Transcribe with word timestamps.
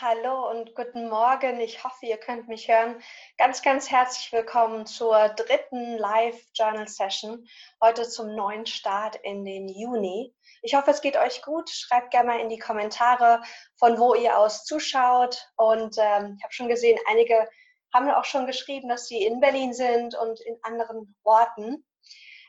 hallo 0.00 0.50
und 0.50 0.74
guten 0.74 1.08
Morgen. 1.08 1.60
Ich 1.60 1.84
hoffe, 1.84 2.06
ihr 2.06 2.16
könnt 2.16 2.48
mich 2.48 2.68
hören. 2.68 3.00
Ganz, 3.38 3.62
ganz 3.62 3.90
herzlich 3.90 4.32
willkommen 4.32 4.86
zur 4.86 5.28
dritten 5.30 5.98
Live-Journal-Session, 5.98 7.46
heute 7.80 8.08
zum 8.08 8.34
neuen 8.34 8.66
Start 8.66 9.16
in 9.22 9.44
den 9.44 9.68
Juni. 9.68 10.34
Ich 10.62 10.74
hoffe, 10.74 10.90
es 10.90 11.00
geht 11.00 11.16
euch 11.16 11.42
gut. 11.42 11.70
Schreibt 11.70 12.10
gerne 12.10 12.28
mal 12.28 12.40
in 12.40 12.48
die 12.48 12.58
Kommentare, 12.58 13.42
von 13.76 13.98
wo 13.98 14.14
ihr 14.14 14.38
aus 14.38 14.64
zuschaut. 14.64 15.48
Und 15.56 15.96
ähm, 15.98 16.36
ich 16.38 16.44
habe 16.44 16.52
schon 16.52 16.68
gesehen, 16.68 16.98
einige 17.08 17.48
haben 17.92 18.10
auch 18.10 18.24
schon 18.24 18.46
geschrieben, 18.46 18.88
dass 18.88 19.06
sie 19.06 19.24
in 19.24 19.38
Berlin 19.38 19.72
sind 19.72 20.16
und 20.16 20.40
in 20.40 20.58
anderen 20.62 21.14
Orten. 21.22 21.84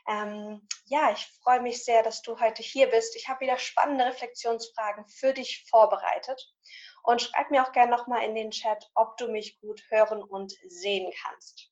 Ähm, 0.08 0.66
ja, 0.86 1.10
ich 1.12 1.26
freue 1.42 1.60
mich 1.60 1.84
sehr, 1.84 2.02
dass 2.02 2.22
du 2.22 2.38
heute 2.38 2.62
hier 2.62 2.88
bist. 2.88 3.16
Ich 3.16 3.28
habe 3.28 3.40
wieder 3.40 3.58
spannende 3.58 4.06
Reflexionsfragen 4.06 5.06
für 5.08 5.32
dich 5.32 5.64
vorbereitet. 5.68 6.40
Und 7.06 7.22
schreib 7.22 7.52
mir 7.52 7.62
auch 7.62 7.70
gerne 7.70 7.92
nochmal 7.92 8.24
in 8.24 8.34
den 8.34 8.50
Chat, 8.50 8.90
ob 8.96 9.16
du 9.16 9.28
mich 9.28 9.60
gut 9.60 9.80
hören 9.90 10.24
und 10.24 10.52
sehen 10.68 11.12
kannst. 11.22 11.70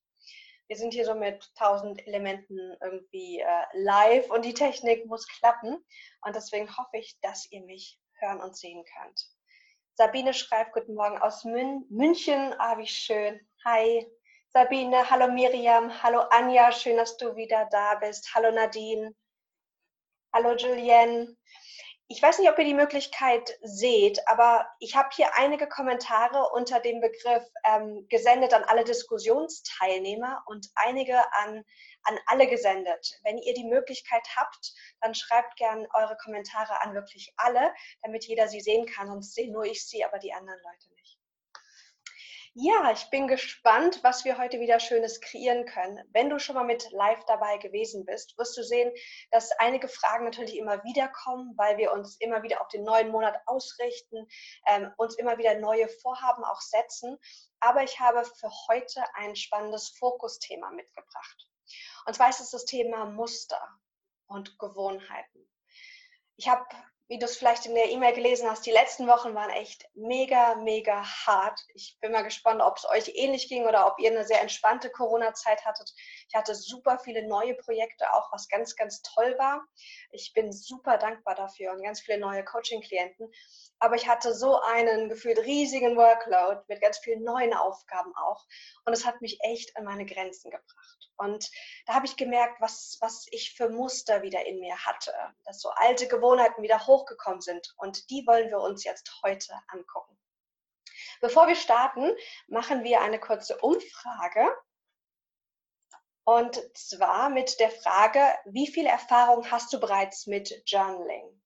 Wir 0.68 0.76
sind 0.76 0.94
hier 0.94 1.04
so 1.04 1.14
mit 1.16 1.52
tausend 1.56 2.06
Elementen 2.06 2.56
irgendwie 2.80 3.40
äh, 3.40 3.64
live 3.72 4.30
und 4.30 4.44
die 4.44 4.54
Technik 4.54 5.06
muss 5.06 5.26
klappen. 5.26 5.84
Und 6.22 6.36
deswegen 6.36 6.74
hoffe 6.78 6.98
ich, 6.98 7.18
dass 7.20 7.50
ihr 7.50 7.62
mich 7.62 8.00
hören 8.20 8.40
und 8.40 8.56
sehen 8.56 8.84
könnt. 8.96 9.28
Sabine 9.94 10.34
schreibt, 10.34 10.72
guten 10.72 10.94
Morgen 10.94 11.18
aus 11.18 11.44
Mün 11.44 11.84
München. 11.90 12.54
Ah, 12.58 12.78
wie 12.78 12.86
schön. 12.86 13.40
Hi. 13.64 14.06
Sabine, 14.50 15.10
hallo 15.10 15.32
Miriam, 15.32 16.00
hallo 16.00 16.20
Anja, 16.30 16.70
schön, 16.70 16.96
dass 16.96 17.16
du 17.16 17.34
wieder 17.34 17.66
da 17.72 17.96
bist. 17.96 18.32
Hallo 18.36 18.52
Nadine. 18.52 19.12
Hallo 20.32 20.54
Julienne. 20.54 21.36
Ich 22.14 22.22
weiß 22.22 22.38
nicht, 22.38 22.48
ob 22.48 22.56
ihr 22.60 22.64
die 22.64 22.74
Möglichkeit 22.74 23.58
seht, 23.62 24.20
aber 24.28 24.68
ich 24.78 24.94
habe 24.94 25.08
hier 25.16 25.34
einige 25.34 25.66
Kommentare 25.66 26.48
unter 26.52 26.78
dem 26.78 27.00
Begriff 27.00 27.42
ähm, 27.64 28.06
gesendet 28.08 28.54
an 28.54 28.62
alle 28.62 28.84
Diskussionsteilnehmer 28.84 30.44
und 30.46 30.70
einige 30.76 31.18
an, 31.32 31.64
an 32.04 32.18
alle 32.26 32.46
gesendet. 32.46 33.18
Wenn 33.24 33.38
ihr 33.38 33.52
die 33.54 33.64
Möglichkeit 33.64 34.22
habt, 34.36 34.74
dann 35.00 35.16
schreibt 35.16 35.56
gern 35.56 35.88
eure 35.92 36.16
Kommentare 36.18 36.80
an 36.82 36.94
wirklich 36.94 37.32
alle, 37.36 37.74
damit 38.04 38.24
jeder 38.26 38.46
sie 38.46 38.60
sehen 38.60 38.86
kann. 38.86 39.08
Sonst 39.08 39.34
sehe 39.34 39.50
nur 39.50 39.64
ich 39.64 39.84
sie, 39.84 40.04
aber 40.04 40.20
die 40.20 40.32
anderen 40.32 40.60
Leute 40.62 40.94
nicht. 40.94 41.18
Ja, 42.56 42.92
ich 42.92 43.10
bin 43.10 43.26
gespannt, 43.26 43.98
was 44.04 44.24
wir 44.24 44.38
heute 44.38 44.60
wieder 44.60 44.78
Schönes 44.78 45.20
kreieren 45.20 45.64
können. 45.66 46.08
Wenn 46.12 46.30
du 46.30 46.38
schon 46.38 46.54
mal 46.54 46.62
mit 46.62 46.88
live 46.92 47.24
dabei 47.24 47.58
gewesen 47.58 48.04
bist, 48.04 48.38
wirst 48.38 48.56
du 48.56 48.62
sehen, 48.62 48.94
dass 49.32 49.50
einige 49.58 49.88
Fragen 49.88 50.24
natürlich 50.24 50.56
immer 50.56 50.84
wieder 50.84 51.08
kommen, 51.08 51.52
weil 51.56 51.78
wir 51.78 51.90
uns 51.90 52.16
immer 52.20 52.44
wieder 52.44 52.60
auf 52.60 52.68
den 52.68 52.84
neuen 52.84 53.10
Monat 53.10 53.42
ausrichten, 53.46 54.28
ähm, 54.68 54.92
uns 54.98 55.16
immer 55.16 55.36
wieder 55.36 55.58
neue 55.58 55.88
Vorhaben 55.88 56.44
auch 56.44 56.60
setzen. 56.60 57.18
Aber 57.58 57.82
ich 57.82 57.98
habe 57.98 58.24
für 58.24 58.50
heute 58.68 59.02
ein 59.14 59.34
spannendes 59.34 59.88
Fokusthema 59.98 60.70
mitgebracht. 60.70 61.48
Und 62.06 62.14
zwar 62.14 62.28
ist 62.28 62.38
es 62.38 62.50
das 62.50 62.66
Thema 62.66 63.04
Muster 63.04 63.60
und 64.26 64.60
Gewohnheiten. 64.60 65.50
Ich 66.36 66.48
habe 66.48 66.64
wie 67.08 67.18
du 67.18 67.26
es 67.26 67.36
vielleicht 67.36 67.66
in 67.66 67.74
der 67.74 67.90
E-Mail 67.90 68.14
gelesen 68.14 68.48
hast, 68.48 68.64
die 68.64 68.70
letzten 68.70 69.06
Wochen 69.06 69.34
waren 69.34 69.50
echt 69.50 69.84
mega, 69.94 70.54
mega 70.54 71.04
hart. 71.04 71.60
Ich 71.74 71.98
bin 72.00 72.12
mal 72.12 72.22
gespannt, 72.22 72.62
ob 72.62 72.78
es 72.78 72.88
euch 72.88 73.12
ähnlich 73.14 73.48
ging 73.48 73.66
oder 73.66 73.86
ob 73.86 73.98
ihr 73.98 74.10
eine 74.10 74.24
sehr 74.24 74.40
entspannte 74.40 74.90
Corona-Zeit 74.90 75.64
hattet. 75.66 75.92
Ich 76.28 76.34
hatte 76.34 76.54
super 76.54 76.98
viele 76.98 77.28
neue 77.28 77.54
Projekte, 77.54 78.10
auch 78.14 78.32
was 78.32 78.48
ganz, 78.48 78.74
ganz 78.74 79.02
toll 79.02 79.34
war. 79.38 79.62
Ich 80.12 80.32
bin 80.32 80.50
super 80.50 80.96
dankbar 80.96 81.34
dafür 81.34 81.72
und 81.72 81.82
ganz 81.82 82.00
viele 82.00 82.18
neue 82.18 82.42
Coaching-Klienten. 82.42 83.30
Aber 83.80 83.96
ich 83.96 84.08
hatte 84.08 84.32
so 84.34 84.58
einen 84.60 85.10
gefühlt 85.10 85.38
riesigen 85.40 85.96
Workload 85.96 86.62
mit 86.68 86.80
ganz 86.80 86.98
vielen 86.98 87.22
neuen 87.22 87.52
Aufgaben 87.52 88.14
auch. 88.16 88.46
Und 88.86 88.94
es 88.94 89.04
hat 89.04 89.20
mich 89.20 89.38
echt 89.42 89.76
an 89.76 89.84
meine 89.84 90.06
Grenzen 90.06 90.50
gebracht. 90.50 91.10
Und 91.16 91.50
da 91.86 91.94
habe 91.94 92.06
ich 92.06 92.16
gemerkt, 92.16 92.60
was, 92.60 92.98
was 93.00 93.26
ich 93.30 93.54
für 93.54 93.68
Muster 93.68 94.22
wieder 94.22 94.44
in 94.46 94.60
mir 94.60 94.76
hatte, 94.84 95.12
dass 95.44 95.60
so 95.60 95.70
alte 95.70 96.08
Gewohnheiten 96.08 96.62
wieder 96.62 96.86
hochgekommen 96.86 97.40
sind. 97.40 97.74
Und 97.76 98.10
die 98.10 98.26
wollen 98.26 98.50
wir 98.50 98.60
uns 98.60 98.84
jetzt 98.84 99.20
heute 99.22 99.54
angucken. 99.68 100.18
Bevor 101.20 101.46
wir 101.46 101.56
starten, 101.56 102.12
machen 102.48 102.84
wir 102.84 103.00
eine 103.00 103.20
kurze 103.20 103.58
Umfrage. 103.58 104.54
Und 106.24 106.60
zwar 106.74 107.28
mit 107.28 107.60
der 107.60 107.70
Frage, 107.70 108.20
wie 108.46 108.66
viel 108.66 108.86
Erfahrung 108.86 109.50
hast 109.50 109.72
du 109.72 109.80
bereits 109.80 110.26
mit 110.26 110.62
Journaling? 110.66 111.42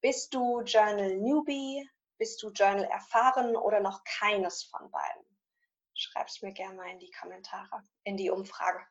Bist 0.00 0.32
du 0.32 0.62
Journal 0.62 1.16
Newbie? 1.16 1.88
Bist 2.18 2.42
du 2.42 2.50
Journal 2.50 2.84
erfahren 2.84 3.54
oder 3.54 3.80
noch 3.80 4.02
keines 4.04 4.64
von 4.64 4.90
beiden? 4.90 5.27
Schreib 5.98 6.28
es 6.28 6.40
mir 6.42 6.52
gerne 6.52 6.76
mal 6.76 6.90
in 6.92 7.00
die 7.00 7.10
Kommentare, 7.10 7.82
in 8.04 8.16
die 8.16 8.30
Umfrage. 8.30 8.86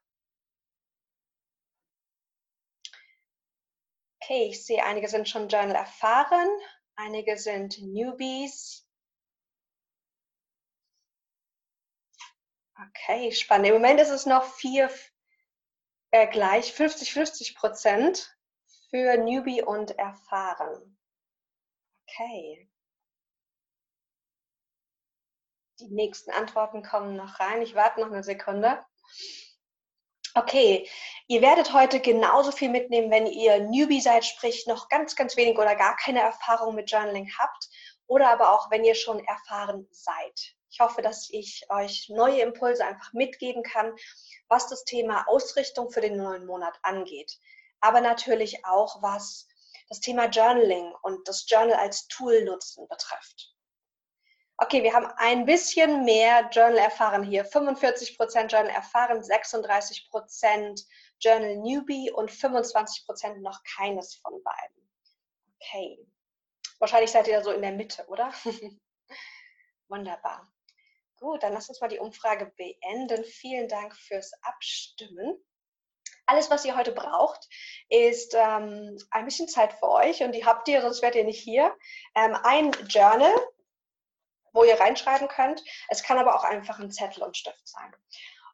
Okay, 4.21 4.49
ich 4.49 4.65
sehe, 4.65 4.83
einige 4.83 5.07
sind 5.07 5.29
schon 5.29 5.47
Journal 5.47 5.75
erfahren, 5.75 6.49
einige 6.97 7.37
sind 7.37 7.79
Newbies. 7.79 8.85
Okay, 12.75 13.31
spannend. 13.31 13.67
Im 13.67 13.75
Moment 13.75 14.01
ist 14.01 14.09
es 14.09 14.25
noch 14.25 14.43
vier 14.43 14.91
äh, 16.11 16.27
gleich, 16.27 16.73
50-50 16.73 17.55
Prozent 17.55 18.37
für 18.89 19.15
Newbie 19.15 19.63
und 19.63 19.91
erfahren. 19.97 20.97
Okay. 22.03 22.69
Die 25.79 25.89
nächsten 25.89 26.31
Antworten 26.31 26.81
kommen 26.81 27.15
noch 27.15 27.39
rein. 27.39 27.61
Ich 27.61 27.75
warte 27.75 28.01
noch 28.01 28.07
eine 28.11 28.23
Sekunde. 28.23 28.83
Okay, 30.33 30.87
ihr 31.27 31.41
werdet 31.41 31.73
heute 31.73 31.99
genauso 31.99 32.51
viel 32.51 32.69
mitnehmen, 32.69 33.09
wenn 33.09 33.25
ihr 33.25 33.59
Newbie 33.59 34.01
seid, 34.01 34.23
sprich 34.23 34.67
noch 34.67 34.89
ganz, 34.89 35.15
ganz 35.15 35.35
wenig 35.35 35.57
oder 35.57 35.75
gar 35.75 35.95
keine 35.95 36.21
Erfahrung 36.21 36.75
mit 36.75 36.91
Journaling 36.91 37.31
habt 37.39 37.69
oder 38.05 38.29
aber 38.29 38.51
auch, 38.51 38.69
wenn 38.69 38.85
ihr 38.85 38.95
schon 38.95 39.23
erfahren 39.25 39.87
seid. 39.91 40.55
Ich 40.69 40.79
hoffe, 40.79 41.01
dass 41.01 41.29
ich 41.29 41.65
euch 41.69 42.09
neue 42.09 42.41
Impulse 42.41 42.85
einfach 42.85 43.13
mitgeben 43.13 43.63
kann, 43.63 43.95
was 44.47 44.67
das 44.67 44.83
Thema 44.83 45.27
Ausrichtung 45.27 45.89
für 45.89 46.01
den 46.01 46.17
neuen 46.17 46.45
Monat 46.45 46.77
angeht. 46.83 47.39
Aber 47.79 48.01
natürlich 48.01 48.65
auch, 48.65 49.01
was 49.01 49.47
das 49.89 50.01
Thema 50.01 50.25
Journaling 50.25 50.93
und 51.01 51.27
das 51.27 51.49
Journal 51.49 51.77
als 51.77 52.07
Tool 52.07 52.43
nutzen 52.43 52.87
betrifft. 52.87 53.56
Okay, 54.59 54.81
wir 54.81 54.93
haben 54.93 55.05
ein 55.17 55.45
bisschen 55.45 56.03
mehr 56.03 56.49
Journal 56.51 56.79
erfahren 56.79 57.21
hier. 57.21 57.45
45% 57.45 58.47
Journal 58.47 58.69
erfahren, 58.69 59.21
36% 59.21 60.83
Journal 61.19 61.57
Newbie 61.57 62.11
und 62.11 62.31
25% 62.31 63.41
noch 63.41 63.61
keines 63.75 64.15
von 64.15 64.41
beiden. 64.43 64.89
Okay. 65.59 65.99
Wahrscheinlich 66.79 67.11
seid 67.11 67.27
ihr 67.27 67.37
da 67.37 67.43
so 67.43 67.51
in 67.51 67.61
der 67.61 67.71
Mitte, 67.71 68.05
oder? 68.07 68.33
Wunderbar. 69.89 70.51
Gut, 71.19 71.43
dann 71.43 71.53
lasst 71.53 71.69
uns 71.69 71.81
mal 71.81 71.87
die 71.87 71.99
Umfrage 71.99 72.51
beenden. 72.57 73.23
Vielen 73.25 73.67
Dank 73.67 73.95
fürs 73.95 74.31
Abstimmen. 74.41 75.37
Alles, 76.25 76.49
was 76.49 76.65
ihr 76.65 76.75
heute 76.75 76.91
braucht, 76.91 77.47
ist 77.89 78.35
ähm, 78.35 78.97
ein 79.11 79.25
bisschen 79.25 79.47
Zeit 79.47 79.73
für 79.73 79.89
euch 79.89 80.21
und 80.23 80.33
die 80.33 80.45
habt 80.45 80.67
ihr, 80.67 80.81
sonst 80.81 81.01
wärt 81.01 81.15
ihr 81.15 81.23
nicht 81.23 81.41
hier. 81.41 81.75
Ähm, 82.15 82.35
ein 82.43 82.71
Journal, 82.87 83.33
wo 84.57 84.63
ihr 84.63 84.79
reinschreiben 84.79 85.27
könnt. 85.27 85.63
Es 85.87 86.01
kann 86.01 86.17
aber 86.17 86.35
auch 86.35 86.43
einfach 86.43 86.79
ein 86.79 86.91
Zettel 86.91 87.23
und 87.23 87.37
Stift 87.37 87.67
sein. 87.67 87.95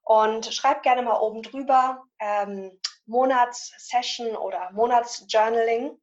Und 0.04 0.54
schreibt 0.54 0.84
gerne 0.84 1.02
mal 1.02 1.18
oben 1.18 1.42
drüber 1.42 2.04
ähm, 2.20 2.78
Monatssession 3.06 4.36
oder 4.36 4.70
Monatsjournaling. 4.74 5.98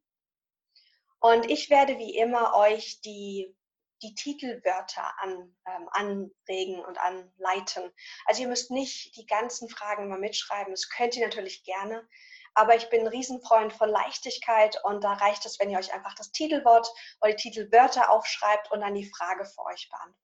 Und 1.20 1.50
ich 1.50 1.68
werde 1.68 1.98
wie 1.98 2.16
immer 2.16 2.54
euch 2.54 3.02
die, 3.02 3.54
die 4.02 4.14
Titelwörter 4.14 5.12
an, 5.18 5.54
ähm, 5.66 5.88
anregen 5.90 6.82
und 6.82 6.98
anleiten. 6.98 7.92
Also 8.24 8.40
ihr 8.40 8.48
müsst 8.48 8.70
nicht 8.70 9.14
die 9.16 9.26
ganzen 9.26 9.68
Fragen 9.68 10.08
mal 10.08 10.18
mitschreiben. 10.18 10.72
Das 10.72 10.88
könnt 10.88 11.14
ihr 11.14 11.26
natürlich 11.26 11.62
gerne. 11.64 12.08
Aber 12.54 12.74
ich 12.76 12.88
bin 12.90 13.00
ein 13.00 13.06
Riesenfreund 13.06 13.72
von 13.72 13.88
Leichtigkeit 13.88 14.82
und 14.84 15.04
da 15.04 15.14
reicht 15.14 15.46
es, 15.46 15.58
wenn 15.60 15.70
ihr 15.70 15.78
euch 15.78 15.92
einfach 15.92 16.14
das 16.14 16.32
Titelwort 16.32 16.90
oder 17.20 17.32
die 17.32 17.42
Titelwörter 17.42 18.10
aufschreibt 18.10 18.70
und 18.72 18.80
dann 18.80 18.94
die 18.94 19.10
Frage 19.10 19.44
für 19.44 19.64
euch 19.64 19.88
beantwortet. 19.90 20.20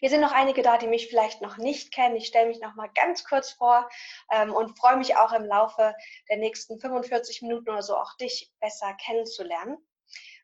Hier 0.00 0.10
sind 0.10 0.20
noch 0.20 0.32
einige 0.32 0.62
da, 0.62 0.78
die 0.78 0.88
mich 0.88 1.08
vielleicht 1.08 1.42
noch 1.42 1.58
nicht 1.58 1.94
kennen. 1.94 2.16
Ich 2.16 2.26
stelle 2.26 2.48
mich 2.48 2.60
noch 2.60 2.74
mal 2.74 2.90
ganz 2.94 3.24
kurz 3.24 3.52
vor 3.52 3.88
ähm, 4.32 4.52
und 4.52 4.76
freue 4.76 4.96
mich 4.96 5.16
auch 5.16 5.32
im 5.32 5.44
Laufe 5.44 5.94
der 6.28 6.38
nächsten 6.38 6.80
45 6.80 7.42
Minuten 7.42 7.70
oder 7.70 7.82
so 7.82 7.96
auch 7.96 8.16
dich 8.16 8.50
besser 8.58 8.94
kennenzulernen. 8.94 9.78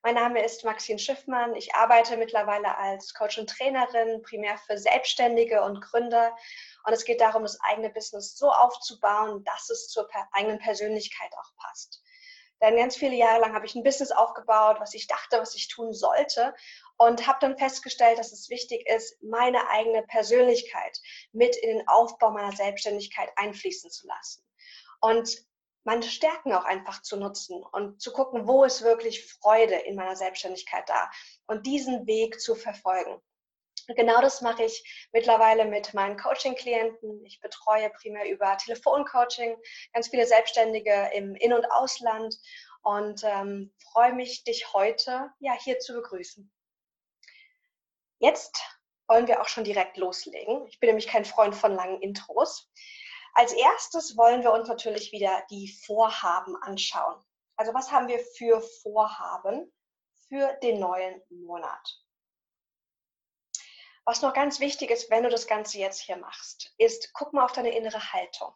Mein 0.05 0.15
Name 0.15 0.45
ist 0.45 0.65
Maxine 0.65 1.01
Schiffmann. 1.01 1.57
Ich 1.57 1.75
arbeite 1.75 2.17
mittlerweile 2.17 2.79
als 2.79 3.15
Coach 3.15 3.37
und 3.37 3.51
Trainerin, 3.51 4.23
primär 4.23 4.57
für 4.59 4.79
Selbstständige 4.79 5.61
und 5.63 5.81
Gründer 5.81 6.37
und 6.89 6.95
es 6.95 7.05
geht 7.05 7.21
darum, 7.21 7.43
das 7.43 7.61
eigene 7.61 7.91
Business 7.91 8.35
so 8.35 8.51
aufzubauen, 8.51 9.45
dass 9.45 9.69
es 9.69 9.89
zur 9.89 10.09
eigenen 10.33 10.59
Persönlichkeit 10.59 11.31
auch 11.39 11.55
passt. 11.57 12.03
Denn 12.63 12.77
ganz 12.77 12.97
viele 12.97 13.15
Jahre 13.15 13.43
lang 13.43 13.55
habe 13.55 13.67
ich 13.67 13.75
ein 13.75 13.83
Business 13.83 14.11
aufgebaut, 14.11 14.79
was 14.81 14.95
ich 14.95 15.07
dachte, 15.07 15.39
was 15.39 15.55
ich 15.55 15.69
tun 15.69 15.93
sollte 15.93 16.55
und 16.97 17.27
habe 17.27 17.41
dann 17.43 17.59
festgestellt, 17.59 18.19
dass 18.19 18.33
es 18.33 18.49
wichtig 18.49 18.89
ist, 18.89 19.23
meine 19.23 19.69
eigene 19.69 20.03
Persönlichkeit 20.05 20.99
mit 21.33 21.57
in 21.57 21.77
den 21.77 21.89
Aufbau 21.89 22.31
meiner 22.31 22.57
Selbstständigkeit 22.57 23.29
einfließen 23.37 23.91
zu 23.91 24.07
lassen. 24.07 24.43
Und 25.01 25.47
meine 25.85 26.05
Stärken 26.05 26.55
auch 26.55 26.65
einfach 26.65 27.03
zu 27.03 27.19
nutzen 27.19 27.63
und 27.71 28.01
zu 28.01 28.15
gucken, 28.15 28.49
wo 28.49 28.65
ist 28.65 28.81
wirklich 28.81 29.31
Freude 29.31 29.75
in 29.75 29.95
meiner 29.95 30.17
Selbstständigkeit 30.17 30.89
da 30.89 31.11
und 31.49 31.67
diesen 31.67 32.07
Weg 32.07 32.41
zu 32.41 32.55
verfolgen. 32.55 33.21
Genau 33.97 34.21
das 34.21 34.43
mache 34.43 34.65
ich 34.65 35.09
mittlerweile 35.13 35.65
mit 35.65 35.95
meinen 35.95 36.19
Coaching-Klienten. 36.19 37.25
Ich 37.25 37.41
betreue 37.41 37.89
primär 37.91 38.31
über 38.31 38.57
Telefoncoaching 38.59 39.57
ganz 39.95 40.09
viele 40.09 40.27
Selbstständige 40.27 41.11
im 41.15 41.35
In- 41.35 41.55
und 41.55 41.65
Ausland 41.73 42.37
und 42.83 43.23
ähm, 43.25 43.75
freue 43.93 44.13
mich, 44.13 44.45
dich 44.45 44.75
heute 44.75 45.31
ja 45.41 45.55
hier 45.55 45.79
zu 45.79 45.95
begrüßen. 45.95 46.53
Jetzt 48.19 48.61
wollen 49.07 49.27
wir 49.27 49.41
auch 49.41 49.49
schon 49.49 49.65
direkt 49.65 49.97
loslegen. 49.97 50.67
Ich 50.67 50.81
bin 50.81 50.89
nämlich 50.89 51.07
kein 51.07 51.25
Freund 51.25 51.55
von 51.55 51.73
langen 51.73 52.03
Intros. 52.03 52.71
Als 53.33 53.53
erstes 53.55 54.19
wollen 54.19 54.43
wir 54.43 54.53
uns 54.53 54.69
natürlich 54.69 55.13
wieder 55.13 55.45
die 55.51 55.69
Vorhaben 55.87 56.57
anschauen. 56.57 57.25
Also 57.57 57.73
was 57.73 57.91
haben 57.91 58.09
wir 58.09 58.19
für 58.19 58.61
Vorhaben 58.83 59.73
für 60.29 60.53
den 60.63 60.79
neuen 60.79 61.23
Monat? 61.31 62.03
Was 64.09 64.23
noch 64.23 64.33
ganz 64.33 64.59
wichtig 64.59 64.91
ist, 64.91 65.11
wenn 65.11 65.25
du 65.25 65.29
das 65.29 65.47
Ganze 65.47 65.77
jetzt 65.77 66.01
hier 66.01 66.17
machst, 66.17 66.73
ist, 66.79 67.13
guck 67.13 67.35
mal 67.35 67.45
auf 67.45 67.53
deine 67.53 67.77
innere 67.77 68.15
Haltung. 68.15 68.55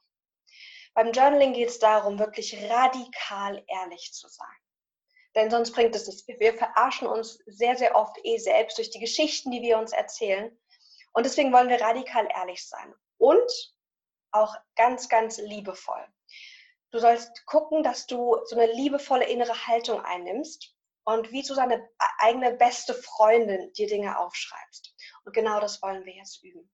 Beim 0.94 1.12
Journaling 1.12 1.52
geht 1.52 1.68
es 1.68 1.78
darum, 1.78 2.18
wirklich 2.18 2.58
radikal 2.70 3.62
ehrlich 3.68 4.14
zu 4.14 4.28
sein. 4.28 4.56
Denn 5.34 5.50
sonst 5.50 5.72
bringt 5.72 5.94
es 5.94 6.06
nichts. 6.06 6.26
Wir 6.26 6.54
verarschen 6.54 7.06
uns 7.06 7.38
sehr, 7.44 7.76
sehr 7.76 7.94
oft 7.96 8.16
eh 8.24 8.38
selbst 8.38 8.78
durch 8.78 8.88
die 8.88 8.98
Geschichten, 8.98 9.50
die 9.50 9.60
wir 9.60 9.76
uns 9.76 9.92
erzählen. 9.92 10.58
Und 11.12 11.26
deswegen 11.26 11.52
wollen 11.52 11.68
wir 11.68 11.82
radikal 11.82 12.26
ehrlich 12.34 12.66
sein. 12.66 12.94
Und 13.18 13.74
auch 14.30 14.56
ganz, 14.74 15.10
ganz 15.10 15.36
liebevoll. 15.36 16.02
Du 16.92 16.98
sollst 16.98 17.44
gucken, 17.44 17.82
dass 17.82 18.06
du 18.06 18.38
so 18.46 18.56
eine 18.56 18.72
liebevolle 18.72 19.26
innere 19.26 19.66
Haltung 19.66 20.00
einnimmst 20.00 20.74
und 21.04 21.30
wie 21.30 21.42
du 21.42 21.54
deine 21.54 21.86
eigene 22.20 22.54
beste 22.54 22.94
Freundin 22.94 23.70
dir 23.74 23.86
Dinge 23.86 24.18
aufschreibst. 24.18 24.91
Und 25.24 25.32
genau 25.32 25.60
das 25.60 25.82
wollen 25.82 26.04
wir 26.04 26.14
jetzt 26.14 26.42
üben. 26.42 26.70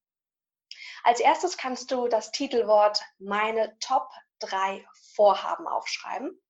Als 1.02 1.20
erstes 1.20 1.56
kannst 1.56 1.90
du 1.90 2.08
das 2.08 2.30
Titelwort 2.32 3.02
meine 3.18 3.78
Top 3.78 4.10
3 4.40 4.86
Vorhaben 5.14 5.66
aufschreiben. 5.66 6.40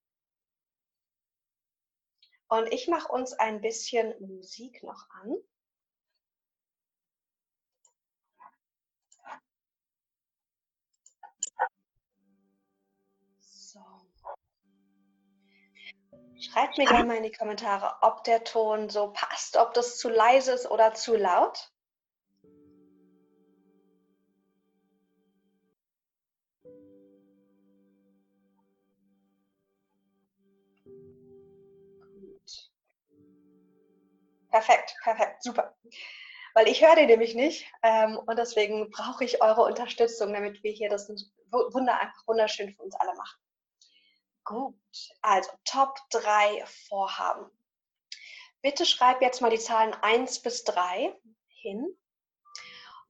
Und 2.48 2.72
ich 2.72 2.88
mache 2.88 3.08
uns 3.08 3.34
ein 3.34 3.60
bisschen 3.60 4.14
Musik 4.26 4.82
noch 4.82 5.08
an. 5.10 5.36
So. 13.40 13.84
Schreibt 16.40 16.78
mir 16.78 16.86
gerne 16.86 17.04
mal 17.04 17.16
in 17.18 17.22
die 17.22 17.32
Kommentare, 17.32 17.98
ob 18.00 18.24
der 18.24 18.44
Ton 18.44 18.88
so 18.88 19.12
passt, 19.12 19.58
ob 19.58 19.74
das 19.74 19.98
zu 19.98 20.08
leise 20.08 20.52
ist 20.52 20.70
oder 20.70 20.94
zu 20.94 21.16
laut. 21.16 21.70
Perfekt, 34.50 34.96
perfekt, 35.02 35.42
super. 35.42 35.76
Weil 36.54 36.68
ich 36.68 36.84
höre 36.84 36.96
den 36.96 37.06
nämlich 37.06 37.34
nicht 37.34 37.70
ähm, 37.82 38.18
und 38.18 38.38
deswegen 38.38 38.90
brauche 38.90 39.24
ich 39.24 39.42
eure 39.42 39.62
Unterstützung, 39.62 40.32
damit 40.32 40.62
wir 40.62 40.72
hier 40.72 40.88
das 40.88 41.08
Wunder 41.50 41.98
einfach 41.98 42.26
wunderschön 42.26 42.74
für 42.74 42.82
uns 42.82 42.94
alle 42.96 43.14
machen. 43.14 43.38
Gut, 44.44 44.74
also 45.20 45.50
Top 45.64 45.98
3 46.10 46.64
Vorhaben. 46.88 47.50
Bitte 48.62 48.86
schreib 48.86 49.20
jetzt 49.20 49.40
mal 49.40 49.50
die 49.50 49.58
Zahlen 49.58 49.94
1 50.00 50.42
bis 50.42 50.64
3 50.64 51.14
hin. 51.48 51.86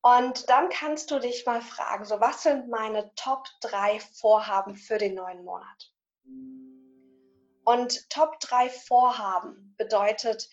Und 0.01 0.49
dann 0.49 0.69
kannst 0.69 1.11
du 1.11 1.19
dich 1.19 1.47
mal 1.47 1.63
fragen, 1.63 2.05
so 2.05 2.21
was 2.21 2.43
sind 2.43 2.69
meine 2.69 3.15
Top 3.15 3.47
3 3.63 4.01
Vorhaben 4.01 4.77
für 4.77 4.99
den 4.99 5.15
neuen 5.15 5.45
Monat? 5.45 5.93
Und 7.65 8.09
Top 8.11 8.41
3 8.41 8.71
Vorhaben 8.71 9.75
bedeutet, 9.77 10.49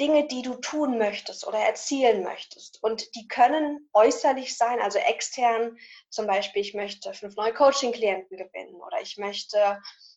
Dinge, 0.00 0.26
die 0.26 0.42
du 0.42 0.54
tun 0.54 0.98
möchtest 0.98 1.46
oder 1.46 1.58
erzielen 1.58 2.22
möchtest. 2.22 2.82
Und 2.82 3.14
die 3.14 3.28
können 3.28 3.88
äußerlich 3.92 4.56
sein, 4.56 4.80
also 4.80 4.98
extern, 4.98 5.78
zum 6.08 6.26
Beispiel, 6.26 6.62
ich 6.62 6.74
möchte 6.74 7.12
fünf 7.12 7.36
neue 7.36 7.52
Coaching-Klienten 7.52 8.36
gewinnen 8.36 8.74
oder 8.74 9.00
ich 9.02 9.18
möchte 9.18 9.58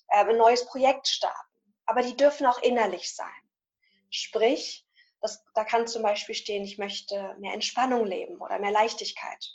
äh, 0.08 0.26
ein 0.26 0.38
neues 0.38 0.66
Projekt 0.66 1.08
starten. 1.08 1.52
Aber 1.86 2.02
die 2.02 2.16
dürfen 2.16 2.46
auch 2.48 2.62
innerlich 2.62 3.14
sein. 3.14 3.28
Sprich, 4.10 4.86
das, 5.22 5.44
da 5.54 5.66
kann 5.66 5.86
zum 5.88 6.02
Beispiel 6.02 6.36
stehen, 6.36 6.64
ich 6.64 6.78
möchte 6.78 7.36
mehr 7.40 7.54
Entspannung 7.54 8.06
leben 8.06 8.42
oder 8.42 8.60
mehr 8.60 8.72
Leichtigkeit. 8.72 9.46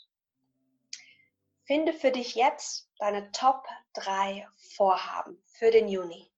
Finde 1.64 1.92
für 1.92 2.10
dich 2.10 2.34
jetzt 2.34 2.90
deine 2.98 3.30
Top 3.32 3.66
3 3.94 4.46
Vorhaben 4.76 5.42
für 5.46 5.70
den 5.70 5.88
Juni. 5.88 6.30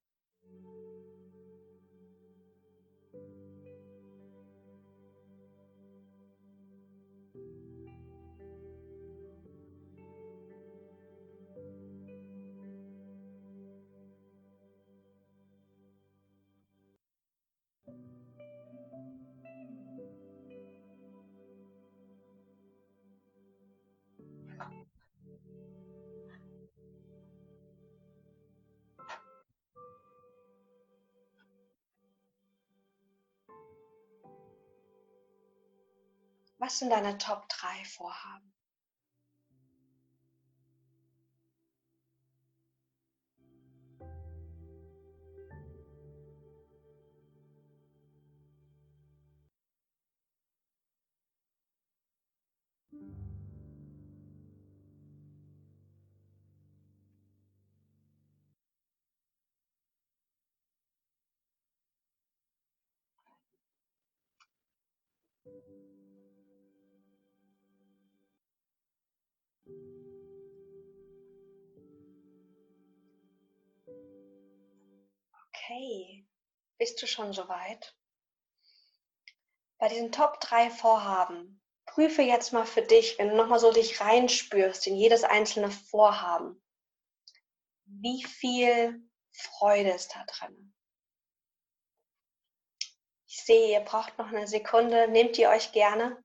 Was 36.60 36.78
sind 36.78 36.90
deine 36.90 37.16
Top 37.16 37.48
3 37.48 37.84
Vorhaben? 37.86 38.52
Okay, 75.70 76.26
bist 76.78 77.00
du 77.00 77.06
schon 77.06 77.32
soweit? 77.32 77.94
Bei 79.78 79.88
diesen 79.88 80.10
Top 80.10 80.40
3 80.40 80.68
Vorhaben, 80.68 81.62
prüfe 81.86 82.22
jetzt 82.22 82.52
mal 82.52 82.66
für 82.66 82.82
dich, 82.82 83.18
wenn 83.18 83.28
du 83.28 83.36
nochmal 83.36 83.60
so 83.60 83.70
dich 83.70 84.00
reinspürst 84.00 84.88
in 84.88 84.96
jedes 84.96 85.22
einzelne 85.22 85.70
Vorhaben, 85.70 86.60
wie 87.84 88.24
viel 88.24 89.08
Freude 89.30 89.90
ist 89.90 90.12
da 90.12 90.24
drin? 90.24 90.74
Ich 93.28 93.44
sehe, 93.44 93.70
ihr 93.70 93.84
braucht 93.84 94.18
noch 94.18 94.26
eine 94.26 94.48
Sekunde. 94.48 95.06
Nehmt 95.06 95.38
ihr 95.38 95.50
euch 95.50 95.70
gerne? 95.70 96.20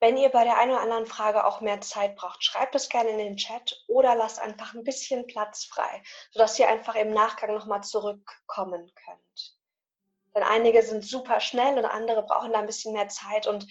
Wenn 0.00 0.16
ihr 0.16 0.30
bei 0.30 0.44
der 0.44 0.56
einen 0.58 0.72
oder 0.72 0.80
anderen 0.80 1.06
Frage 1.06 1.44
auch 1.44 1.60
mehr 1.60 1.82
Zeit 1.82 2.16
braucht, 2.16 2.42
schreibt 2.42 2.74
es 2.74 2.88
gerne 2.88 3.10
in 3.10 3.18
den 3.18 3.36
Chat 3.36 3.84
oder 3.86 4.14
lasst 4.14 4.40
einfach 4.40 4.74
ein 4.74 4.82
bisschen 4.82 5.26
Platz 5.26 5.66
frei, 5.66 6.02
sodass 6.30 6.58
ihr 6.58 6.68
einfach 6.68 6.94
im 6.94 7.12
Nachgang 7.12 7.54
nochmal 7.54 7.82
zurückkommen 7.82 8.90
könnt. 8.94 9.58
Denn 10.34 10.42
einige 10.42 10.82
sind 10.82 11.04
super 11.04 11.40
schnell 11.40 11.76
und 11.76 11.84
andere 11.84 12.22
brauchen 12.22 12.52
da 12.52 12.60
ein 12.60 12.66
bisschen 12.66 12.94
mehr 12.94 13.08
Zeit 13.08 13.46
und 13.46 13.66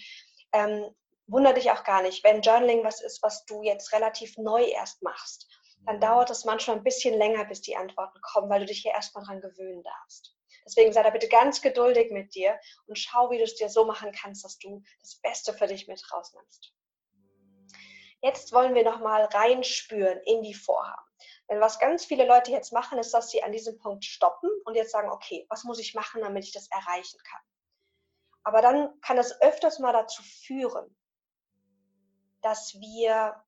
ähm, 0.52 0.94
wundere 1.26 1.54
dich 1.54 1.70
auch 1.72 1.82
gar 1.82 2.02
nicht, 2.02 2.22
wenn 2.22 2.42
Journaling 2.42 2.84
was 2.84 3.00
ist, 3.00 3.22
was 3.22 3.44
du 3.46 3.62
jetzt 3.62 3.92
relativ 3.92 4.36
neu 4.38 4.62
erst 4.62 5.02
machst, 5.02 5.48
dann 5.86 6.00
dauert 6.00 6.30
es 6.30 6.44
manchmal 6.44 6.76
ein 6.76 6.84
bisschen 6.84 7.16
länger, 7.16 7.44
bis 7.44 7.62
die 7.62 7.76
Antworten 7.76 8.20
kommen, 8.20 8.50
weil 8.50 8.60
du 8.60 8.66
dich 8.66 8.82
hier 8.82 8.92
erstmal 8.92 9.24
dran 9.24 9.40
gewöhnen 9.40 9.82
darfst. 9.82 10.36
Deswegen 10.70 10.92
sei 10.92 11.02
da 11.02 11.10
bitte 11.10 11.28
ganz 11.28 11.60
geduldig 11.62 12.12
mit 12.12 12.32
dir 12.36 12.60
und 12.86 12.96
schau, 12.96 13.28
wie 13.30 13.38
du 13.38 13.44
es 13.44 13.56
dir 13.56 13.68
so 13.68 13.84
machen 13.84 14.12
kannst, 14.12 14.44
dass 14.44 14.56
du 14.58 14.84
das 15.00 15.16
Beste 15.16 15.52
für 15.52 15.66
dich 15.66 15.88
mit 15.88 16.00
rausnimmst. 16.12 16.72
Jetzt 18.22 18.52
wollen 18.52 18.76
wir 18.76 18.84
nochmal 18.84 19.24
reinspüren 19.24 20.20
in 20.24 20.42
die 20.42 20.54
Vorhaben. 20.54 21.04
Denn 21.48 21.60
was 21.60 21.80
ganz 21.80 22.04
viele 22.04 22.24
Leute 22.24 22.52
jetzt 22.52 22.72
machen, 22.72 22.98
ist, 22.98 23.12
dass 23.12 23.30
sie 23.30 23.42
an 23.42 23.50
diesem 23.50 23.78
Punkt 23.78 24.04
stoppen 24.04 24.48
und 24.64 24.76
jetzt 24.76 24.92
sagen, 24.92 25.10
okay, 25.10 25.44
was 25.48 25.64
muss 25.64 25.80
ich 25.80 25.94
machen, 25.94 26.22
damit 26.22 26.44
ich 26.44 26.52
das 26.52 26.68
erreichen 26.70 27.18
kann? 27.28 27.40
Aber 28.44 28.62
dann 28.62 29.00
kann 29.00 29.18
es 29.18 29.40
öfters 29.40 29.80
mal 29.80 29.92
dazu 29.92 30.22
führen, 30.22 30.96
dass 32.42 32.74
wir, 32.74 33.42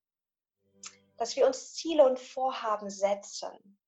dass 1.19 1.37
wir 1.37 1.47
uns 1.47 1.75
Ziele 1.75 2.05
und 2.05 2.19
Vorhaben 2.19 2.91
setzen, 2.91 3.79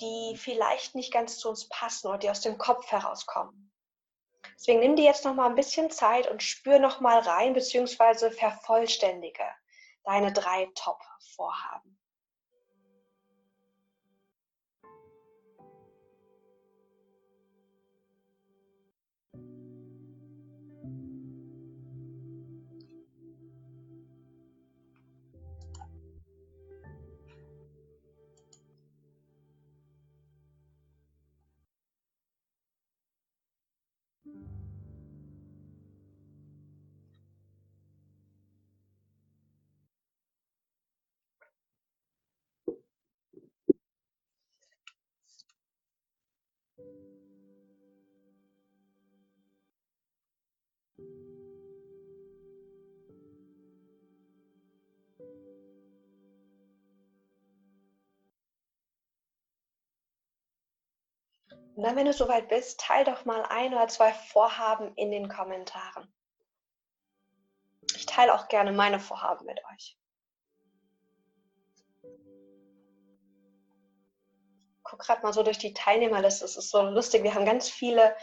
die 0.00 0.36
vielleicht 0.36 0.94
nicht 0.94 1.12
ganz 1.12 1.38
zu 1.38 1.48
uns 1.48 1.68
passen 1.68 2.08
oder 2.08 2.18
die 2.18 2.30
aus 2.30 2.40
dem 2.40 2.58
Kopf 2.58 2.90
herauskommen. 2.90 3.70
Deswegen 4.54 4.80
nimm 4.80 4.96
dir 4.96 5.04
jetzt 5.04 5.24
noch 5.24 5.34
mal 5.34 5.48
ein 5.48 5.54
bisschen 5.54 5.90
Zeit 5.90 6.30
und 6.30 6.42
spür 6.42 6.78
noch 6.78 7.00
mal 7.00 7.18
rein 7.18 7.52
beziehungsweise 7.52 8.30
vervollständige 8.30 9.44
deine 10.04 10.32
drei 10.32 10.70
Top-Vorhaben. 10.74 11.99
Und 61.80 61.86
dann, 61.86 61.96
wenn 61.96 62.04
du 62.04 62.12
soweit 62.12 62.48
bist, 62.48 62.78
teil 62.78 63.04
doch 63.06 63.24
mal 63.24 63.42
ein 63.48 63.72
oder 63.72 63.88
zwei 63.88 64.12
Vorhaben 64.12 64.94
in 64.96 65.10
den 65.10 65.30
Kommentaren. 65.30 66.12
Ich 67.96 68.04
teile 68.04 68.34
auch 68.34 68.48
gerne 68.48 68.70
meine 68.70 69.00
Vorhaben 69.00 69.46
mit 69.46 69.58
euch. 69.72 69.96
Guck 74.82 74.98
gerade 74.98 75.22
mal 75.22 75.32
so 75.32 75.42
durch 75.42 75.56
die 75.56 75.72
Teilnehmerliste. 75.72 76.44
Es 76.44 76.56
ist 76.56 76.68
so 76.68 76.82
lustig. 76.82 77.22
Wir 77.22 77.34
haben 77.34 77.46
ganz 77.46 77.70
viele, 77.70 78.14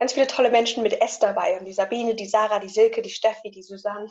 ganz 0.00 0.14
viele 0.14 0.26
tolle 0.26 0.50
Menschen 0.50 0.82
mit 0.82 1.00
S 1.00 1.20
dabei. 1.20 1.56
Und 1.56 1.66
die 1.66 1.72
Sabine, 1.72 2.16
die 2.16 2.26
Sarah, 2.26 2.58
die 2.58 2.68
Silke, 2.68 3.00
die 3.00 3.10
Steffi, 3.10 3.52
die 3.52 3.62
Susanne. 3.62 4.10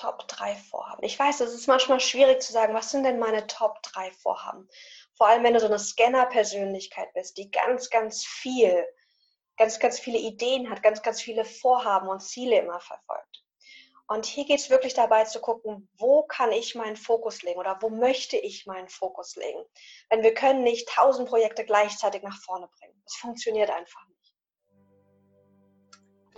Top 0.00 0.26
3 0.28 0.56
Vorhaben. 0.56 1.04
Ich 1.04 1.18
weiß, 1.18 1.40
es 1.40 1.52
ist 1.52 1.66
manchmal 1.66 2.00
schwierig 2.00 2.40
zu 2.40 2.54
sagen, 2.54 2.72
was 2.72 2.90
sind 2.90 3.04
denn 3.04 3.18
meine 3.18 3.46
Top 3.46 3.82
3 3.82 4.10
Vorhaben? 4.12 4.66
Vor 5.14 5.26
allem, 5.26 5.44
wenn 5.44 5.52
du 5.52 5.60
so 5.60 5.66
eine 5.66 5.78
Scanner-Persönlichkeit 5.78 7.12
bist, 7.12 7.36
die 7.36 7.50
ganz, 7.50 7.90
ganz 7.90 8.24
viel, 8.24 8.86
ganz, 9.58 9.78
ganz 9.78 10.00
viele 10.00 10.16
Ideen 10.16 10.70
hat, 10.70 10.82
ganz, 10.82 11.02
ganz 11.02 11.20
viele 11.20 11.44
Vorhaben 11.44 12.08
und 12.08 12.20
Ziele 12.20 12.60
immer 12.60 12.80
verfolgt. 12.80 13.44
Und 14.08 14.24
hier 14.24 14.46
geht 14.46 14.60
es 14.60 14.70
wirklich 14.70 14.94
dabei 14.94 15.24
zu 15.24 15.38
gucken, 15.38 15.90
wo 15.98 16.22
kann 16.22 16.50
ich 16.50 16.74
meinen 16.74 16.96
Fokus 16.96 17.42
legen 17.42 17.60
oder 17.60 17.76
wo 17.82 17.90
möchte 17.90 18.38
ich 18.38 18.64
meinen 18.64 18.88
Fokus 18.88 19.36
legen. 19.36 19.62
Denn 20.10 20.22
wir 20.22 20.32
können 20.32 20.62
nicht 20.62 20.88
tausend 20.88 21.28
Projekte 21.28 21.66
gleichzeitig 21.66 22.22
nach 22.22 22.40
vorne 22.42 22.68
bringen. 22.78 22.98
Das 23.04 23.16
funktioniert 23.16 23.68
einfach 23.68 24.06
nicht. 24.08 24.19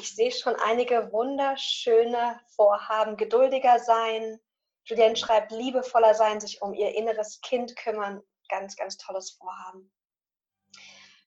Ich 0.02 0.16
sehe 0.16 0.32
schon 0.32 0.56
einige 0.56 1.12
wunderschöne 1.12 2.40
Vorhaben. 2.56 3.16
Geduldiger 3.16 3.78
sein. 3.78 4.40
Julienne 4.82 5.14
schreibt, 5.14 5.52
liebevoller 5.52 6.14
sein, 6.14 6.40
sich 6.40 6.60
um 6.60 6.74
ihr 6.74 6.92
inneres 6.96 7.40
Kind 7.40 7.76
kümmern. 7.76 8.20
Ganz, 8.48 8.74
ganz 8.74 8.96
tolles 8.96 9.30
Vorhaben. 9.30 9.92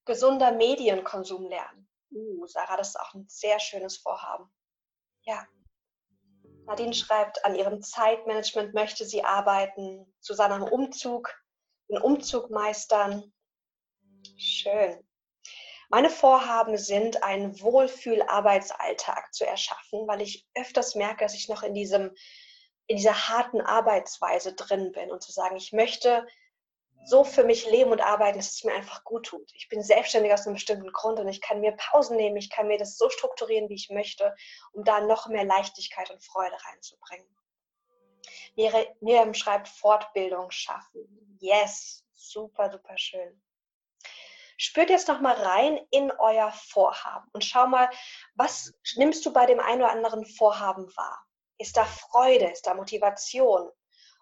Gesunder 0.04 0.52
Medienkonsum 0.52 1.48
lernen. 1.48 1.88
Uh, 2.12 2.46
Sarah, 2.48 2.76
das 2.76 2.90
ist 2.90 3.00
auch 3.00 3.14
ein 3.14 3.26
sehr 3.30 3.62
schönes 3.62 3.96
Vorhaben. 3.96 4.52
Ja. 5.22 5.48
Nadine 6.66 6.94
schreibt, 6.94 7.46
an 7.46 7.56
ihrem 7.56 7.82
Zeitmanagement 7.82 8.74
möchte 8.74 9.06
sie 9.06 9.24
arbeiten. 9.24 10.14
Susanne 10.20 10.56
am 10.56 10.64
Umzug, 10.64 11.34
den 11.88 12.00
Umzug 12.00 12.50
meistern. 12.50 13.32
Schön. 14.36 15.02
Meine 15.90 16.10
Vorhaben 16.10 16.78
sind, 16.78 17.24
einen 17.24 17.60
Wohlfühl-Arbeitsalltag 17.62 19.34
zu 19.34 19.46
erschaffen, 19.46 20.08
weil 20.08 20.22
ich 20.22 20.48
öfters 20.56 20.96
merke, 20.96 21.24
dass 21.26 21.36
ich 21.36 21.50
noch 21.50 21.64
in, 21.64 21.74
diesem, 21.74 22.16
in 22.88 22.98
dieser 22.98 23.30
harten 23.30 23.62
Arbeitsweise 23.62 24.54
drin 24.54 24.92
bin 24.92 25.12
und 25.12 25.22
zu 25.22 25.32
sagen, 25.32 25.56
ich 25.56 25.74
möchte 25.74 26.26
so 27.06 27.24
für 27.24 27.44
mich 27.44 27.70
leben 27.70 27.92
und 27.92 28.02
arbeiten, 28.02 28.40
dass 28.40 28.52
es 28.52 28.64
mir 28.64 28.74
einfach 28.74 29.04
gut 29.04 29.28
tut. 29.28 29.52
Ich 29.54 29.70
bin 29.70 29.84
selbstständig 29.84 30.34
aus 30.34 30.48
einem 30.48 30.56
bestimmten 30.56 30.92
Grund 30.92 31.20
und 31.20 31.28
ich 31.28 31.40
kann 31.40 31.62
mir 31.62 31.74
Pausen 31.74 32.18
nehmen, 32.18 32.38
ich 32.38 32.50
kann 32.50 32.68
mir 32.68 32.80
das 32.80 32.98
so 32.98 33.10
strukturieren, 33.10 33.70
wie 33.70 33.76
ich 33.76 33.90
möchte, 33.92 34.36
um 34.74 34.84
da 34.84 35.02
noch 35.02 35.28
mehr 35.28 35.46
Leichtigkeit 35.46 36.10
und 36.10 36.24
Freude 36.24 36.58
reinzubringen. 36.66 37.28
Miriam 39.02 39.34
schreibt 39.34 39.68
Fortbildung 39.68 40.50
schaffen. 40.50 41.38
Yes, 41.40 42.04
super, 42.16 42.72
super 42.72 42.98
schön. 42.98 43.40
Spürt 44.58 44.90
jetzt 44.90 45.10
noch 45.10 45.20
mal 45.20 45.34
rein 45.34 45.80
in 45.92 46.12
euer 46.12 46.52
Vorhaben 46.52 47.30
und 47.34 47.44
schau 47.44 47.68
mal, 47.68 47.90
was 48.36 48.74
nimmst 48.96 49.26
du 49.26 49.34
bei 49.34 49.46
dem 49.46 49.60
einen 49.60 49.82
oder 49.82 49.92
anderen 49.92 50.26
Vorhaben 50.26 50.88
wahr? 50.96 51.26
Ist 51.58 51.76
da 51.76 51.86
Freude, 51.86 52.50
ist 52.50 52.66
da 52.66 52.74
Motivation 52.74 53.70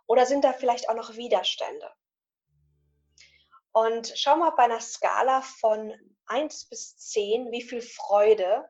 oder 0.07 0.25
sind 0.25 0.43
da 0.43 0.53
vielleicht 0.53 0.89
auch 0.89 0.95
noch 0.95 1.15
Widerstände? 1.15 1.93
Und 3.73 4.11
schau 4.15 4.37
mal 4.37 4.51
bei 4.51 4.63
einer 4.63 4.81
Skala 4.81 5.41
von 5.41 5.93
1 6.27 6.69
bis 6.69 6.97
10, 6.97 7.51
wie 7.51 7.61
viel 7.61 7.81
Freude 7.81 8.69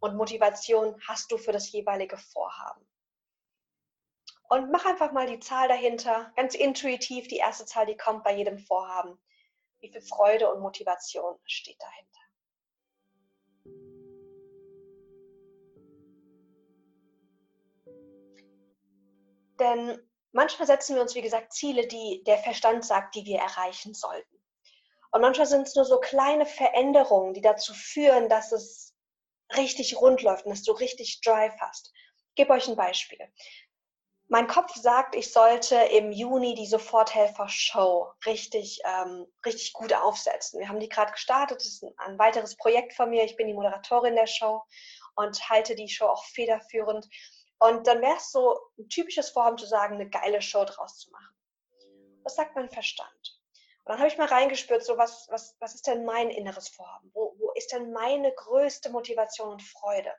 und 0.00 0.16
Motivation 0.16 1.00
hast 1.06 1.30
du 1.32 1.38
für 1.38 1.52
das 1.52 1.70
jeweilige 1.72 2.18
Vorhaben. 2.18 2.86
Und 4.48 4.70
mach 4.70 4.84
einfach 4.84 5.12
mal 5.12 5.26
die 5.26 5.40
Zahl 5.40 5.68
dahinter, 5.68 6.32
ganz 6.36 6.54
intuitiv, 6.54 7.28
die 7.28 7.38
erste 7.38 7.64
Zahl, 7.64 7.86
die 7.86 7.96
kommt 7.96 8.22
bei 8.22 8.36
jedem 8.36 8.58
Vorhaben 8.58 9.18
wie 9.84 9.92
viel 9.92 10.00
Freude 10.00 10.52
und 10.52 10.60
Motivation 10.60 11.38
steht 11.44 11.76
dahinter. 11.78 12.20
Denn 19.60 20.10
manchmal 20.32 20.66
setzen 20.66 20.96
wir 20.96 21.02
uns, 21.02 21.14
wie 21.14 21.22
gesagt, 21.22 21.52
Ziele, 21.52 21.86
die 21.86 22.22
der 22.26 22.38
Verstand 22.38 22.84
sagt, 22.84 23.14
die 23.14 23.24
wir 23.24 23.38
erreichen 23.38 23.94
sollten. 23.94 24.42
Und 25.12 25.20
manchmal 25.20 25.46
sind 25.46 25.68
es 25.68 25.76
nur 25.76 25.84
so 25.84 26.00
kleine 26.00 26.46
Veränderungen, 26.46 27.34
die 27.34 27.40
dazu 27.40 27.72
führen, 27.72 28.28
dass 28.28 28.50
es 28.50 28.94
richtig 29.56 30.00
rund 30.00 30.22
läuft 30.22 30.46
und 30.46 30.50
dass 30.50 30.64
du 30.64 30.72
richtig 30.72 31.20
Drive 31.20 31.54
hast. 31.60 31.92
Ich 32.30 32.34
gebe 32.34 32.52
euch 32.52 32.66
ein 32.66 32.74
Beispiel. 32.74 33.18
Mein 34.28 34.46
Kopf 34.48 34.74
sagt, 34.74 35.14
ich 35.14 35.32
sollte 35.32 35.76
im 35.76 36.10
Juni 36.10 36.54
die 36.54 36.66
Soforthelfer-Show 36.66 38.10
richtig, 38.24 38.80
ähm, 38.84 39.26
richtig 39.44 39.74
gut 39.74 39.92
aufsetzen. 39.92 40.60
Wir 40.60 40.68
haben 40.68 40.80
die 40.80 40.88
gerade 40.88 41.12
gestartet. 41.12 41.58
Das 41.58 41.66
ist 41.66 41.84
ein, 41.98 42.18
weiteres 42.18 42.56
Projekt 42.56 42.94
von 42.94 43.10
mir. 43.10 43.24
Ich 43.24 43.36
bin 43.36 43.46
die 43.46 43.54
Moderatorin 43.54 44.14
der 44.14 44.26
Show 44.26 44.62
und 45.14 45.48
halte 45.50 45.74
die 45.74 45.88
Show 45.88 46.06
auch 46.06 46.24
federführend. 46.24 47.06
Und 47.58 47.86
dann 47.86 48.00
wäre 48.00 48.16
es 48.16 48.32
so 48.32 48.58
ein 48.78 48.88
typisches 48.88 49.30
Vorhaben 49.30 49.58
zu 49.58 49.66
sagen, 49.66 49.94
eine 49.94 50.08
geile 50.08 50.40
Show 50.40 50.64
draus 50.64 50.98
zu 50.98 51.10
machen. 51.10 51.36
Was 52.22 52.36
sagt 52.36 52.56
mein 52.56 52.70
Verstand? 52.70 53.40
Und 53.84 53.90
dann 53.90 53.98
habe 53.98 54.08
ich 54.08 54.16
mal 54.16 54.26
reingespürt, 54.26 54.82
so 54.82 54.96
was, 54.96 55.28
was, 55.28 55.54
was 55.60 55.74
ist 55.74 55.86
denn 55.86 56.06
mein 56.06 56.30
inneres 56.30 56.68
Vorhaben? 56.68 57.10
Wo, 57.12 57.34
wo 57.38 57.52
ist 57.52 57.72
denn 57.72 57.92
meine 57.92 58.32
größte 58.32 58.88
Motivation 58.88 59.50
und 59.50 59.62
Freude? 59.62 60.12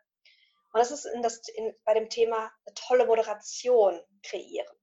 Und 0.75 0.79
das 0.79 0.91
ist 0.91 1.05
in 1.05 1.22
das, 1.22 1.39
in, 1.55 1.74
bei 1.86 1.94
dem 1.94 2.10
Thema 2.10 2.51
eine 2.65 2.74
tolle 2.75 3.05
Moderation 3.05 3.98
kreieren. 4.24 4.75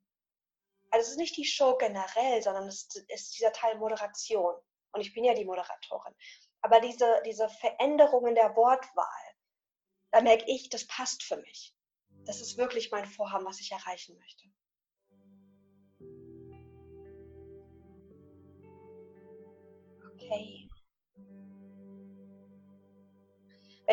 Also 0.90 1.04
es 1.04 1.10
ist 1.10 1.18
nicht 1.18 1.36
die 1.36 1.44
Show 1.44 1.76
generell, 1.76 2.42
sondern 2.42 2.66
es 2.66 2.88
ist 3.08 3.36
dieser 3.36 3.52
Teil 3.52 3.76
Moderation. 3.76 4.54
Und 4.92 5.02
ich 5.02 5.12
bin 5.12 5.22
ja 5.22 5.34
die 5.34 5.44
Moderatorin. 5.44 6.14
Aber 6.62 6.80
diese, 6.80 7.20
diese 7.26 7.46
Veränderung 7.50 8.26
in 8.26 8.34
der 8.34 8.56
Wortwahl, 8.56 9.34
da 10.12 10.22
merke 10.22 10.46
ich, 10.46 10.70
das 10.70 10.86
passt 10.86 11.24
für 11.24 11.36
mich. 11.36 11.74
Das 12.24 12.40
ist 12.40 12.56
wirklich 12.56 12.90
mein 12.90 13.04
Vorhaben, 13.04 13.44
was 13.44 13.60
ich 13.60 13.70
erreichen 13.70 14.16
möchte. 14.16 14.44
Okay. 20.14 20.71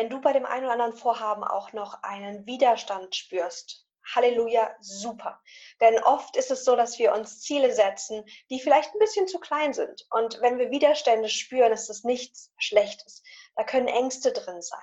Wenn 0.00 0.08
du 0.08 0.18
bei 0.18 0.32
dem 0.32 0.46
einen 0.46 0.64
oder 0.64 0.72
anderen 0.72 0.96
Vorhaben 0.96 1.44
auch 1.44 1.74
noch 1.74 2.02
einen 2.02 2.46
Widerstand 2.46 3.14
spürst, 3.14 3.86
Halleluja, 4.14 4.74
super. 4.80 5.38
Denn 5.78 6.02
oft 6.02 6.38
ist 6.38 6.50
es 6.50 6.64
so, 6.64 6.74
dass 6.74 6.98
wir 6.98 7.12
uns 7.12 7.42
Ziele 7.42 7.70
setzen, 7.74 8.24
die 8.48 8.60
vielleicht 8.60 8.94
ein 8.94 8.98
bisschen 8.98 9.28
zu 9.28 9.38
klein 9.38 9.74
sind. 9.74 10.06
Und 10.08 10.40
wenn 10.40 10.58
wir 10.58 10.70
Widerstände 10.70 11.28
spüren, 11.28 11.72
ist 11.72 11.90
das 11.90 12.02
nichts 12.02 12.50
Schlechtes. 12.56 13.22
Da 13.56 13.62
können 13.62 13.88
Ängste 13.88 14.32
drin 14.32 14.62
sein. 14.62 14.80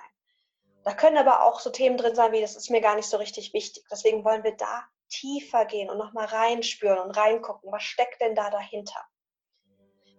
Da 0.84 0.94
können 0.94 1.18
aber 1.18 1.42
auch 1.42 1.58
so 1.58 1.70
Themen 1.70 1.96
drin 1.96 2.14
sein, 2.14 2.30
wie 2.30 2.40
das 2.40 2.54
ist 2.54 2.70
mir 2.70 2.80
gar 2.80 2.94
nicht 2.94 3.08
so 3.08 3.16
richtig 3.16 3.52
wichtig. 3.52 3.82
Deswegen 3.90 4.24
wollen 4.24 4.44
wir 4.44 4.56
da 4.56 4.84
tiefer 5.08 5.64
gehen 5.64 5.90
und 5.90 5.98
nochmal 5.98 6.26
reinspüren 6.26 7.00
und 7.00 7.10
reingucken, 7.10 7.72
was 7.72 7.82
steckt 7.82 8.20
denn 8.20 8.36
da 8.36 8.50
dahinter. 8.50 9.04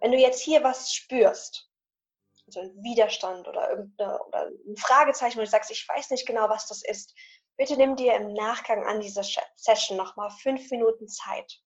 Wenn 0.02 0.12
du 0.12 0.18
jetzt 0.18 0.42
hier 0.42 0.62
was 0.62 0.92
spürst, 0.92 1.69
also 2.56 2.68
ein 2.68 2.82
Widerstand 2.82 3.46
oder, 3.46 3.70
irgendeine, 3.70 4.22
oder 4.24 4.46
ein 4.66 4.76
Fragezeichen, 4.76 5.38
wo 5.38 5.42
du 5.42 5.46
sagst, 5.46 5.70
ich 5.70 5.88
weiß 5.88 6.10
nicht 6.10 6.26
genau, 6.26 6.48
was 6.48 6.66
das 6.66 6.82
ist, 6.82 7.14
bitte 7.56 7.76
nimm 7.76 7.96
dir 7.96 8.14
im 8.14 8.32
Nachgang 8.32 8.84
an 8.86 9.00
diese 9.00 9.22
Session 9.56 9.96
nochmal 9.96 10.30
fünf 10.42 10.70
Minuten 10.70 11.08
Zeit 11.08 11.60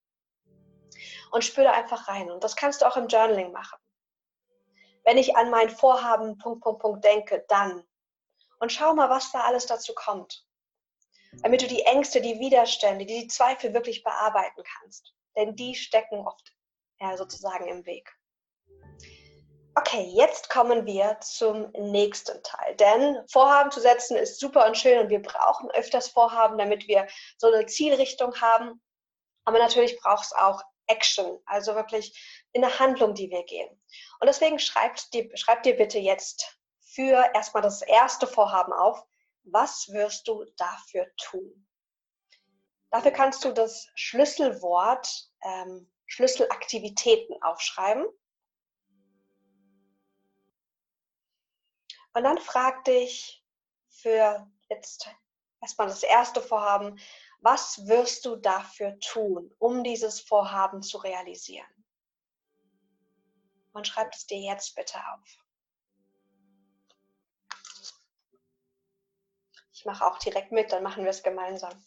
und 1.31 1.45
spüre 1.45 1.73
einfach 1.73 2.09
rein. 2.09 2.31
Und 2.31 2.45
das 2.45 2.57
kannst 2.57 2.83
du 2.83 2.87
auch 2.87 2.97
im 2.97 3.09
Journaling 3.09 3.53
machen. 3.53 3.79
Wenn 5.05 5.19
ich 5.19 5.37
an 5.37 5.50
mein 5.50 5.71
Vorhaben 5.71 6.38
Punkt, 6.38 6.62
Punkt, 6.62 6.81
Punkt 6.81 7.05
denke, 7.05 7.45
dann. 7.49 7.85
Und 8.59 8.73
schau 8.73 8.95
mal, 8.95 9.11
was 9.11 9.33
da 9.33 9.41
alles 9.41 9.67
dazu 9.67 9.93
kommt. 9.95 10.47
Damit 11.43 11.62
du 11.62 11.67
die 11.67 11.83
Ängste, 11.83 12.21
die 12.21 12.38
Widerstände, 12.38 13.05
die 13.05 13.26
Zweifel 13.26 13.75
wirklich 13.75 14.03
bearbeiten 14.03 14.62
kannst. 14.62 15.14
Denn 15.37 15.57
die 15.57 15.75
stecken 15.75 16.26
oft 16.26 16.55
ja, 17.00 17.17
sozusagen 17.17 17.67
im 17.67 17.85
Weg. 17.87 18.17
Okay, 19.76 20.09
jetzt 20.14 20.50
kommen 20.50 20.87
wir 20.87 21.19
zum 21.21 21.69
nächsten 21.73 22.40
Teil. 22.45 22.76
Denn 22.76 23.26
Vorhaben 23.28 23.73
zu 23.73 23.81
setzen 23.81 24.16
ist 24.16 24.38
super 24.38 24.66
und 24.66 24.78
schön 24.78 25.00
und 25.00 25.09
wir 25.09 25.21
brauchen 25.21 25.69
öfters 25.73 26.09
Vorhaben, 26.09 26.59
damit 26.59 26.87
wir 26.87 27.09
so 27.38 27.49
eine 27.49 27.66
Zielrichtung 27.66 28.40
haben. 28.40 28.81
Aber 29.45 29.59
natürlich 29.59 29.99
braucht 29.99 30.26
es 30.26 30.33
auch 30.33 30.62
Action, 30.87 31.40
also 31.47 31.75
wirklich 31.75 32.47
in 32.52 32.64
eine 32.64 32.78
Handlung, 32.78 33.14
die 33.14 33.31
wir 33.31 33.43
gehen. 33.45 33.69
Und 34.21 34.28
deswegen 34.28 34.61
schreibt 34.61 35.12
dir, 35.12 35.28
schreib 35.37 35.64
dir 35.64 35.76
bitte 35.76 35.99
jetzt 35.99 36.57
für 36.81 37.31
erstmal 37.35 37.62
das 37.62 37.83
erste 37.83 38.28
Vorhaben 38.28 38.73
auf. 38.73 39.02
Was 39.43 39.88
wirst 39.88 40.28
du 40.28 40.45
dafür 40.57 41.07
tun? 41.16 41.66
Dafür 42.90 43.11
kannst 43.11 43.45
du 43.45 43.50
das 43.50 43.88
Schlüsselwort 43.97 45.31
ähm, 45.43 45.91
Schlüsselaktivitäten 46.06 47.43
aufschreiben. 47.43 48.06
Und 52.15 52.23
dann 52.23 52.39
frag 52.39 52.85
dich 52.85 53.45
für 53.89 54.50
jetzt 54.71 55.09
erstmal 55.61 55.89
das 55.89 56.03
erste 56.03 56.41
Vorhaben, 56.41 56.99
was 57.41 57.87
wirst 57.87 58.25
du 58.25 58.37
dafür 58.37 58.99
tun, 59.00 59.55
um 59.59 59.85
dieses 59.85 60.21
Vorhaben 60.21 60.83
zu 60.83 60.99
realisieren? 60.99 61.67
Und 63.73 63.89
schreib 63.89 64.15
es 64.15 64.27
dir 64.27 64.39
jetzt 64.39 64.75
bitte 64.77 64.99
auf. 65.13 65.45
Ich 69.73 69.85
mache 69.85 70.07
auch 70.07 70.19
direkt 70.19 70.53
mit, 70.53 70.73
dann 70.73 70.85
machen 70.85 71.03
wir 71.03 71.11
es 71.11 71.23
gemeinsam. 71.23 71.85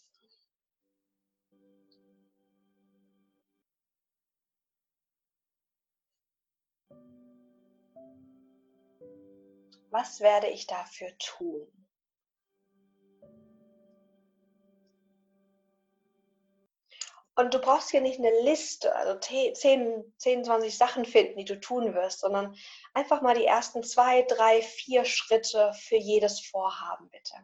Was 9.90 10.20
werde 10.20 10.48
ich 10.48 10.66
dafür 10.66 11.16
tun? 11.18 11.66
Und 17.38 17.54
du 17.54 17.60
brauchst 17.60 17.90
hier 17.90 18.00
nicht 18.00 18.18
eine 18.18 18.32
Liste, 18.42 18.92
also 18.96 19.16
10, 19.20 19.54
10, 19.54 20.44
20 20.44 20.76
Sachen 20.76 21.04
finden, 21.04 21.38
die 21.38 21.44
du 21.44 21.60
tun 21.60 21.94
wirst, 21.94 22.18
sondern 22.18 22.56
einfach 22.94 23.22
mal 23.22 23.36
die 23.36 23.46
ersten 23.46 23.84
zwei, 23.84 24.22
drei, 24.22 24.60
vier 24.60 25.04
Schritte 25.04 25.72
für 25.74 25.96
jedes 25.96 26.40
Vorhaben, 26.40 27.08
bitte. 27.10 27.34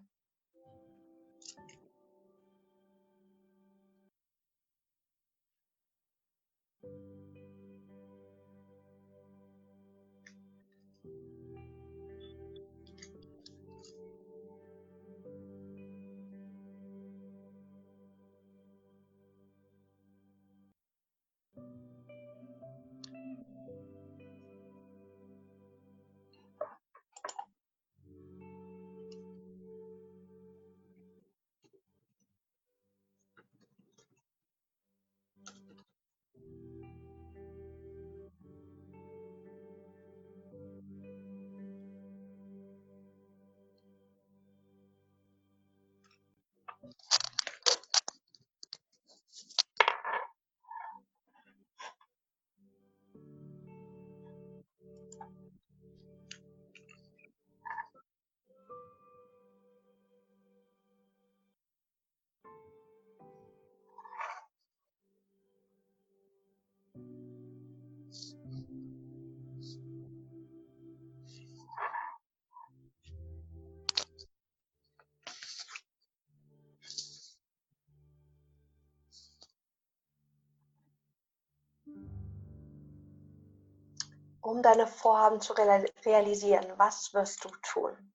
Um 84.45 84.63
deine 84.63 84.87
Vorhaben 84.87 85.41
zu 85.41 85.55
realisieren? 85.55 86.67
Was 86.77 87.15
wirst 87.15 87.45
du 87.45 87.49
tun? 87.63 88.13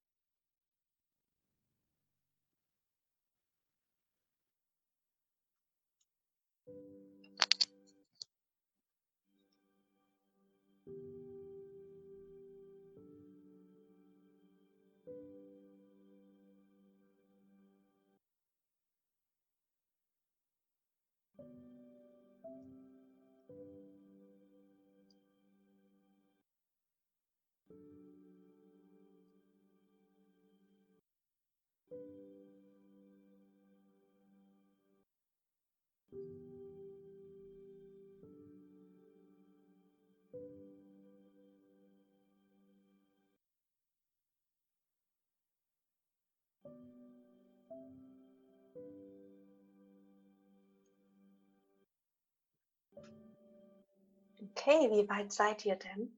Okay, 54.59 54.89
wie 54.91 55.07
weit 55.07 55.31
seid 55.31 55.65
ihr 55.65 55.77
denn? 55.77 56.17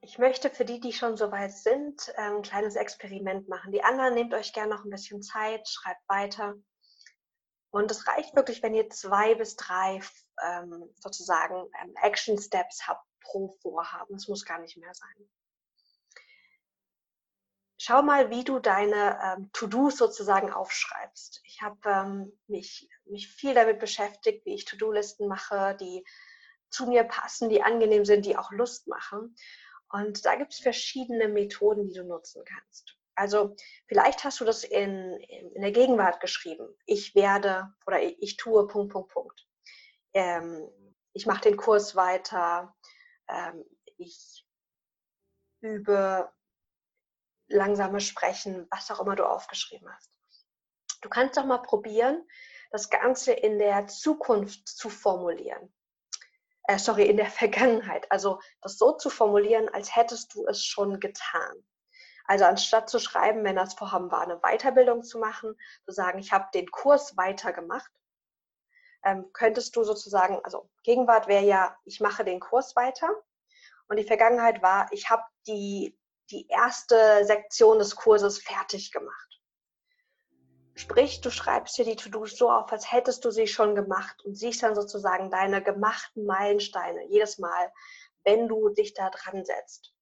Ich 0.00 0.18
möchte 0.18 0.50
für 0.50 0.64
die, 0.64 0.80
die 0.80 0.92
schon 0.92 1.16
so 1.16 1.30
weit 1.30 1.52
sind, 1.52 2.12
ähm, 2.16 2.38
ein 2.38 2.42
kleines 2.42 2.74
Experiment 2.74 3.48
machen. 3.48 3.70
Die 3.70 3.84
anderen 3.84 4.14
nehmt 4.14 4.34
euch 4.34 4.52
gerne 4.52 4.74
noch 4.74 4.84
ein 4.84 4.90
bisschen 4.90 5.22
Zeit, 5.22 5.68
schreibt 5.68 6.08
weiter. 6.08 6.54
Und 7.70 7.88
es 7.92 8.08
reicht 8.08 8.34
wirklich, 8.34 8.64
wenn 8.64 8.74
ihr 8.74 8.90
zwei 8.90 9.36
bis 9.36 9.54
drei 9.54 10.00
ähm, 10.42 10.92
sozusagen 10.96 11.70
ähm, 11.80 11.94
Action 12.02 12.36
Steps 12.36 12.88
habt 12.88 13.06
pro 13.20 13.56
Vorhaben. 13.62 14.16
Es 14.16 14.26
muss 14.26 14.44
gar 14.44 14.58
nicht 14.58 14.76
mehr 14.76 14.92
sein. 14.92 15.28
Schau 17.84 18.00
mal, 18.00 18.30
wie 18.30 18.44
du 18.44 18.60
deine 18.60 19.18
ähm, 19.24 19.50
To-Dos 19.52 19.96
sozusagen 19.96 20.52
aufschreibst. 20.52 21.40
Ich 21.42 21.62
habe 21.62 21.80
ähm, 21.84 22.38
mich, 22.46 22.88
mich 23.06 23.26
viel 23.26 23.54
damit 23.54 23.80
beschäftigt, 23.80 24.46
wie 24.46 24.54
ich 24.54 24.66
To-Do-Listen 24.66 25.26
mache, 25.26 25.76
die 25.80 26.04
zu 26.70 26.86
mir 26.86 27.02
passen, 27.02 27.48
die 27.48 27.60
angenehm 27.60 28.04
sind, 28.04 28.24
die 28.24 28.36
auch 28.36 28.52
Lust 28.52 28.86
machen. 28.86 29.34
Und 29.90 30.24
da 30.24 30.36
gibt 30.36 30.52
es 30.52 30.60
verschiedene 30.60 31.26
Methoden, 31.26 31.88
die 31.88 31.94
du 31.94 32.04
nutzen 32.04 32.44
kannst. 32.44 32.96
Also 33.16 33.56
vielleicht 33.88 34.22
hast 34.22 34.38
du 34.38 34.44
das 34.44 34.62
in, 34.62 35.14
in 35.16 35.60
der 35.60 35.72
Gegenwart 35.72 36.20
geschrieben. 36.20 36.72
Ich 36.86 37.16
werde 37.16 37.74
oder 37.84 38.00
ich, 38.00 38.36
tue 38.36 38.68
Punkt, 38.68 38.92
Punkt, 38.92 39.10
Punkt. 39.10 39.44
Ähm, 40.14 40.68
ich 41.14 41.26
mache 41.26 41.42
den 41.42 41.56
Kurs 41.56 41.96
weiter. 41.96 42.76
Ähm, 43.28 43.64
ich 43.96 44.46
übe 45.62 46.30
langsames 47.52 48.04
Sprechen, 48.04 48.66
was 48.70 48.90
auch 48.90 49.00
immer 49.00 49.16
du 49.16 49.24
aufgeschrieben 49.24 49.88
hast. 49.92 50.10
Du 51.00 51.08
kannst 51.08 51.36
doch 51.36 51.44
mal 51.44 51.58
probieren, 51.58 52.26
das 52.70 52.90
Ganze 52.90 53.32
in 53.32 53.58
der 53.58 53.86
Zukunft 53.86 54.68
zu 54.68 54.88
formulieren 54.88 55.72
äh, 56.64 56.78
sorry, 56.78 57.06
in 57.06 57.16
der 57.16 57.30
Vergangenheit. 57.30 58.10
Also 58.10 58.40
das 58.60 58.78
so 58.78 58.92
zu 58.92 59.10
formulieren, 59.10 59.68
als 59.68 59.94
hättest 59.94 60.34
du 60.34 60.46
es 60.46 60.64
schon 60.64 61.00
getan. 61.00 61.64
Also 62.24 62.44
anstatt 62.44 62.88
zu 62.88 62.98
schreiben, 62.98 63.44
wenn 63.44 63.56
das 63.56 63.74
Vorhaben 63.74 64.10
war, 64.10 64.22
eine 64.22 64.38
Weiterbildung 64.38 65.02
zu 65.02 65.18
machen, 65.18 65.56
zu 65.84 65.92
sagen, 65.92 66.18
ich 66.18 66.32
habe 66.32 66.48
den 66.54 66.70
Kurs 66.70 67.16
weitergemacht, 67.16 67.90
ähm, 69.04 69.28
könntest 69.32 69.74
du 69.74 69.82
sozusagen, 69.82 70.40
also 70.44 70.70
Gegenwart 70.84 71.26
wäre 71.26 71.44
ja, 71.44 71.76
ich 71.84 72.00
mache 72.00 72.24
den 72.24 72.38
Kurs 72.38 72.76
weiter 72.76 73.08
und 73.88 73.96
die 73.96 74.04
Vergangenheit 74.04 74.62
war, 74.62 74.86
ich 74.92 75.10
habe 75.10 75.24
die, 75.48 75.98
die 76.30 76.46
erste 76.48 77.24
Sektion 77.24 77.78
des 77.78 77.96
Kurses 77.96 78.38
fertig 78.38 78.92
gemacht. 78.92 79.32
Sprich, 80.74 81.20
du 81.20 81.30
schreibst 81.30 81.76
dir 81.76 81.84
die 81.84 81.96
To-Dos 81.96 82.36
so 82.36 82.50
auf, 82.50 82.72
als 82.72 82.90
hättest 82.90 83.24
du 83.24 83.30
sie 83.30 83.46
schon 83.46 83.74
gemacht 83.74 84.24
und 84.24 84.34
siehst 84.34 84.62
dann 84.62 84.74
sozusagen 84.74 85.30
deine 85.30 85.62
gemachten 85.62 86.24
Meilensteine 86.24 87.04
jedes 87.08 87.38
Mal, 87.38 87.72
wenn 88.24 88.48
du 88.48 88.70
dich 88.70 88.94
da 88.94 89.10
dran 89.10 89.44
setzt. 89.44 89.92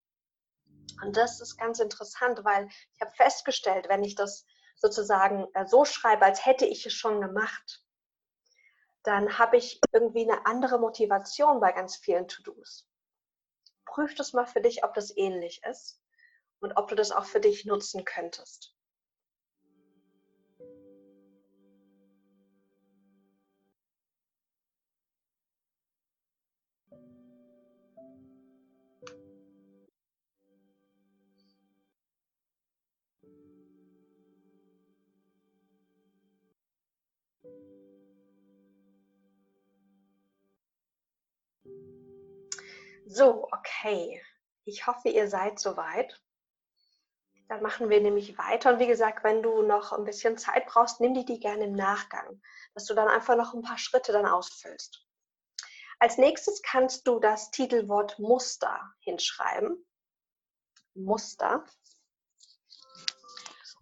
Und 1.02 1.16
das 1.16 1.40
ist 1.40 1.56
ganz 1.56 1.80
interessant, 1.80 2.44
weil 2.44 2.68
ich 2.68 3.00
habe 3.00 3.10
festgestellt, 3.16 3.88
wenn 3.88 4.04
ich 4.04 4.14
das 4.14 4.46
sozusagen 4.76 5.46
äh, 5.54 5.66
so 5.66 5.84
schreibe, 5.84 6.24
als 6.24 6.46
hätte 6.46 6.66
ich 6.66 6.86
es 6.86 6.92
schon 6.92 7.20
gemacht, 7.20 7.84
dann 9.02 9.38
habe 9.38 9.56
ich 9.56 9.80
irgendwie 9.92 10.30
eine 10.30 10.46
andere 10.46 10.78
Motivation 10.78 11.60
bei 11.60 11.72
ganz 11.72 11.96
vielen 11.96 12.28
To-Dos. 12.28 12.86
Prüf 13.86 14.14
das 14.14 14.34
mal 14.34 14.46
für 14.46 14.60
dich, 14.60 14.84
ob 14.84 14.94
das 14.94 15.16
ähnlich 15.16 15.62
ist 15.64 15.99
und 16.60 16.76
ob 16.76 16.88
du 16.88 16.94
das 16.94 17.10
auch 17.10 17.24
für 17.24 17.40
dich 17.40 17.64
nutzen 17.64 18.04
könntest. 18.04 18.74
So, 43.12 43.48
okay. 43.50 44.22
Ich 44.64 44.86
hoffe, 44.86 45.08
ihr 45.08 45.28
seid 45.28 45.58
soweit. 45.58 46.20
Dann 47.50 47.62
machen 47.62 47.90
wir 47.90 48.00
nämlich 48.00 48.38
weiter. 48.38 48.72
Und 48.72 48.78
wie 48.78 48.86
gesagt, 48.86 49.24
wenn 49.24 49.42
du 49.42 49.62
noch 49.62 49.90
ein 49.90 50.04
bisschen 50.04 50.38
Zeit 50.38 50.66
brauchst, 50.66 51.00
nimm 51.00 51.14
die 51.14 51.24
die 51.24 51.40
gerne 51.40 51.64
im 51.64 51.72
Nachgang, 51.72 52.40
dass 52.74 52.84
du 52.84 52.94
dann 52.94 53.08
einfach 53.08 53.34
noch 53.34 53.54
ein 53.54 53.62
paar 53.62 53.76
Schritte 53.76 54.12
dann 54.12 54.24
ausfüllst. 54.24 55.04
Als 55.98 56.16
nächstes 56.16 56.62
kannst 56.62 57.08
du 57.08 57.18
das 57.18 57.50
Titelwort 57.50 58.20
Muster 58.20 58.80
hinschreiben. 59.00 59.84
Muster. 60.94 61.64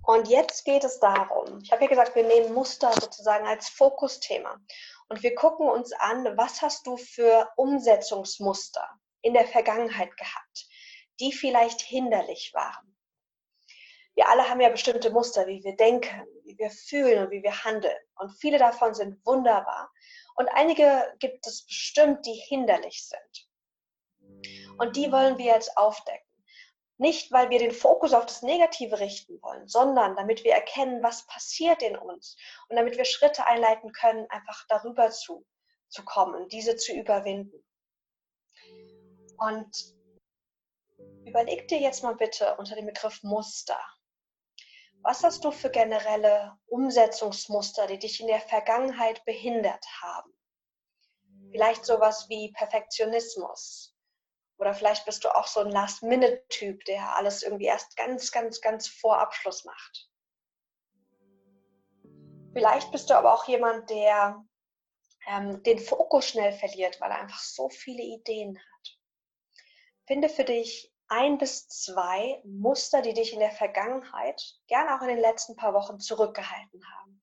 Und 0.02 0.28
jetzt 0.28 0.64
geht 0.64 0.84
es 0.84 0.98
darum, 0.98 1.58
ich 1.62 1.70
habe 1.70 1.82
ja 1.82 1.90
gesagt, 1.90 2.14
wir 2.14 2.24
nehmen 2.24 2.54
Muster 2.54 2.90
sozusagen 2.98 3.46
als 3.46 3.68
Fokusthema. 3.68 4.56
Und 5.10 5.22
wir 5.22 5.34
gucken 5.34 5.68
uns 5.68 5.92
an, 5.92 6.24
was 6.38 6.62
hast 6.62 6.86
du 6.86 6.96
für 6.96 7.50
Umsetzungsmuster 7.56 8.88
in 9.20 9.34
der 9.34 9.46
Vergangenheit 9.46 10.16
gehabt, 10.16 10.68
die 11.20 11.34
vielleicht 11.34 11.82
hinderlich 11.82 12.52
waren. 12.54 12.97
Wir 14.18 14.28
alle 14.28 14.50
haben 14.50 14.60
ja 14.60 14.68
bestimmte 14.68 15.10
Muster, 15.10 15.46
wie 15.46 15.62
wir 15.62 15.76
denken, 15.76 16.26
wie 16.42 16.58
wir 16.58 16.72
fühlen 16.72 17.24
und 17.24 17.30
wie 17.30 17.44
wir 17.44 17.62
handeln. 17.62 17.96
Und 18.16 18.30
viele 18.30 18.58
davon 18.58 18.92
sind 18.92 19.24
wunderbar. 19.24 19.92
Und 20.34 20.48
einige 20.48 21.14
gibt 21.20 21.46
es 21.46 21.64
bestimmt, 21.64 22.26
die 22.26 22.32
hinderlich 22.32 23.06
sind. 23.06 24.74
Und 24.76 24.96
die 24.96 25.12
wollen 25.12 25.38
wir 25.38 25.54
jetzt 25.54 25.76
aufdecken. 25.76 26.26
Nicht, 26.96 27.30
weil 27.30 27.48
wir 27.50 27.60
den 27.60 27.70
Fokus 27.70 28.12
auf 28.12 28.26
das 28.26 28.42
Negative 28.42 28.98
richten 28.98 29.40
wollen, 29.40 29.68
sondern 29.68 30.16
damit 30.16 30.42
wir 30.42 30.52
erkennen, 30.52 31.00
was 31.00 31.24
passiert 31.28 31.80
in 31.84 31.96
uns 31.96 32.36
und 32.68 32.74
damit 32.74 32.96
wir 32.96 33.04
Schritte 33.04 33.46
einleiten 33.46 33.92
können, 33.92 34.28
einfach 34.30 34.66
darüber 34.68 35.10
zu, 35.10 35.46
zu 35.90 36.04
kommen, 36.04 36.48
diese 36.48 36.74
zu 36.74 36.92
überwinden. 36.92 37.64
Und 39.36 39.94
überleg 41.24 41.68
dir 41.68 41.78
jetzt 41.78 42.02
mal 42.02 42.16
bitte 42.16 42.56
unter 42.56 42.74
dem 42.74 42.86
Begriff 42.86 43.22
Muster. 43.22 43.78
Was 45.02 45.22
hast 45.24 45.44
du 45.44 45.50
für 45.50 45.70
generelle 45.70 46.58
Umsetzungsmuster, 46.66 47.86
die 47.86 47.98
dich 47.98 48.20
in 48.20 48.26
der 48.26 48.40
Vergangenheit 48.40 49.24
behindert 49.24 49.84
haben? 50.02 50.32
Vielleicht 51.50 51.84
sowas 51.84 52.28
wie 52.28 52.52
Perfektionismus. 52.52 53.94
Oder 54.58 54.74
vielleicht 54.74 55.06
bist 55.06 55.24
du 55.24 55.34
auch 55.34 55.46
so 55.46 55.60
ein 55.60 55.70
Last-Minute-Typ, 55.70 56.84
der 56.84 57.16
alles 57.16 57.42
irgendwie 57.42 57.66
erst 57.66 57.96
ganz, 57.96 58.32
ganz, 58.32 58.60
ganz 58.60 58.88
vor 58.88 59.18
Abschluss 59.18 59.64
macht. 59.64 60.10
Vielleicht 62.52 62.90
bist 62.90 63.08
du 63.08 63.14
aber 63.14 63.34
auch 63.34 63.46
jemand, 63.46 63.88
der 63.88 64.44
ähm, 65.28 65.62
den 65.62 65.78
Fokus 65.78 66.28
schnell 66.28 66.52
verliert, 66.52 67.00
weil 67.00 67.10
er 67.10 67.20
einfach 67.20 67.40
so 67.40 67.68
viele 67.68 68.02
Ideen 68.02 68.58
hat. 68.58 68.98
Finde 70.06 70.28
für 70.28 70.44
dich 70.44 70.92
ein 71.08 71.38
bis 71.38 71.68
zwei 71.68 72.40
Muster, 72.44 73.02
die 73.02 73.14
dich 73.14 73.32
in 73.32 73.40
der 73.40 73.50
Vergangenheit, 73.50 74.58
gerne 74.66 74.94
auch 74.94 75.02
in 75.02 75.08
den 75.08 75.20
letzten 75.20 75.56
paar 75.56 75.74
Wochen 75.74 75.98
zurückgehalten 75.98 76.82
haben. 76.96 77.22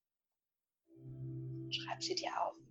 Schreib 1.70 2.02
sie 2.02 2.14
dir 2.14 2.30
auf. 2.42 2.65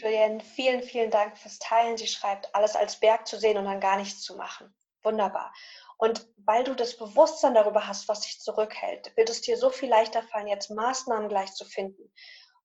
Julienne, 0.00 0.40
vielen, 0.40 0.82
vielen 0.82 1.10
Dank 1.10 1.36
fürs 1.36 1.58
Teilen. 1.58 1.96
Sie 1.96 2.06
schreibt, 2.06 2.54
alles 2.54 2.76
als 2.76 2.98
Berg 2.98 3.26
zu 3.26 3.38
sehen 3.38 3.58
und 3.58 3.66
dann 3.66 3.80
gar 3.80 3.96
nichts 3.96 4.22
zu 4.22 4.36
machen. 4.36 4.74
Wunderbar. 5.02 5.52
Und 5.98 6.26
weil 6.38 6.64
du 6.64 6.74
das 6.74 6.96
Bewusstsein 6.96 7.54
darüber 7.54 7.86
hast, 7.86 8.08
was 8.08 8.20
dich 8.20 8.40
zurückhält, 8.40 9.14
wird 9.16 9.28
es 9.28 9.42
dir 9.42 9.56
so 9.56 9.70
viel 9.70 9.88
leichter 9.88 10.22
fallen, 10.22 10.48
jetzt 10.48 10.70
Maßnahmen 10.70 11.28
gleich 11.28 11.52
zu 11.52 11.64
finden, 11.64 12.10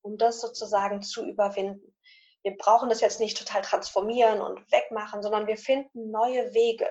um 0.01 0.17
das 0.17 0.39
sozusagen 0.39 1.01
zu 1.01 1.25
überwinden. 1.25 1.95
Wir 2.43 2.55
brauchen 2.55 2.89
das 2.89 3.01
jetzt 3.01 3.19
nicht 3.19 3.37
total 3.37 3.61
transformieren 3.61 4.39
und 4.41 4.71
wegmachen, 4.71 5.21
sondern 5.21 5.47
wir 5.47 5.57
finden 5.57 6.11
neue 6.11 6.53
Wege, 6.53 6.89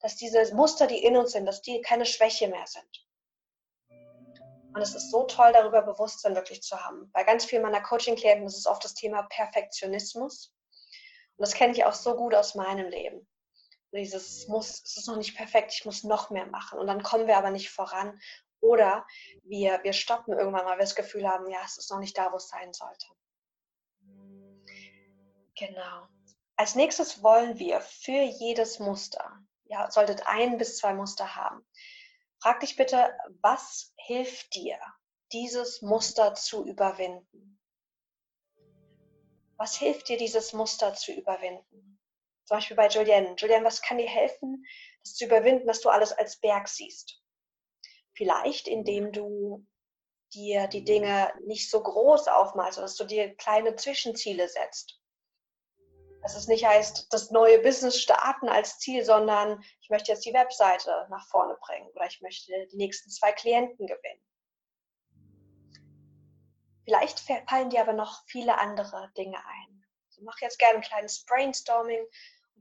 dass 0.00 0.16
diese 0.16 0.54
Muster, 0.54 0.86
die 0.86 1.02
in 1.02 1.16
uns 1.16 1.32
sind, 1.32 1.46
dass 1.46 1.60
die 1.62 1.82
keine 1.82 2.06
Schwäche 2.06 2.48
mehr 2.48 2.66
sind. 2.66 3.06
Und 4.74 4.82
es 4.82 4.94
ist 4.94 5.10
so 5.10 5.24
toll, 5.24 5.52
darüber 5.52 5.82
Bewusstsein 5.82 6.34
wirklich 6.34 6.62
zu 6.62 6.78
haben. 6.84 7.10
Bei 7.12 7.22
ganz 7.22 7.44
vielen 7.44 7.62
meiner 7.62 7.80
Coaching-Klienten 7.80 8.46
ist 8.46 8.58
es 8.58 8.66
oft 8.66 8.84
das 8.84 8.94
Thema 8.94 9.22
Perfektionismus. 9.22 10.52
Und 11.36 11.42
das 11.42 11.54
kenne 11.54 11.72
ich 11.72 11.84
auch 11.84 11.92
so 11.92 12.16
gut 12.16 12.34
aus 12.34 12.54
meinem 12.54 12.88
Leben 12.88 13.26
dieses 13.94 14.48
muss, 14.48 14.82
es 14.84 14.96
ist 14.96 15.08
noch 15.08 15.16
nicht 15.16 15.36
perfekt, 15.36 15.72
ich 15.72 15.84
muss 15.84 16.04
noch 16.04 16.30
mehr 16.30 16.46
machen. 16.46 16.78
Und 16.78 16.86
dann 16.86 17.02
kommen 17.02 17.26
wir 17.26 17.36
aber 17.36 17.50
nicht 17.50 17.70
voran. 17.70 18.20
Oder 18.60 19.06
wir, 19.42 19.80
wir 19.82 19.92
stoppen 19.92 20.36
irgendwann, 20.36 20.64
weil 20.64 20.78
wir 20.78 20.84
das 20.84 20.94
Gefühl 20.94 21.28
haben, 21.28 21.48
ja, 21.50 21.60
es 21.64 21.76
ist 21.76 21.90
noch 21.90 21.98
nicht 21.98 22.16
da, 22.16 22.32
wo 22.32 22.36
es 22.36 22.48
sein 22.48 22.72
sollte. 22.72 23.06
Genau. 25.56 26.08
Als 26.56 26.74
nächstes 26.74 27.22
wollen 27.22 27.58
wir 27.58 27.80
für 27.80 28.22
jedes 28.22 28.78
Muster, 28.78 29.38
ja, 29.64 29.90
solltet 29.90 30.26
ein 30.26 30.56
bis 30.58 30.78
zwei 30.78 30.94
Muster 30.94 31.36
haben. 31.36 31.64
Frag 32.44 32.60
dich 32.60 32.76
bitte, 32.76 33.16
was 33.40 33.94
hilft 33.96 34.54
dir, 34.54 34.78
dieses 35.32 35.80
Muster 35.80 36.34
zu 36.34 36.62
überwinden? 36.66 37.58
Was 39.56 39.76
hilft 39.76 40.10
dir, 40.10 40.18
dieses 40.18 40.52
Muster 40.52 40.92
zu 40.92 41.12
überwinden? 41.12 41.98
Zum 42.44 42.58
Beispiel 42.58 42.76
bei 42.76 42.88
Julienne. 42.88 43.34
Julienne, 43.38 43.64
was 43.64 43.80
kann 43.80 43.96
dir 43.96 44.10
helfen, 44.10 44.62
das 45.02 45.14
zu 45.14 45.24
überwinden, 45.24 45.66
dass 45.66 45.80
du 45.80 45.88
alles 45.88 46.12
als 46.12 46.38
Berg 46.38 46.68
siehst? 46.68 47.18
Vielleicht, 48.12 48.68
indem 48.68 49.10
du 49.10 49.66
dir 50.34 50.66
die 50.66 50.84
Dinge 50.84 51.32
nicht 51.46 51.70
so 51.70 51.82
groß 51.82 52.28
aufmalst, 52.28 52.76
dass 52.76 52.96
du 52.96 53.04
dir 53.04 53.34
kleine 53.36 53.74
Zwischenziele 53.76 54.50
setzt. 54.50 55.00
Dass 56.24 56.34
es 56.34 56.48
nicht 56.48 56.66
heißt, 56.66 57.12
das 57.12 57.30
neue 57.30 57.60
Business 57.60 58.00
starten 58.00 58.48
als 58.48 58.80
Ziel, 58.80 59.04
sondern 59.04 59.62
ich 59.80 59.90
möchte 59.90 60.10
jetzt 60.10 60.24
die 60.24 60.34
Webseite 60.34 61.06
nach 61.08 61.28
vorne 61.28 61.56
bringen 61.60 61.88
oder 61.94 62.06
ich 62.06 62.20
möchte 62.20 62.66
die 62.72 62.76
nächsten 62.76 63.10
zwei 63.10 63.30
Klienten 63.30 63.86
gewinnen. 63.86 64.20
Vielleicht 66.84 67.20
fallen 67.48 67.70
dir 67.70 67.82
aber 67.82 67.92
noch 67.92 68.24
viele 68.26 68.58
andere 68.58 69.12
Dinge 69.16 69.36
ein. 69.36 69.86
Also 70.08 70.22
mach 70.24 70.40
jetzt 70.40 70.58
gerne 70.58 70.78
ein 70.78 70.82
kleines 70.82 71.24
Brainstorming 71.24 72.04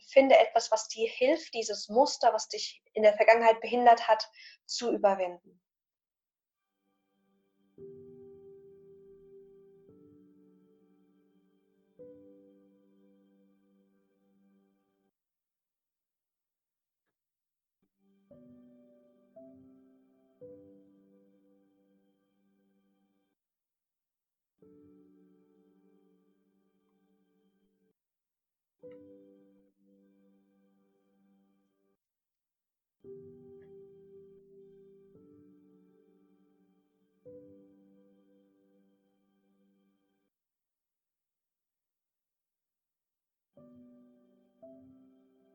finde 0.08 0.38
etwas, 0.38 0.72
was 0.72 0.88
dir 0.88 1.10
hilft, 1.10 1.54
dieses 1.54 1.90
Muster, 1.90 2.34
was 2.34 2.48
dich 2.48 2.84
in 2.94 3.04
der 3.04 3.16
Vergangenheit 3.16 3.62
behindert 3.62 4.08
hat, 4.08 4.30
zu 4.66 4.92
überwinden. 4.92 5.63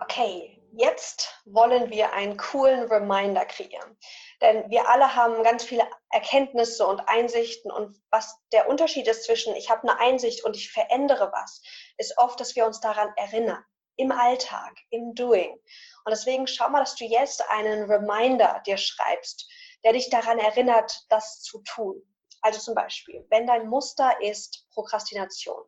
Okay, 0.00 0.62
jetzt 0.72 1.42
wollen 1.44 1.90
wir 1.90 2.12
einen 2.12 2.36
coolen 2.36 2.84
Reminder 2.84 3.44
kreieren. 3.44 3.98
Denn 4.40 4.70
wir 4.70 4.88
alle 4.88 5.14
haben 5.14 5.42
ganz 5.42 5.64
viele 5.64 5.88
Erkenntnisse 6.10 6.86
und 6.86 7.00
Einsichten. 7.08 7.70
Und 7.70 8.00
was 8.10 8.38
der 8.52 8.68
Unterschied 8.68 9.08
ist 9.08 9.24
zwischen 9.24 9.56
ich 9.56 9.70
habe 9.70 9.82
eine 9.88 9.98
Einsicht 9.98 10.44
und 10.44 10.56
ich 10.56 10.70
verändere 10.70 11.30
was, 11.32 11.62
ist 11.96 12.16
oft, 12.18 12.38
dass 12.38 12.54
wir 12.54 12.66
uns 12.66 12.80
daran 12.80 13.12
erinnern. 13.16 13.64
Im 13.96 14.12
Alltag, 14.12 14.76
im 14.90 15.14
Doing. 15.14 15.50
Und 15.50 16.10
deswegen 16.10 16.46
schau 16.46 16.68
mal, 16.68 16.80
dass 16.80 16.94
du 16.94 17.04
jetzt 17.04 17.42
einen 17.50 17.90
Reminder 17.90 18.62
dir 18.64 18.76
schreibst, 18.76 19.50
der 19.84 19.92
dich 19.92 20.08
daran 20.10 20.38
erinnert, 20.38 21.04
das 21.08 21.42
zu 21.42 21.60
tun. 21.62 22.00
Also 22.40 22.60
zum 22.60 22.74
Beispiel, 22.74 23.26
wenn 23.30 23.48
dein 23.48 23.68
Muster 23.68 24.20
ist 24.22 24.66
Prokrastination 24.70 25.60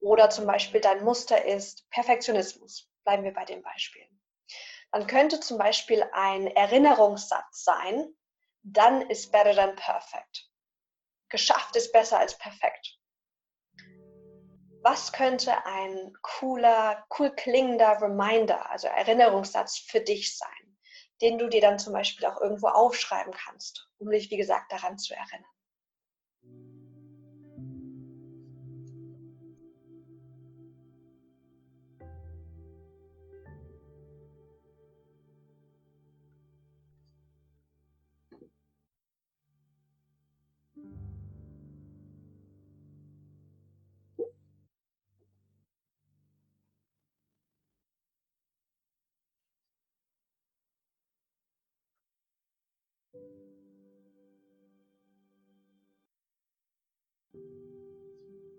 oder 0.00 0.30
zum 0.30 0.46
Beispiel 0.46 0.80
dein 0.80 1.04
Muster 1.04 1.44
ist 1.44 1.88
Perfektionismus, 1.90 2.90
bleiben 3.06 3.24
wir 3.24 3.32
bei 3.32 3.44
dem 3.44 3.62
Beispiel, 3.62 4.06
dann 4.92 5.06
könnte 5.06 5.40
zum 5.40 5.58
Beispiel 5.58 6.04
ein 6.12 6.48
Erinnerungssatz 6.48 7.64
sein, 7.64 8.14
dann 8.62 9.02
ist 9.08 9.30
better 9.30 9.54
than 9.54 9.76
perfect. 9.76 10.50
Geschafft 11.28 11.76
ist 11.76 11.92
besser 11.92 12.18
als 12.18 12.36
perfekt. 12.36 12.98
Was 14.82 15.12
könnte 15.12 15.64
ein 15.66 16.12
cooler, 16.22 17.04
cool 17.18 17.34
klingender 17.34 18.00
Reminder, 18.00 18.70
also 18.70 18.88
Erinnerungssatz 18.88 19.78
für 19.78 20.00
dich 20.00 20.36
sein, 20.36 20.78
den 21.20 21.38
du 21.38 21.48
dir 21.48 21.60
dann 21.60 21.78
zum 21.78 21.92
Beispiel 21.92 22.26
auch 22.26 22.40
irgendwo 22.40 22.68
aufschreiben 22.68 23.32
kannst, 23.32 23.88
um 23.98 24.10
dich, 24.10 24.30
wie 24.30 24.36
gesagt, 24.36 24.70
daran 24.72 24.98
zu 24.98 25.14
erinnern? 25.14 25.55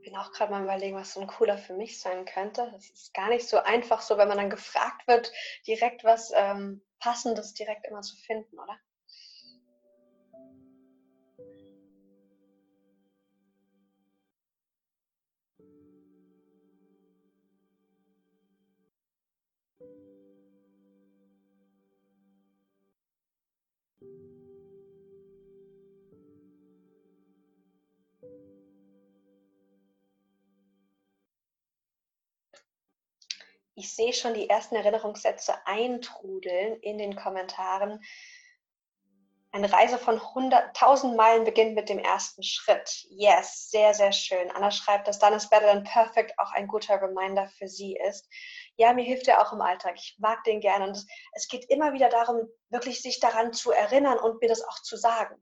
Bin 0.08 0.15
auch 0.15 0.32
gerade 0.32 0.54
mal 0.54 0.63
überlegen, 0.63 0.96
was 0.96 1.13
so 1.13 1.20
ein 1.20 1.28
cooler 1.28 1.58
für 1.58 1.74
mich 1.74 2.00
sein 2.00 2.24
könnte. 2.24 2.70
Das 2.72 2.89
ist 2.89 3.13
gar 3.13 3.28
nicht 3.28 3.46
so 3.48 3.58
einfach, 3.58 4.02
so 4.02 4.17
wenn 4.17 4.30
man 4.30 4.38
dann 4.38 4.50
gefragt 4.50 5.06
wird, 5.06 5.34
direkt 5.67 6.06
was 6.06 6.32
ähm, 6.34 6.82
Passendes 7.00 7.54
direkt 7.54 7.86
immer 7.88 8.02
zu 8.02 8.15
finden, 8.15 8.58
oder? 8.58 8.80
Ich 33.80 33.94
sehe 33.94 34.12
schon 34.12 34.34
die 34.34 34.50
ersten 34.50 34.76
Erinnerungssätze 34.76 35.54
eintrudeln 35.68 36.80
in 36.82 36.98
den 36.98 37.16
Kommentaren. 37.16 38.04
Eine 39.52 39.72
Reise 39.72 40.00
von 40.00 40.18
100.000 40.20 41.16
Meilen 41.16 41.44
beginnt 41.44 41.76
mit 41.76 41.88
dem 41.88 42.00
ersten 42.00 42.42
Schritt. 42.42 43.06
Yes, 43.12 43.70
sehr, 43.70 43.94
sehr 43.94 44.12
schön. 44.13 44.50
Anna 44.50 44.72
schreibt, 44.72 45.08
dass 45.08 45.20
Done 45.20 45.36
is 45.36 45.48
Better 45.48 45.68
Than 45.68 45.84
Perfect 45.84 46.34
auch 46.40 46.52
ein 46.54 46.68
guter 46.68 47.00
Reminder 47.00 47.50
für 47.50 47.68
sie 47.68 47.96
ist. 47.96 48.28
Ja, 48.78 48.94
mir 48.94 49.06
hilft 49.06 49.28
er 49.28 49.46
auch 49.46 49.54
im 49.54 49.62
Alltag. 49.62 49.94
Ich 49.96 50.16
mag 50.18 50.44
den 50.46 50.60
gerne. 50.60 50.88
Und 50.88 51.06
es 51.34 51.48
geht 51.48 51.70
immer 51.70 51.94
wieder 51.94 52.10
darum, 52.10 52.48
wirklich 52.70 53.04
sich 53.04 53.20
daran 53.20 53.54
zu 53.54 53.72
erinnern 53.72 54.18
und 54.18 54.42
mir 54.42 54.50
das 54.50 54.63
auch 54.63 54.82
zu 54.82 54.98
sagen. 54.98 55.36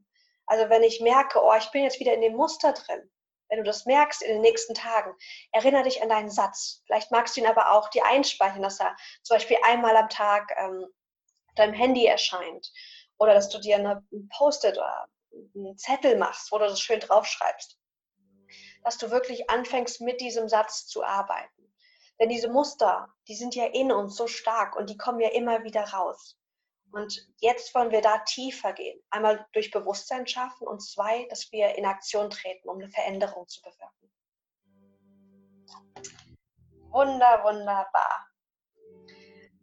Also 0.46 0.70
wenn 0.70 0.84
ich 0.84 1.00
merke, 1.00 1.42
oh, 1.42 1.56
ich 1.58 1.72
bin 1.72 1.84
jetzt 1.84 2.02
wieder 2.02 2.14
in 2.14 2.22
dem 2.22 2.36
Muster 2.36 2.74
drin, 2.74 3.10
wenn 3.50 3.60
du 3.60 3.64
das 3.64 3.86
merkst 3.86 4.22
in 4.22 4.34
den 4.34 4.42
nächsten 4.42 4.74
Tagen, 4.74 5.14
erinnere 5.52 5.84
dich 5.84 6.02
an 6.02 6.10
deinen 6.10 6.30
Satz. 6.30 6.82
Vielleicht 6.86 7.12
magst 7.12 7.36
du 7.36 7.42
ihn 7.42 7.48
aber 7.48 7.72
auch 7.72 7.90
dir 7.90 8.06
einspeichern, 8.06 8.62
dass 8.62 8.80
er 8.80 8.96
zum 9.24 9.36
Beispiel 9.36 9.58
einmal 9.64 9.96
am 9.96 10.10
Tag 10.10 10.52
ähm, 10.58 10.88
deinem 11.56 11.74
Handy 11.74 12.06
erscheint 12.06 12.72
oder 13.18 13.34
dass 13.34 13.50
du 13.50 13.60
dir 13.60 13.78
ein 13.78 14.30
Post-it 14.38 14.78
oder 14.78 15.08
einen 15.56 15.78
Zettel 15.78 16.18
machst, 16.18 16.52
wo 16.52 16.58
du 16.58 16.66
das 16.66 16.80
schön 16.80 17.00
draufschreibst. 17.00 17.78
Dass 18.84 18.98
du 18.98 19.12
wirklich 19.12 19.50
anfängst, 19.50 20.02
mit 20.02 20.22
diesem 20.22 20.48
Satz 20.48 20.88
zu 20.88 21.04
arbeiten. 21.04 21.74
Denn 22.20 22.30
diese 22.30 22.50
Muster, 22.50 23.14
die 23.28 23.36
sind 23.36 23.56
ja 23.56 23.66
in 23.66 23.92
uns 23.92 24.16
so 24.16 24.28
stark 24.28 24.76
und 24.76 24.90
die 24.90 24.98
kommen 24.98 25.20
ja 25.20 25.30
immer 25.30 25.64
wieder 25.64 25.84
raus. 25.84 26.38
Und 26.96 27.28
jetzt 27.40 27.76
wollen 27.76 27.92
wir 27.92 28.00
da 28.00 28.20
tiefer 28.20 28.72
gehen. 28.72 28.98
Einmal 29.10 29.46
durch 29.52 29.70
Bewusstsein 29.70 30.26
schaffen 30.26 30.66
und 30.66 30.80
zwei, 30.80 31.28
dass 31.30 31.52
wir 31.52 31.76
in 31.76 31.86
Aktion 31.86 32.30
treten, 32.30 32.70
um 32.70 32.78
eine 32.78 32.90
Veränderung 32.90 33.46
zu 33.50 33.62
bewirken. 33.62 34.10
Wunder, 36.92 37.44
wunderbar 37.44 38.30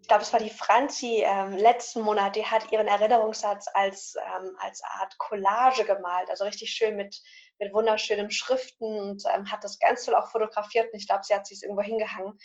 ich 0.03 0.09
glaube, 0.09 0.25
es 0.25 0.33
war 0.33 0.41
die 0.41 0.51
Franzi 0.51 1.23
ähm, 1.25 1.53
letzten 1.57 2.01
Monat, 2.01 2.35
die 2.35 2.45
hat 2.45 2.73
ihren 2.73 2.89
Erinnerungssatz 2.89 3.67
als, 3.73 4.17
ähm, 4.17 4.57
als 4.59 4.83
Art 4.83 5.17
Collage 5.17 5.85
gemalt, 5.85 6.29
also 6.29 6.43
richtig 6.43 6.73
schön 6.73 6.97
mit, 6.97 7.23
mit 7.61 7.73
wunderschönen 7.73 8.33
Schriften 8.33 8.85
und 8.85 9.23
ähm, 9.33 9.51
hat 9.51 9.63
das 9.63 9.79
ganz 9.79 10.05
toll 10.05 10.17
auch 10.17 10.29
fotografiert 10.29 10.93
und 10.93 10.99
ich 10.99 11.07
glaube, 11.07 11.23
sie 11.23 11.35
hat 11.35 11.47
sich 11.47 11.63
irgendwo 11.63 11.83
hingehangen. 11.83 12.37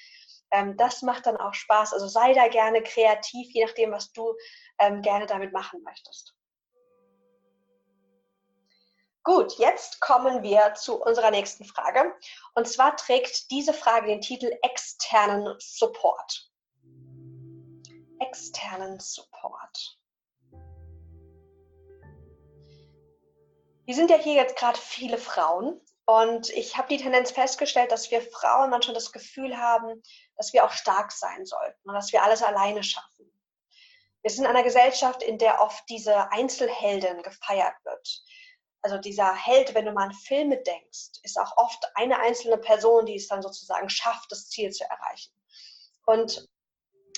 Ähm, 0.51 0.77
das 0.77 1.01
macht 1.01 1.25
dann 1.25 1.37
auch 1.37 1.53
Spaß, 1.53 1.93
also 1.93 2.07
sei 2.07 2.33
da 2.33 2.47
gerne 2.47 2.81
kreativ, 2.81 3.53
je 3.53 3.65
nachdem, 3.65 3.91
was 3.91 4.11
du 4.11 4.35
ähm, 4.79 5.01
gerne 5.01 5.25
damit 5.25 5.53
machen 5.53 5.81
möchtest. 5.83 6.33
Gut, 9.23 9.57
jetzt 9.57 9.99
kommen 9.99 10.41
wir 10.41 10.73
zu 10.75 11.03
unserer 11.03 11.31
nächsten 11.31 11.65
Frage. 11.65 12.15
Und 12.55 12.67
zwar 12.67 12.95
trägt 12.95 13.51
diese 13.51 13.73
Frage 13.73 14.07
den 14.07 14.21
Titel 14.21 14.49
externen 14.61 15.53
Support 15.59 16.49
externen 18.19 18.99
Support. 18.99 19.99
Wir 23.85 23.95
sind 23.95 24.09
ja 24.09 24.17
hier 24.17 24.35
jetzt 24.35 24.57
gerade 24.57 24.77
viele 24.77 25.17
Frauen 25.17 25.79
und 26.07 26.49
ich 26.51 26.77
habe 26.77 26.87
die 26.87 27.03
Tendenz 27.03 27.31
festgestellt, 27.31 27.91
dass 27.91 28.09
wir 28.11 28.21
Frauen 28.21 28.69
manchmal 28.69 28.93
das 28.93 29.11
Gefühl 29.11 29.57
haben, 29.57 30.01
dass 30.37 30.53
wir 30.53 30.63
auch 30.63 30.71
stark 30.71 31.11
sein 31.11 31.45
sollten 31.45 31.81
und 31.83 31.93
dass 31.93 32.13
wir 32.13 32.23
alles 32.23 32.41
alleine 32.41 32.81
schaffen. 32.81 33.29
Wir 34.21 34.31
sind 34.31 34.45
in 34.45 34.49
einer 34.49 34.63
Gesellschaft, 34.63 35.21
in 35.21 35.37
der 35.37 35.61
oft 35.61 35.83
diese 35.89 36.31
Einzelheldin 36.31 37.23
gefeiert 37.23 37.75
wird. 37.83 38.23
Also 38.81 38.97
dieser 38.97 39.35
Held, 39.35 39.75
wenn 39.75 39.83
du 39.83 39.91
mal 39.91 40.05
an 40.05 40.13
Filme 40.13 40.55
denkst, 40.63 41.19
ist 41.23 41.37
auch 41.37 41.57
oft 41.57 41.83
eine 41.95 42.17
einzelne 42.19 42.57
Person, 42.57 43.05
die 43.05 43.17
es 43.17 43.27
dann 43.27 43.41
sozusagen 43.41 43.89
schafft, 43.89 44.31
das 44.31 44.47
Ziel 44.49 44.71
zu 44.71 44.85
erreichen. 44.85 45.33
Und 46.05 46.47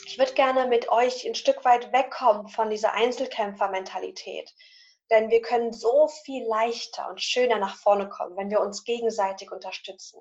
ich 0.07 0.17
würde 0.17 0.33
gerne 0.33 0.65
mit 0.65 0.89
euch 0.89 1.27
ein 1.27 1.35
Stück 1.35 1.63
weit 1.63 1.93
wegkommen 1.93 2.47
von 2.47 2.71
dieser 2.71 2.93
Einzelkämpfermentalität. 2.93 4.51
Denn 5.11 5.29
wir 5.29 5.41
können 5.41 5.73
so 5.73 6.07
viel 6.07 6.45
leichter 6.47 7.09
und 7.09 7.21
schöner 7.21 7.57
nach 7.57 7.75
vorne 7.75 8.09
kommen, 8.09 8.37
wenn 8.37 8.51
wir 8.51 8.61
uns 8.61 8.83
gegenseitig 8.83 9.51
unterstützen. 9.51 10.19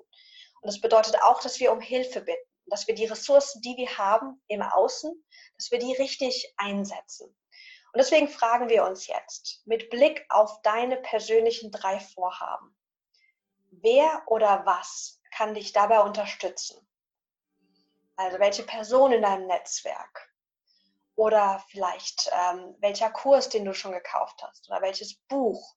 Und 0.61 0.67
das 0.67 0.81
bedeutet 0.81 1.21
auch, 1.21 1.41
dass 1.41 1.59
wir 1.59 1.71
um 1.71 1.79
Hilfe 1.79 2.21
bitten, 2.21 2.49
dass 2.65 2.87
wir 2.87 2.95
die 2.95 3.05
Ressourcen, 3.05 3.61
die 3.61 3.77
wir 3.77 3.97
haben 3.97 4.41
im 4.47 4.61
Außen, 4.61 5.11
dass 5.57 5.71
wir 5.71 5.79
die 5.79 5.93
richtig 5.93 6.53
einsetzen. 6.57 7.27
Und 7.91 7.97
deswegen 7.97 8.27
fragen 8.27 8.69
wir 8.69 8.83
uns 8.83 9.07
jetzt 9.07 9.61
mit 9.65 9.89
Blick 9.89 10.25
auf 10.29 10.61
deine 10.61 10.97
persönlichen 10.97 11.71
drei 11.71 11.99
Vorhaben. 11.99 12.75
Wer 13.71 14.23
oder 14.27 14.65
was 14.65 15.19
kann 15.31 15.53
dich 15.55 15.73
dabei 15.73 16.01
unterstützen? 16.01 16.87
Also 18.15 18.39
welche 18.39 18.63
Person 18.63 19.11
in 19.11 19.21
deinem 19.21 19.47
Netzwerk? 19.47 20.28
Oder 21.19 21.61
vielleicht 21.67 22.31
ähm, 22.31 22.77
welcher 22.79 23.09
Kurs, 23.09 23.49
den 23.49 23.65
du 23.65 23.73
schon 23.73 23.91
gekauft 23.91 24.41
hast? 24.41 24.69
Oder 24.69 24.81
welches 24.81 25.15
Buch? 25.27 25.75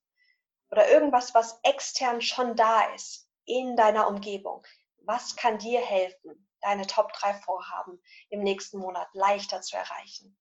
Oder 0.71 0.89
irgendwas, 0.89 1.33
was 1.33 1.59
extern 1.63 2.21
schon 2.21 2.55
da 2.55 2.83
ist 2.93 3.27
in 3.43 3.75
deiner 3.75 4.07
Umgebung. 4.07 4.65
Was 4.99 5.35
kann 5.35 5.57
dir 5.57 5.81
helfen, 5.81 6.47
deine 6.61 6.87
Top 6.87 7.11
3 7.11 7.33
Vorhaben 7.33 8.01
im 8.29 8.39
nächsten 8.39 8.77
Monat 8.77 9.09
leichter 9.11 9.59
zu 9.59 9.75
erreichen? 9.75 10.33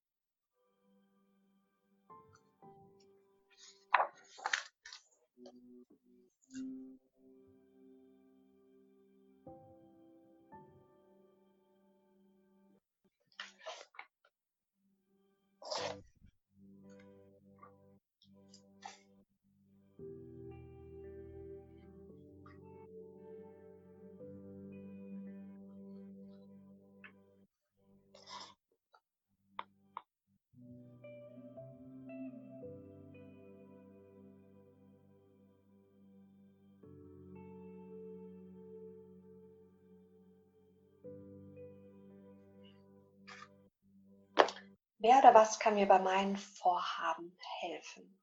Wer 45.03 45.19
oder 45.19 45.35
was 45.35 45.59
kann 45.59 45.75
mir 45.75 45.89
bei 45.89 45.99
meinen 45.99 46.37
Vorhaben 46.37 47.37
helfen? 47.61 48.17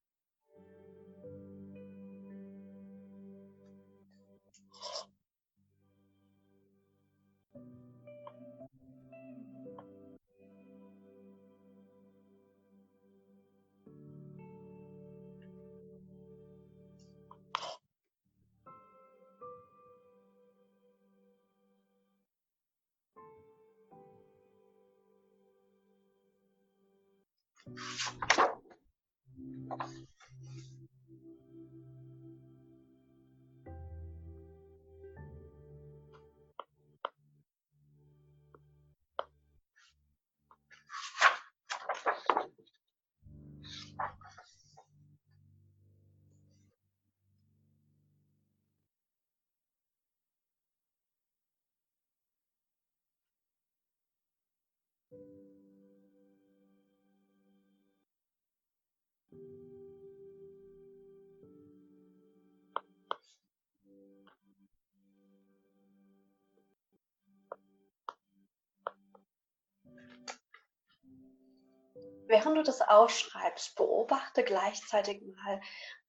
Während 72.30 72.58
du 72.58 72.62
das 72.62 72.82
aufschreibst, 72.82 73.76
beobachte 73.76 74.44
gleichzeitig 74.44 75.20
mal, 75.36 75.60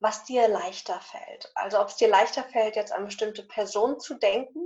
was 0.00 0.24
dir 0.24 0.48
leichter 0.48 1.00
fällt. 1.00 1.50
Also 1.54 1.80
ob 1.80 1.88
es 1.88 1.96
dir 1.96 2.08
leichter 2.08 2.44
fällt, 2.44 2.76
jetzt 2.76 2.92
an 2.92 3.06
bestimmte 3.06 3.42
Personen 3.42 3.98
zu 3.98 4.18
denken, 4.18 4.60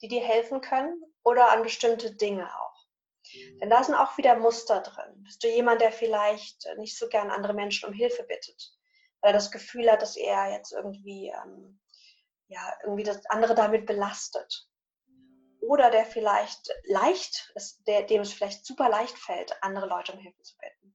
die 0.00 0.08
dir 0.08 0.22
helfen 0.22 0.62
können, 0.62 1.02
oder 1.22 1.50
an 1.50 1.62
bestimmte 1.62 2.14
Dinge 2.14 2.48
auch. 2.58 2.73
Denn 3.60 3.70
da 3.70 3.82
sind 3.82 3.94
auch 3.94 4.16
wieder 4.18 4.36
Muster 4.36 4.80
drin. 4.80 5.22
Bist 5.24 5.42
du 5.42 5.48
jemand, 5.48 5.80
der 5.80 5.92
vielleicht 5.92 6.66
nicht 6.78 6.98
so 6.98 7.08
gern 7.08 7.30
andere 7.30 7.54
Menschen 7.54 7.88
um 7.88 7.94
Hilfe 7.94 8.24
bittet? 8.24 8.74
weil 9.24 9.30
er 9.30 9.38
das 9.38 9.50
Gefühl 9.50 9.90
hat, 9.90 10.02
dass 10.02 10.16
er 10.16 10.52
jetzt 10.52 10.72
irgendwie, 10.72 11.32
ähm, 11.34 11.80
ja, 12.48 12.76
irgendwie 12.82 13.04
das 13.04 13.24
andere 13.30 13.54
damit 13.54 13.86
belastet. 13.86 14.68
Oder 15.62 15.90
der 15.90 16.04
vielleicht 16.04 16.68
leicht 16.84 17.50
ist, 17.54 17.82
der, 17.86 18.02
dem 18.02 18.20
es 18.20 18.34
vielleicht 18.34 18.66
super 18.66 18.90
leicht 18.90 19.16
fällt, 19.16 19.56
andere 19.62 19.86
Leute 19.86 20.12
um 20.12 20.18
Hilfe 20.18 20.42
zu 20.42 20.58
bitten. 20.58 20.94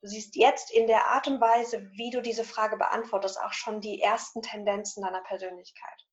Du 0.00 0.08
siehst 0.08 0.34
jetzt 0.34 0.70
in 0.70 0.86
der 0.86 1.08
Art 1.08 1.26
und 1.26 1.42
Weise, 1.42 1.90
wie 1.92 2.08
du 2.08 2.22
diese 2.22 2.42
Frage 2.42 2.78
beantwortest, 2.78 3.38
auch 3.38 3.52
schon 3.52 3.82
die 3.82 4.00
ersten 4.00 4.40
Tendenzen 4.40 5.02
deiner 5.02 5.22
Persönlichkeit. 5.24 6.06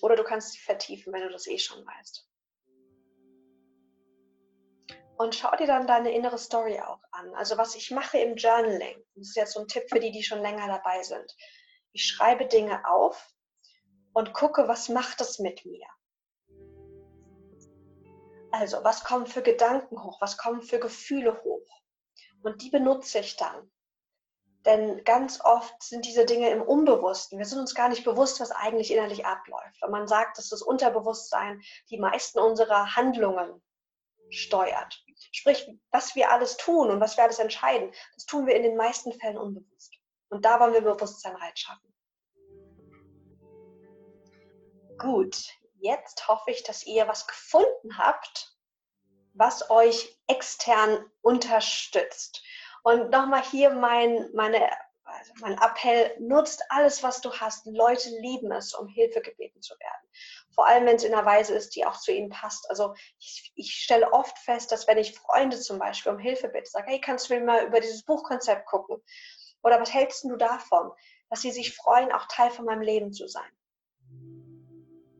Oder 0.00 0.16
du 0.16 0.24
kannst 0.24 0.50
sie 0.50 0.58
vertiefen, 0.58 1.12
wenn 1.12 1.22
du 1.22 1.30
das 1.30 1.46
eh 1.46 1.58
schon 1.58 1.86
weißt. 1.86 2.28
Und 5.16 5.34
schau 5.34 5.54
dir 5.56 5.66
dann 5.66 5.86
deine 5.86 6.12
innere 6.12 6.38
Story 6.38 6.80
auch 6.80 7.00
an. 7.12 7.34
Also 7.34 7.58
was 7.58 7.74
ich 7.74 7.90
mache 7.90 8.18
im 8.18 8.36
Journaling, 8.36 9.04
das 9.14 9.28
ist 9.28 9.36
jetzt 9.36 9.52
so 9.52 9.60
ein 9.60 9.68
Tipp 9.68 9.84
für 9.88 10.00
die, 10.00 10.10
die 10.10 10.22
schon 10.22 10.40
länger 10.40 10.66
dabei 10.66 11.02
sind. 11.02 11.36
Ich 11.92 12.06
schreibe 12.06 12.46
Dinge 12.46 12.88
auf 12.88 13.28
und 14.14 14.32
gucke, 14.32 14.68
was 14.68 14.88
macht 14.88 15.20
es 15.20 15.38
mit 15.38 15.64
mir. 15.64 15.86
Also, 18.50 18.84
was 18.84 19.04
kommen 19.04 19.26
für 19.26 19.42
Gedanken 19.42 20.02
hoch? 20.02 20.20
Was 20.20 20.36
kommen 20.36 20.60
für 20.60 20.78
Gefühle 20.78 21.42
hoch? 21.42 21.66
Und 22.42 22.60
die 22.60 22.68
benutze 22.68 23.20
ich 23.20 23.36
dann. 23.36 23.70
Denn 24.66 25.02
ganz 25.04 25.40
oft 25.42 25.82
sind 25.82 26.04
diese 26.04 26.26
Dinge 26.26 26.50
im 26.50 26.62
Unbewussten. 26.62 27.38
Wir 27.38 27.46
sind 27.46 27.58
uns 27.58 27.74
gar 27.74 27.88
nicht 27.88 28.04
bewusst, 28.04 28.40
was 28.40 28.52
eigentlich 28.52 28.92
innerlich 28.92 29.24
abläuft. 29.24 29.82
Und 29.82 29.90
man 29.90 30.06
sagt, 30.06 30.38
dass 30.38 30.50
das 30.50 30.62
Unterbewusstsein 30.62 31.62
die 31.90 31.98
meisten 31.98 32.38
unserer 32.38 32.94
Handlungen 32.94 33.62
steuert. 34.32 35.04
Sprich, 35.30 35.66
was 35.90 36.14
wir 36.14 36.30
alles 36.30 36.56
tun 36.56 36.90
und 36.90 37.00
was 37.00 37.16
wir 37.16 37.24
alles 37.24 37.38
entscheiden, 37.38 37.92
das 38.14 38.26
tun 38.26 38.46
wir 38.46 38.54
in 38.54 38.62
den 38.62 38.76
meisten 38.76 39.12
Fällen 39.18 39.38
unbewusst. 39.38 39.94
Und 40.28 40.44
da 40.44 40.60
wollen 40.60 40.72
wir 40.72 40.80
Bewusstsein 40.80 41.36
reinschaffen. 41.36 41.92
Gut, 44.98 45.36
jetzt 45.80 46.28
hoffe 46.28 46.50
ich, 46.50 46.62
dass 46.62 46.86
ihr 46.86 47.08
was 47.08 47.26
gefunden 47.26 47.98
habt, 47.98 48.56
was 49.34 49.70
euch 49.70 50.18
extern 50.26 51.04
unterstützt. 51.22 52.42
Und 52.82 53.10
nochmal 53.10 53.42
hier 53.42 53.70
mein, 53.70 54.30
meine, 54.34 54.70
also 55.12 55.32
mein 55.40 55.58
Appell, 55.58 56.16
nutzt 56.18 56.62
alles, 56.70 57.02
was 57.02 57.20
du 57.20 57.32
hast. 57.32 57.66
Leute 57.66 58.08
lieben 58.20 58.50
es, 58.52 58.74
um 58.74 58.88
Hilfe 58.88 59.20
gebeten 59.20 59.60
zu 59.60 59.74
werden. 59.78 60.08
Vor 60.54 60.66
allem, 60.66 60.86
wenn 60.86 60.96
es 60.96 61.04
in 61.04 61.14
einer 61.14 61.26
Weise 61.26 61.54
ist, 61.54 61.76
die 61.76 61.84
auch 61.84 61.98
zu 61.98 62.12
ihnen 62.12 62.30
passt. 62.30 62.68
Also 62.70 62.94
ich, 63.18 63.52
ich 63.54 63.72
stelle 63.74 64.12
oft 64.12 64.38
fest, 64.38 64.72
dass 64.72 64.86
wenn 64.88 64.98
ich 64.98 65.18
Freunde 65.18 65.58
zum 65.58 65.78
Beispiel 65.78 66.12
um 66.12 66.18
Hilfe 66.18 66.48
bitte, 66.48 66.70
sage, 66.70 66.86
hey, 66.88 67.00
kannst 67.00 67.28
du 67.28 67.34
mir 67.34 67.44
mal 67.44 67.66
über 67.66 67.80
dieses 67.80 68.04
Buchkonzept 68.04 68.66
gucken? 68.66 69.02
Oder 69.62 69.80
was 69.80 69.92
hältst 69.92 70.24
du 70.24 70.36
davon? 70.36 70.90
Dass 71.30 71.42
sie 71.42 71.52
sich 71.52 71.74
freuen, 71.76 72.12
auch 72.12 72.26
Teil 72.26 72.50
von 72.50 72.64
meinem 72.64 72.82
Leben 72.82 73.12
zu 73.12 73.28
sein. 73.28 73.50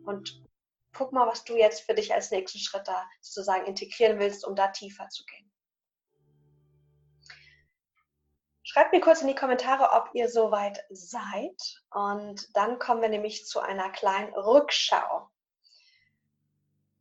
Und 0.04 0.42
guck 0.94 1.12
mal, 1.12 1.26
was 1.26 1.44
du 1.44 1.56
jetzt 1.56 1.82
für 1.82 1.94
dich 1.94 2.12
als 2.12 2.30
nächsten 2.30 2.58
Schritt 2.58 2.86
da 2.88 3.08
sozusagen 3.20 3.66
integrieren 3.66 4.18
willst, 4.18 4.46
um 4.46 4.54
da 4.54 4.68
tiefer 4.68 5.08
zu 5.08 5.24
gehen. 5.24 5.51
Schreibt 8.72 8.92
mir 8.94 9.02
kurz 9.02 9.20
in 9.20 9.26
die 9.26 9.34
Kommentare, 9.34 9.90
ob 9.92 10.08
ihr 10.14 10.30
soweit 10.30 10.82
seid. 10.88 11.82
Und 11.90 12.56
dann 12.56 12.78
kommen 12.78 13.02
wir 13.02 13.10
nämlich 13.10 13.44
zu 13.44 13.60
einer 13.60 13.90
kleinen 13.90 14.32
Rückschau. 14.32 15.28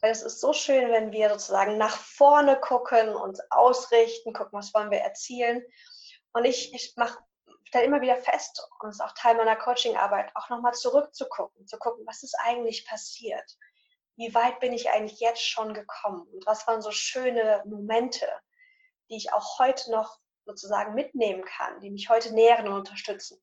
Weil 0.01 0.11
es 0.11 0.22
ist 0.22 0.41
so 0.41 0.51
schön, 0.51 0.91
wenn 0.91 1.13
wir 1.13 1.30
sozusagen 1.30 1.78
nach 1.78 1.95
vorne 1.95 2.59
gucken, 2.59 3.15
uns 3.15 3.39
ausrichten, 3.51 4.34
gucken, 4.34 4.59
was 4.59 4.74
wollen 4.74 4.91
wir 4.91 4.99
erzielen. 4.99 5.63
Und 6.34 6.43
ich, 6.43 6.74
ich 6.74 6.93
stelle 7.63 7.86
immer 7.86 8.01
wieder 8.01 8.17
fest, 8.17 8.67
und 8.82 8.89
es 8.89 8.95
ist 8.95 9.01
auch 9.01 9.13
Teil 9.13 9.38
meiner 9.38 9.55
Coachingarbeit, 9.55 10.30
auch 10.36 10.49
nochmal 10.49 10.74
zurückzugucken, 10.74 11.67
zu 11.67 11.78
gucken, 11.78 12.05
was 12.05 12.22
ist 12.24 12.36
eigentlich 12.43 12.86
passiert? 12.86 13.49
Wie 14.17 14.36
weit 14.36 14.59
bin 14.59 14.74
ich 14.74 14.89
eigentlich 14.89 15.22
jetzt 15.22 15.47
schon 15.47 15.74
gekommen? 15.74 16.28
Und 16.34 16.45
was 16.45 16.67
waren 16.67 16.82
so 16.82 16.91
schöne 16.91 17.63
Momente, 17.65 18.28
die 19.09 19.15
ich 19.15 19.32
auch 19.32 19.57
heute 19.57 19.89
noch 19.91 20.20
sozusagen 20.46 20.94
mitnehmen 20.94 21.44
kann, 21.46 21.80
die 21.80 21.92
mich 21.92 22.10
heute 22.10 22.34
nähren 22.34 22.68
und 22.68 22.74
unterstützen. 22.74 23.42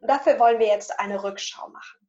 Und 0.00 0.08
dafür 0.08 0.38
wollen 0.38 0.58
wir 0.58 0.66
jetzt 0.66 0.98
eine 0.98 1.22
Rückschau 1.22 1.68
machen. 1.68 2.08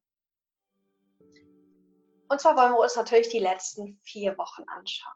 Und 2.30 2.40
zwar 2.40 2.56
wollen 2.56 2.72
wir 2.72 2.80
uns 2.80 2.96
natürlich 2.96 3.30
die 3.30 3.40
letzten 3.40 4.00
vier 4.04 4.38
Wochen 4.38 4.64
anschauen. 4.68 5.14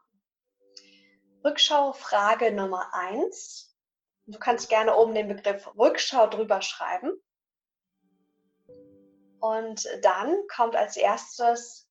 Rückschau 1.44 1.92
Frage 1.92 2.52
Nummer 2.52 2.92
eins. 2.92 3.74
Du 4.26 4.38
kannst 4.38 4.68
gerne 4.68 4.94
oben 4.96 5.14
den 5.14 5.28
Begriff 5.28 5.66
Rückschau 5.78 6.26
drüber 6.26 6.60
schreiben. 6.60 7.12
Und 9.40 9.88
dann 10.02 10.36
kommt 10.48 10.76
als 10.76 10.96
erstes 10.96 11.88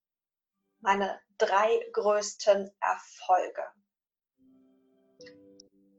meine 0.82 1.20
drei 1.38 1.80
größten 1.94 2.70
Erfolge. 2.80 3.64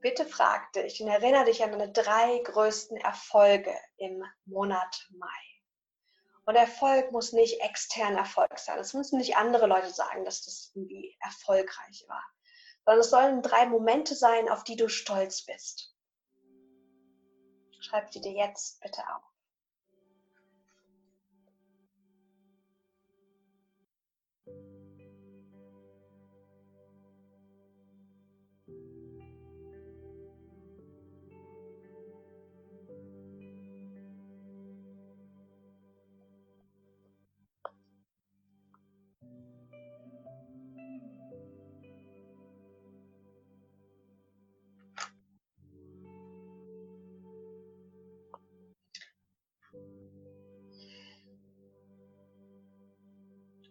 Bitte 0.07 0.25
frag 0.25 0.73
dich 0.73 1.03
und 1.03 1.09
erinnere 1.09 1.47
dich 1.47 1.65
an 1.65 1.73
deine 1.73 1.91
drei 1.91 2.39
größten 2.39 2.97
Erfolge 2.97 3.77
im 3.97 4.23
Monat 4.45 5.05
Mai. 5.11 5.27
Und 6.45 6.55
Erfolg 6.55 7.11
muss 7.11 7.33
nicht 7.33 7.61
extern 7.61 8.17
Erfolg 8.17 8.57
sein. 8.57 8.79
Es 8.79 8.95
müssen 8.95 9.19
nicht 9.19 9.37
andere 9.37 9.67
Leute 9.67 9.91
sagen, 9.91 10.25
dass 10.25 10.45
das 10.45 10.71
irgendwie 10.77 11.19
erfolgreich 11.19 12.05
war. 12.07 12.23
Sondern 12.85 13.01
es 13.01 13.11
sollen 13.11 13.43
drei 13.43 13.67
Momente 13.67 14.15
sein, 14.15 14.49
auf 14.49 14.63
die 14.63 14.77
du 14.77 14.89
stolz 14.89 15.45
bist. 15.45 15.93
Schreib 17.81 18.13
sie 18.13 18.21
dir 18.21 18.31
jetzt 18.31 18.81
bitte 18.81 19.03
auf. 19.13 19.25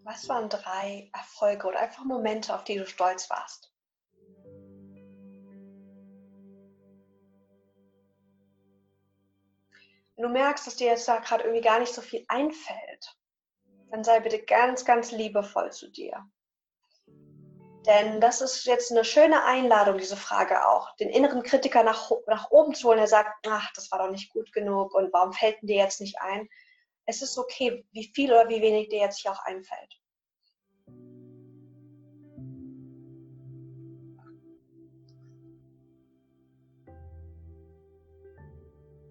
Was 0.05 0.29
waren 0.29 0.49
drei 0.49 1.09
Erfolge 1.13 1.65
oder 1.67 1.79
einfach 1.79 2.03
Momente, 2.03 2.53
auf 2.53 2.63
die 2.63 2.77
du 2.77 2.85
stolz 2.85 3.27
warst? 3.31 3.73
Wenn 10.15 10.23
du 10.23 10.29
merkst, 10.29 10.67
dass 10.67 10.75
dir 10.75 10.89
jetzt 10.89 11.07
da 11.07 11.17
gerade 11.17 11.43
irgendwie 11.43 11.63
gar 11.63 11.79
nicht 11.79 11.91
so 11.91 12.03
viel 12.03 12.23
einfällt, 12.27 13.17
dann 13.89 14.03
sei 14.03 14.19
bitte 14.19 14.43
ganz, 14.43 14.85
ganz 14.85 15.11
liebevoll 15.11 15.71
zu 15.71 15.89
dir. 15.89 16.23
Denn 17.87 18.21
das 18.21 18.41
ist 18.41 18.65
jetzt 18.65 18.91
eine 18.91 19.03
schöne 19.03 19.43
Einladung, 19.43 19.97
diese 19.97 20.17
Frage 20.17 20.67
auch, 20.67 20.95
den 20.97 21.09
inneren 21.09 21.41
Kritiker 21.41 21.81
nach, 21.81 22.11
nach 22.27 22.51
oben 22.51 22.75
zu 22.75 22.89
holen, 22.89 22.99
der 22.99 23.07
sagt, 23.07 23.47
ach, 23.47 23.73
das 23.73 23.91
war 23.91 23.97
doch 23.97 24.11
nicht 24.11 24.31
gut 24.31 24.53
genug 24.53 24.93
und 24.93 25.11
warum 25.13 25.33
fällt 25.33 25.57
dir 25.63 25.77
jetzt 25.77 25.99
nicht 25.99 26.21
ein? 26.21 26.47
Es 27.05 27.21
ist 27.21 27.37
okay, 27.37 27.85
wie 27.91 28.11
viel 28.13 28.31
oder 28.31 28.49
wie 28.49 28.61
wenig 28.61 28.89
dir 28.89 28.99
jetzt 28.99 29.21
hier 29.21 29.31
auch 29.31 29.43
einfällt. 29.45 30.01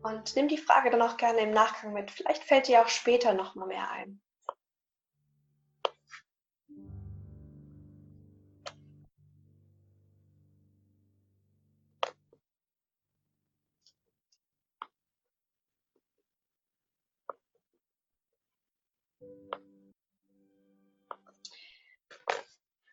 Und 0.03 0.36
nimm 0.36 0.49
die 0.49 0.59
Frage 0.59 0.90
dann 0.90 1.01
auch 1.01 1.16
gerne 1.16 1.40
im 1.40 1.53
Nachgang 1.53 1.95
mit. 1.95 2.11
Vielleicht 2.11 2.45
fällt 2.45 2.68
dir 2.68 2.82
auch 2.82 2.88
später 2.88 3.32
noch 3.32 3.55
mal 3.55 3.66
mehr 3.66 3.90
ein. 3.90 4.20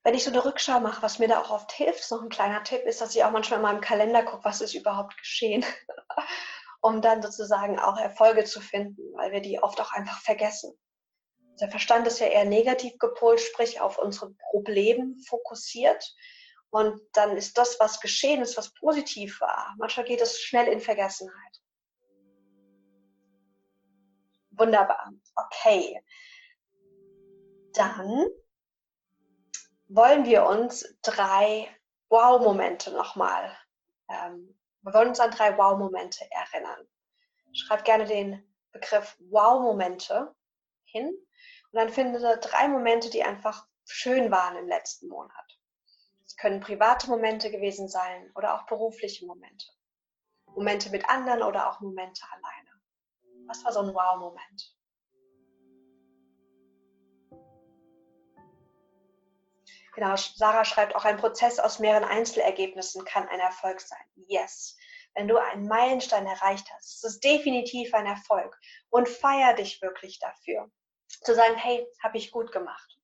Wenn 0.04 0.16
ich 0.16 0.24
so 0.24 0.32
eine 0.32 0.44
Rückschau 0.44 0.80
mache, 0.80 1.02
was 1.02 1.20
mir 1.20 1.28
da 1.28 1.42
auch 1.42 1.52
oft 1.52 1.72
hilft, 1.72 2.10
noch 2.10 2.22
ein 2.22 2.30
kleiner 2.30 2.64
Tipp, 2.64 2.84
ist, 2.86 3.02
dass 3.02 3.16
ich 3.16 3.24
auch 3.24 3.32
manchmal 3.32 3.60
in 3.60 3.64
meinem 3.64 3.82
Kalender 3.82 4.24
gucke, 4.24 4.46
was 4.46 4.62
ist 4.62 4.74
überhaupt 4.74 5.18
geschehen, 5.18 5.64
um 6.82 7.02
dann 7.02 7.22
sozusagen 7.22 7.80
auch 7.80 7.98
Erfolge 8.00 8.44
zu 8.44 8.62
finden, 8.62 9.02
weil 9.16 9.32
wir 9.32 9.42
die 9.42 9.62
oft 9.62 9.80
auch 9.80 9.92
einfach 9.92 10.20
vergessen. 10.22 10.74
Der 11.60 11.70
Verstand 11.70 12.08
ist 12.08 12.20
ja 12.20 12.28
eher 12.28 12.46
negativ 12.46 12.98
gepolt, 12.98 13.40
sprich 13.40 13.80
auf 13.80 14.00
unsere 14.00 14.34
Probleme 14.50 15.16
fokussiert. 15.28 16.16
Und 16.72 17.00
dann 17.14 17.38
ist 17.38 17.58
das, 17.58 17.80
was 17.80 18.00
geschehen 18.00 18.42
ist, 18.42 18.58
was 18.58 18.74
positiv 18.74 19.40
war. 19.42 19.76
Manchmal 19.78 20.06
geht 20.06 20.22
es 20.22 20.40
schnell 20.40 20.68
in 20.68 20.80
Vergessenheit. 20.80 21.62
Wunderbar. 24.52 25.12
Okay. 25.36 26.02
Dann 27.74 28.28
wollen 29.94 30.26
wir 30.26 30.46
uns 30.46 30.86
drei 31.02 31.68
Wow-Momente 32.10 32.92
nochmal, 32.92 33.58
ähm, 34.10 34.58
wir 34.82 34.94
wollen 34.94 35.10
uns 35.10 35.20
an 35.20 35.32
drei 35.32 35.58
Wow-Momente 35.58 36.26
erinnern. 36.32 36.88
Schreib 37.54 37.84
gerne 37.84 38.06
den 38.06 38.42
Begriff 38.72 39.18
Wow-Momente 39.20 40.34
hin 40.86 41.08
und 41.08 41.80
dann 41.80 41.90
finde 41.90 42.20
drei 42.40 42.68
Momente, 42.70 43.10
die 43.10 43.24
einfach 43.24 43.68
schön 43.86 44.32
waren 44.32 44.56
im 44.56 44.68
letzten 44.68 45.10
Monat. 45.10 45.60
Es 46.26 46.38
können 46.38 46.62
private 46.62 47.10
Momente 47.10 47.52
gewesen 47.52 47.90
sein 47.90 48.32
oder 48.36 48.56
auch 48.56 48.66
berufliche 48.66 49.26
Momente. 49.26 49.66
Momente 50.46 50.90
mit 50.90 51.08
anderen 51.10 51.44
oder 51.44 51.70
auch 51.70 51.82
Momente 51.82 52.24
alleine. 52.32 53.48
Was 53.48 53.64
war 53.66 53.74
so 53.74 53.82
ein 53.82 53.94
Wow-Moment? 53.94 54.76
Genau, 59.94 60.16
Sarah 60.16 60.64
schreibt 60.64 60.96
auch, 60.96 61.04
ein 61.04 61.18
Prozess 61.18 61.60
aus 61.60 61.80
mehreren 61.80 62.06
Einzelergebnissen 62.06 63.04
kann 63.04 63.28
ein 63.28 63.40
Erfolg 63.40 63.82
sein. 63.82 64.04
Yes. 64.28 64.78
Wenn 65.14 65.28
du 65.28 65.38
einen 65.38 65.68
Meilenstein 65.68 66.26
erreicht 66.26 66.72
hast, 66.74 66.96
ist 66.96 67.04
es 67.04 67.20
definitiv 67.20 67.94
ein 67.94 68.06
Erfolg. 68.06 68.58
Und 68.90 69.10
feier 69.10 69.54
dich 69.54 69.82
wirklich 69.82 70.20
dafür. 70.20 70.72
Zu 71.24 71.36
sagen, 71.36 71.56
hey, 71.56 71.86
habe 72.02 72.18
ich 72.18 72.32
gut 72.32 72.54
gemacht. 72.54 72.98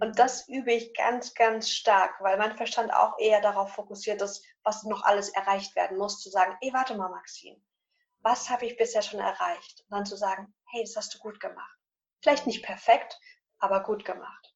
Und 0.00 0.18
das 0.18 0.48
übe 0.48 0.72
ich 0.72 0.94
ganz, 0.94 1.34
ganz 1.34 1.68
stark, 1.68 2.14
weil 2.20 2.38
mein 2.38 2.56
Verstand 2.56 2.90
auch 2.92 3.18
eher 3.18 3.42
darauf 3.42 3.74
fokussiert 3.74 4.22
ist, 4.22 4.42
was 4.62 4.82
noch 4.84 5.02
alles 5.04 5.28
erreicht 5.28 5.76
werden 5.76 5.98
muss. 5.98 6.20
Zu 6.20 6.30
sagen, 6.30 6.56
ey, 6.62 6.72
warte 6.72 6.96
mal, 6.96 7.10
Maxine, 7.10 7.60
was 8.20 8.48
habe 8.48 8.64
ich 8.64 8.78
bisher 8.78 9.02
schon 9.02 9.20
erreicht? 9.20 9.82
Und 9.82 9.90
dann 9.90 10.06
zu 10.06 10.16
sagen, 10.16 10.54
hey, 10.70 10.82
das 10.82 10.96
hast 10.96 11.14
du 11.14 11.18
gut 11.18 11.38
gemacht. 11.38 11.78
Vielleicht 12.22 12.46
nicht 12.46 12.64
perfekt, 12.64 13.18
aber 13.58 13.82
gut 13.82 14.06
gemacht. 14.06 14.54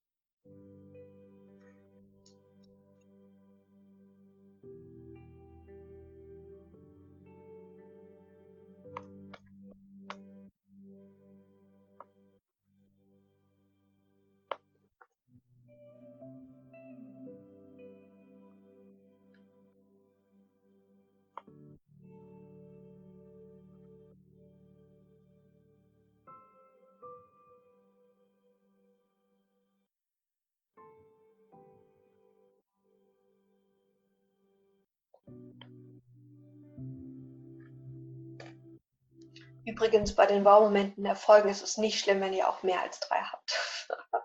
Übrigens, 39.67 40.15
bei 40.15 40.27
den 40.27 40.45
Baumomenten 40.45 41.07
Erfolgen 41.07 41.49
ist 41.49 41.63
es 41.63 41.79
nicht 41.79 41.99
schlimm, 41.99 42.21
wenn 42.21 42.35
ihr 42.35 42.49
auch 42.49 42.63
mehr 42.63 42.83
als 42.83 43.01
drei 43.01 43.21
habt. 43.21 43.89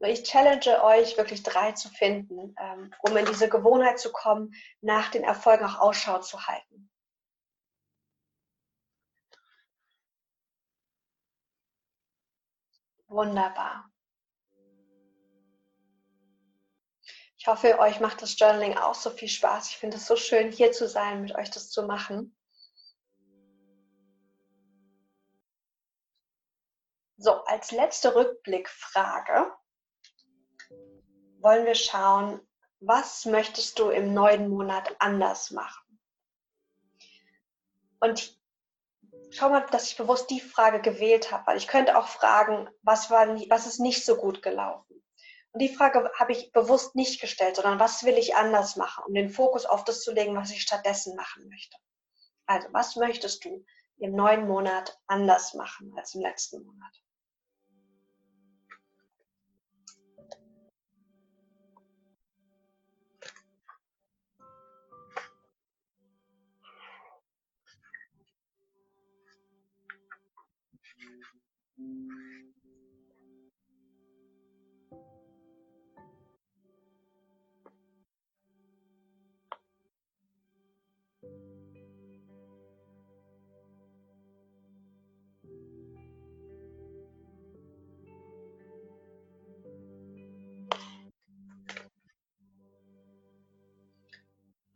ich 0.00 0.22
challenge 0.22 0.82
euch, 0.84 1.16
wirklich 1.16 1.42
drei 1.42 1.72
zu 1.72 1.88
finden, 1.88 2.54
ähm, 2.60 2.94
um 3.00 3.16
in 3.16 3.26
diese 3.26 3.48
Gewohnheit 3.48 3.98
zu 3.98 4.12
kommen, 4.12 4.54
nach 4.80 5.10
den 5.10 5.24
Erfolgen 5.24 5.64
auch 5.64 5.80
Ausschau 5.80 6.20
zu 6.20 6.46
halten. 6.46 6.88
Wunderbar. 13.08 13.90
Ich 17.48 17.54
hoffe, 17.54 17.78
euch 17.78 17.98
macht 17.98 18.20
das 18.20 18.38
Journaling 18.38 18.76
auch 18.76 18.94
so 18.94 19.08
viel 19.08 19.30
Spaß. 19.30 19.70
Ich 19.70 19.78
finde 19.78 19.96
es 19.96 20.06
so 20.06 20.16
schön, 20.16 20.52
hier 20.52 20.70
zu 20.70 20.86
sein, 20.86 21.22
mit 21.22 21.34
euch 21.34 21.48
das 21.48 21.70
zu 21.70 21.82
machen. 21.82 22.36
So, 27.16 27.42
als 27.44 27.70
letzte 27.70 28.14
Rückblickfrage 28.14 29.50
wollen 31.40 31.64
wir 31.64 31.74
schauen, 31.74 32.38
was 32.80 33.24
möchtest 33.24 33.78
du 33.78 33.88
im 33.88 34.12
neuen 34.12 34.50
Monat 34.50 34.94
anders 34.98 35.50
machen? 35.50 35.98
Und 37.98 38.38
schau 39.30 39.48
mal, 39.48 39.64
dass 39.70 39.90
ich 39.90 39.96
bewusst 39.96 40.28
die 40.28 40.42
Frage 40.42 40.82
gewählt 40.82 41.32
habe, 41.32 41.46
weil 41.46 41.56
ich 41.56 41.66
könnte 41.66 41.96
auch 41.96 42.08
fragen, 42.08 42.68
was, 42.82 43.08
war, 43.08 43.26
was 43.48 43.66
ist 43.66 43.80
nicht 43.80 44.04
so 44.04 44.16
gut 44.16 44.42
gelaufen? 44.42 45.02
Die 45.58 45.74
Frage 45.74 46.10
habe 46.18 46.32
ich 46.32 46.52
bewusst 46.52 46.94
nicht 46.94 47.20
gestellt, 47.20 47.56
sondern 47.56 47.80
was 47.80 48.04
will 48.04 48.16
ich 48.16 48.36
anders 48.36 48.76
machen, 48.76 49.04
um 49.06 49.14
den 49.14 49.28
Fokus 49.28 49.66
auf 49.66 49.84
das 49.84 50.02
zu 50.02 50.12
legen, 50.12 50.36
was 50.36 50.52
ich 50.52 50.62
stattdessen 50.62 51.16
machen 51.16 51.48
möchte. 51.48 51.76
Also, 52.46 52.68
was 52.72 52.96
möchtest 52.96 53.44
du 53.44 53.64
im 53.98 54.12
neuen 54.12 54.46
Monat 54.46 54.98
anders 55.06 55.54
machen 55.54 55.92
als 55.96 56.14
im 56.14 56.22
letzten 56.22 56.64
Monat? 56.64 56.92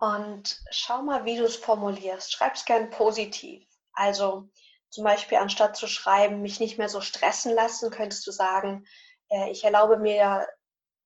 Und 0.02 0.60
schau 0.72 1.00
mal, 1.02 1.24
wie 1.26 1.36
du 1.36 1.44
es 1.44 1.54
formulierst. 1.54 2.32
Schreib 2.32 2.56
es 2.56 2.64
gern 2.64 2.90
positiv. 2.90 3.64
Also 3.92 4.48
zum 4.90 5.04
Beispiel 5.04 5.38
anstatt 5.38 5.76
zu 5.76 5.86
schreiben, 5.86 6.42
mich 6.42 6.58
nicht 6.58 6.76
mehr 6.76 6.88
so 6.88 7.00
stressen 7.00 7.54
lassen, 7.54 7.88
könntest 7.92 8.26
du 8.26 8.32
sagen, 8.32 8.84
äh, 9.28 9.48
ich 9.52 9.62
erlaube 9.62 9.98
mir, 9.98 10.48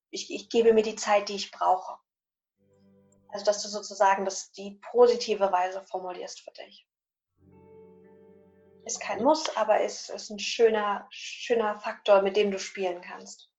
ich, 0.09 0.33
ich 0.33 0.49
gebe 0.49 0.73
mir 0.73 0.81
die 0.81 0.95
Zeit, 0.95 1.29
die 1.29 1.35
ich 1.35 1.51
brauche. 1.51 1.99
Also 3.29 3.45
dass 3.45 3.61
du 3.61 3.67
sozusagen 3.69 4.25
das 4.25 4.51
die 4.53 4.81
positive 4.91 5.51
Weise 5.51 5.83
formulierst 5.83 6.41
für 6.41 6.51
dich. 6.53 6.87
Ist 8.83 8.99
kein 8.99 9.23
Muss, 9.23 9.55
aber 9.55 9.81
ist, 9.81 10.09
ist 10.09 10.31
ein 10.31 10.39
schöner, 10.39 11.07
schöner 11.11 11.79
Faktor, 11.81 12.23
mit 12.23 12.35
dem 12.35 12.49
du 12.49 12.57
spielen 12.57 13.01
kannst. 13.01 13.51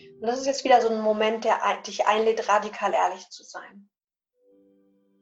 Und 0.00 0.22
das 0.22 0.40
ist 0.40 0.46
jetzt 0.46 0.64
wieder 0.64 0.80
so 0.80 0.88
ein 0.88 1.00
Moment, 1.00 1.44
der 1.44 1.60
dich 1.86 2.06
einlädt, 2.06 2.48
radikal 2.48 2.92
ehrlich 2.92 3.28
zu 3.30 3.42
sein. 3.42 3.88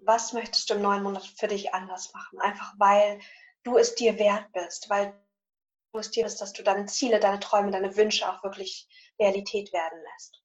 Was 0.03 0.33
möchtest 0.33 0.71
du 0.71 0.75
im 0.75 0.83
neuen 0.83 1.03
Monat 1.03 1.27
für 1.27 1.49
dich 1.49 1.75
anders 1.75 2.13
machen? 2.13 2.41
Einfach 2.41 2.75
weil 2.79 3.19
du 3.65 3.77
es 3.77 3.95
dir 3.95 4.19
wert 4.19 4.53
bist, 4.53 4.89
weil 4.89 5.13
manifestierst, 5.97 6.41
dass 6.41 6.53
du 6.53 6.63
deine 6.63 6.87
Ziele, 6.87 7.21
deine 7.21 7.41
Träume, 7.41 7.71
deine 7.71 7.97
Wünsche 7.97 8.31
auch 8.31 8.43
wirklich 8.45 8.89
Realität 9.19 9.73
werden 9.73 9.99
lässt. 10.13 10.43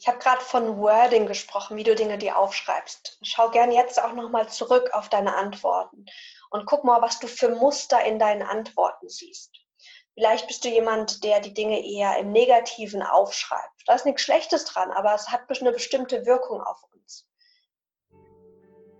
Ich 0.00 0.08
habe 0.08 0.18
gerade 0.18 0.40
von 0.40 0.78
Wording 0.78 1.26
gesprochen, 1.26 1.76
wie 1.76 1.84
du 1.84 1.94
Dinge 1.94 2.16
dir 2.16 2.38
aufschreibst. 2.38 3.18
Schau 3.20 3.50
gern 3.50 3.70
jetzt 3.70 4.02
auch 4.02 4.14
nochmal 4.14 4.48
zurück 4.48 4.88
auf 4.94 5.10
deine 5.10 5.36
Antworten 5.36 6.06
und 6.48 6.64
guck 6.64 6.84
mal, 6.84 7.02
was 7.02 7.18
du 7.18 7.26
für 7.26 7.50
Muster 7.50 8.02
in 8.04 8.18
deinen 8.18 8.40
Antworten 8.40 9.10
siehst. 9.10 9.50
Vielleicht 10.14 10.46
bist 10.46 10.64
du 10.64 10.70
jemand, 10.70 11.22
der 11.22 11.40
die 11.40 11.52
Dinge 11.52 11.84
eher 11.84 12.16
im 12.16 12.32
Negativen 12.32 13.02
aufschreibt. 13.02 13.82
Da 13.84 13.94
ist 13.94 14.06
nichts 14.06 14.22
Schlechtes 14.22 14.64
dran, 14.64 14.90
aber 14.90 15.12
es 15.14 15.28
hat 15.28 15.42
eine 15.60 15.70
bestimmte 15.70 16.24
Wirkung 16.24 16.62
auf 16.62 16.82
uns. 16.94 17.28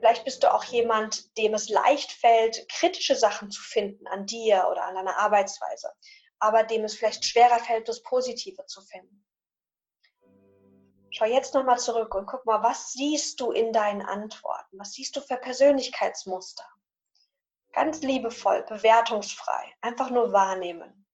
Vielleicht 0.01 0.27
bist 0.27 0.43
du 0.43 0.53
auch 0.53 0.65
jemand, 0.65 1.35
dem 1.39 1.55
es 1.55 1.71
leicht 1.71 2.13
fällt, 2.13 2.69
kritische 2.69 3.17
Sachen 3.17 3.51
zu 3.51 3.63
finden 3.63 4.07
an 4.07 4.27
dir 4.27 4.69
oder 4.71 4.85
an 4.85 4.97
deiner 4.97 5.17
Arbeitsweise, 5.17 5.91
aber 6.41 6.63
dem 6.63 6.85
es 6.85 6.95
vielleicht 6.95 7.25
schwerer 7.25 7.59
fällt, 7.59 7.89
das 7.89 8.03
Positive 8.03 8.67
zu 8.67 8.83
finden. 8.83 9.25
Schau 11.11 11.25
jetzt 11.25 11.55
nochmal 11.55 11.79
zurück 11.79 12.15
und 12.15 12.27
guck 12.27 12.47
mal, 12.47 12.63
was 12.63 12.93
siehst 12.93 13.41
du 13.41 13.51
in 13.51 13.73
deinen 13.73 14.03
Antworten? 14.03 14.79
Was 14.79 14.93
siehst 14.93 15.17
du 15.17 15.21
für 15.21 15.37
Persönlichkeitsmuster? 15.37 16.65
Ganz 17.73 18.03
liebevoll, 18.03 18.65
bewertungsfrei, 18.69 19.75
einfach 19.81 20.11
nur 20.11 20.33
wahrnehmen. 20.33 21.07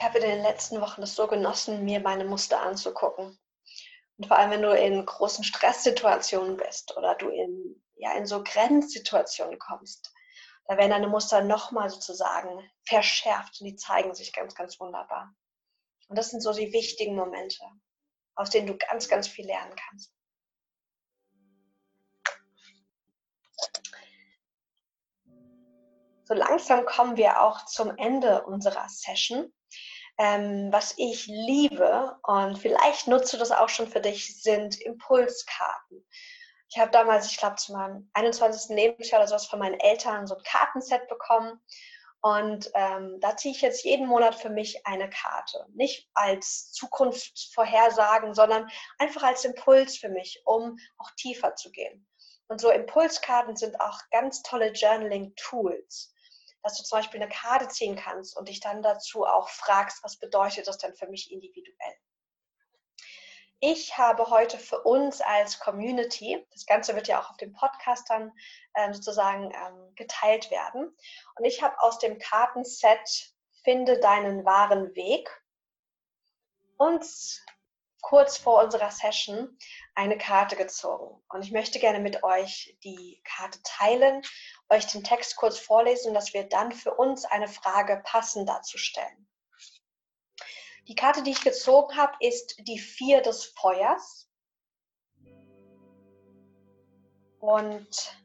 Ich 0.00 0.06
habe 0.06 0.18
in 0.18 0.30
den 0.30 0.42
letzten 0.42 0.80
Wochen 0.80 1.02
es 1.02 1.14
so 1.14 1.26
genossen, 1.26 1.84
mir 1.84 2.00
meine 2.00 2.24
Muster 2.24 2.62
anzugucken. 2.62 3.38
Und 4.16 4.26
vor 4.26 4.38
allem, 4.38 4.50
wenn 4.50 4.62
du 4.62 4.74
in 4.74 5.04
großen 5.04 5.44
Stresssituationen 5.44 6.56
bist 6.56 6.96
oder 6.96 7.16
du 7.16 7.28
in, 7.28 7.84
ja, 7.96 8.14
in 8.14 8.24
so 8.24 8.42
Grenzsituationen 8.42 9.58
kommst, 9.58 10.10
da 10.64 10.78
werden 10.78 10.92
deine 10.92 11.08
Muster 11.08 11.44
nochmal 11.44 11.90
sozusagen 11.90 12.66
verschärft 12.86 13.60
und 13.60 13.66
die 13.66 13.76
zeigen 13.76 14.14
sich 14.14 14.32
ganz, 14.32 14.54
ganz 14.54 14.80
wunderbar. 14.80 15.34
Und 16.08 16.16
das 16.16 16.30
sind 16.30 16.40
so 16.40 16.54
die 16.54 16.72
wichtigen 16.72 17.14
Momente, 17.14 17.62
aus 18.36 18.48
denen 18.48 18.68
du 18.68 18.78
ganz, 18.78 19.06
ganz 19.06 19.28
viel 19.28 19.44
lernen 19.44 19.76
kannst. 19.76 20.14
So 26.24 26.32
langsam 26.32 26.86
kommen 26.86 27.18
wir 27.18 27.42
auch 27.42 27.66
zum 27.66 27.94
Ende 27.98 28.46
unserer 28.46 28.88
Session. 28.88 29.52
Ähm, 30.22 30.70
was 30.70 30.92
ich 30.98 31.28
liebe, 31.28 32.14
und 32.24 32.58
vielleicht 32.58 33.06
nutzt 33.06 33.32
du 33.32 33.38
das 33.38 33.52
auch 33.52 33.70
schon 33.70 33.88
für 33.88 34.02
dich, 34.02 34.42
sind 34.42 34.78
Impulskarten. 34.78 36.06
Ich 36.68 36.78
habe 36.78 36.90
damals, 36.90 37.30
ich 37.30 37.38
glaube, 37.38 37.56
zu 37.56 37.72
meinem 37.72 38.10
21. 38.12 38.76
Lebensjahr 38.76 39.22
oder 39.22 39.28
sowas 39.28 39.46
von 39.46 39.60
meinen 39.60 39.80
Eltern 39.80 40.26
so 40.26 40.36
ein 40.36 40.42
Kartenset 40.42 41.08
bekommen. 41.08 41.58
Und 42.20 42.70
ähm, 42.74 43.16
da 43.20 43.34
ziehe 43.34 43.54
ich 43.54 43.62
jetzt 43.62 43.82
jeden 43.82 44.06
Monat 44.06 44.34
für 44.34 44.50
mich 44.50 44.86
eine 44.86 45.08
Karte. 45.08 45.64
Nicht 45.72 46.06
als 46.12 46.70
Zukunftsvorhersagen, 46.72 48.34
sondern 48.34 48.68
einfach 48.98 49.22
als 49.22 49.46
Impuls 49.46 49.96
für 49.96 50.10
mich, 50.10 50.42
um 50.44 50.76
auch 50.98 51.10
tiefer 51.16 51.56
zu 51.56 51.70
gehen. 51.70 52.06
Und 52.48 52.60
so 52.60 52.68
Impulskarten 52.70 53.56
sind 53.56 53.80
auch 53.80 53.98
ganz 54.10 54.42
tolle 54.42 54.72
Journaling-Tools 54.72 56.12
dass 56.62 56.76
du 56.76 56.84
zum 56.84 56.98
Beispiel 56.98 57.22
eine 57.22 57.30
Karte 57.30 57.68
ziehen 57.68 57.96
kannst 57.96 58.36
und 58.36 58.48
dich 58.48 58.60
dann 58.60 58.82
dazu 58.82 59.24
auch 59.24 59.48
fragst, 59.48 60.02
was 60.02 60.18
bedeutet 60.18 60.66
das 60.66 60.78
denn 60.78 60.94
für 60.94 61.06
mich 61.08 61.30
individuell. 61.30 61.96
Ich 63.62 63.98
habe 63.98 64.30
heute 64.30 64.58
für 64.58 64.82
uns 64.82 65.20
als 65.20 65.58
Community, 65.58 66.46
das 66.52 66.64
Ganze 66.64 66.94
wird 66.94 67.08
ja 67.08 67.20
auch 67.20 67.30
auf 67.30 67.36
dem 67.36 67.52
Podcast 67.52 68.08
dann 68.08 68.32
ähm, 68.74 68.94
sozusagen 68.94 69.52
ähm, 69.52 69.94
geteilt 69.96 70.50
werden, 70.50 70.96
und 71.36 71.44
ich 71.44 71.62
habe 71.62 71.78
aus 71.80 71.98
dem 71.98 72.18
Kartenset 72.18 73.34
Finde 73.62 74.00
deinen 74.00 74.44
wahren 74.44 74.94
Weg 74.94 75.28
uns 76.78 77.44
kurz 78.00 78.38
vor 78.38 78.62
unserer 78.64 78.90
Session 78.90 79.58
eine 79.94 80.16
Karte 80.16 80.56
gezogen. 80.56 81.22
Und 81.28 81.44
ich 81.44 81.52
möchte 81.52 81.78
gerne 81.78 82.00
mit 82.00 82.22
euch 82.22 82.78
die 82.82 83.22
Karte 83.24 83.60
teilen, 83.62 84.22
euch 84.70 84.86
den 84.86 85.04
Text 85.04 85.36
kurz 85.36 85.58
vorlesen, 85.58 86.14
dass 86.14 86.32
wir 86.32 86.48
dann 86.48 86.72
für 86.72 86.94
uns 86.94 87.24
eine 87.24 87.48
Frage 87.48 88.00
passend 88.04 88.48
dazu 88.48 88.78
stellen. 88.78 89.28
Die 90.88 90.94
Karte, 90.94 91.22
die 91.22 91.32
ich 91.32 91.42
gezogen 91.42 91.96
habe, 91.96 92.16
ist 92.20 92.56
die 92.66 92.78
Vier 92.78 93.20
des 93.20 93.44
Feuers. 93.44 94.28
Und 97.40 98.16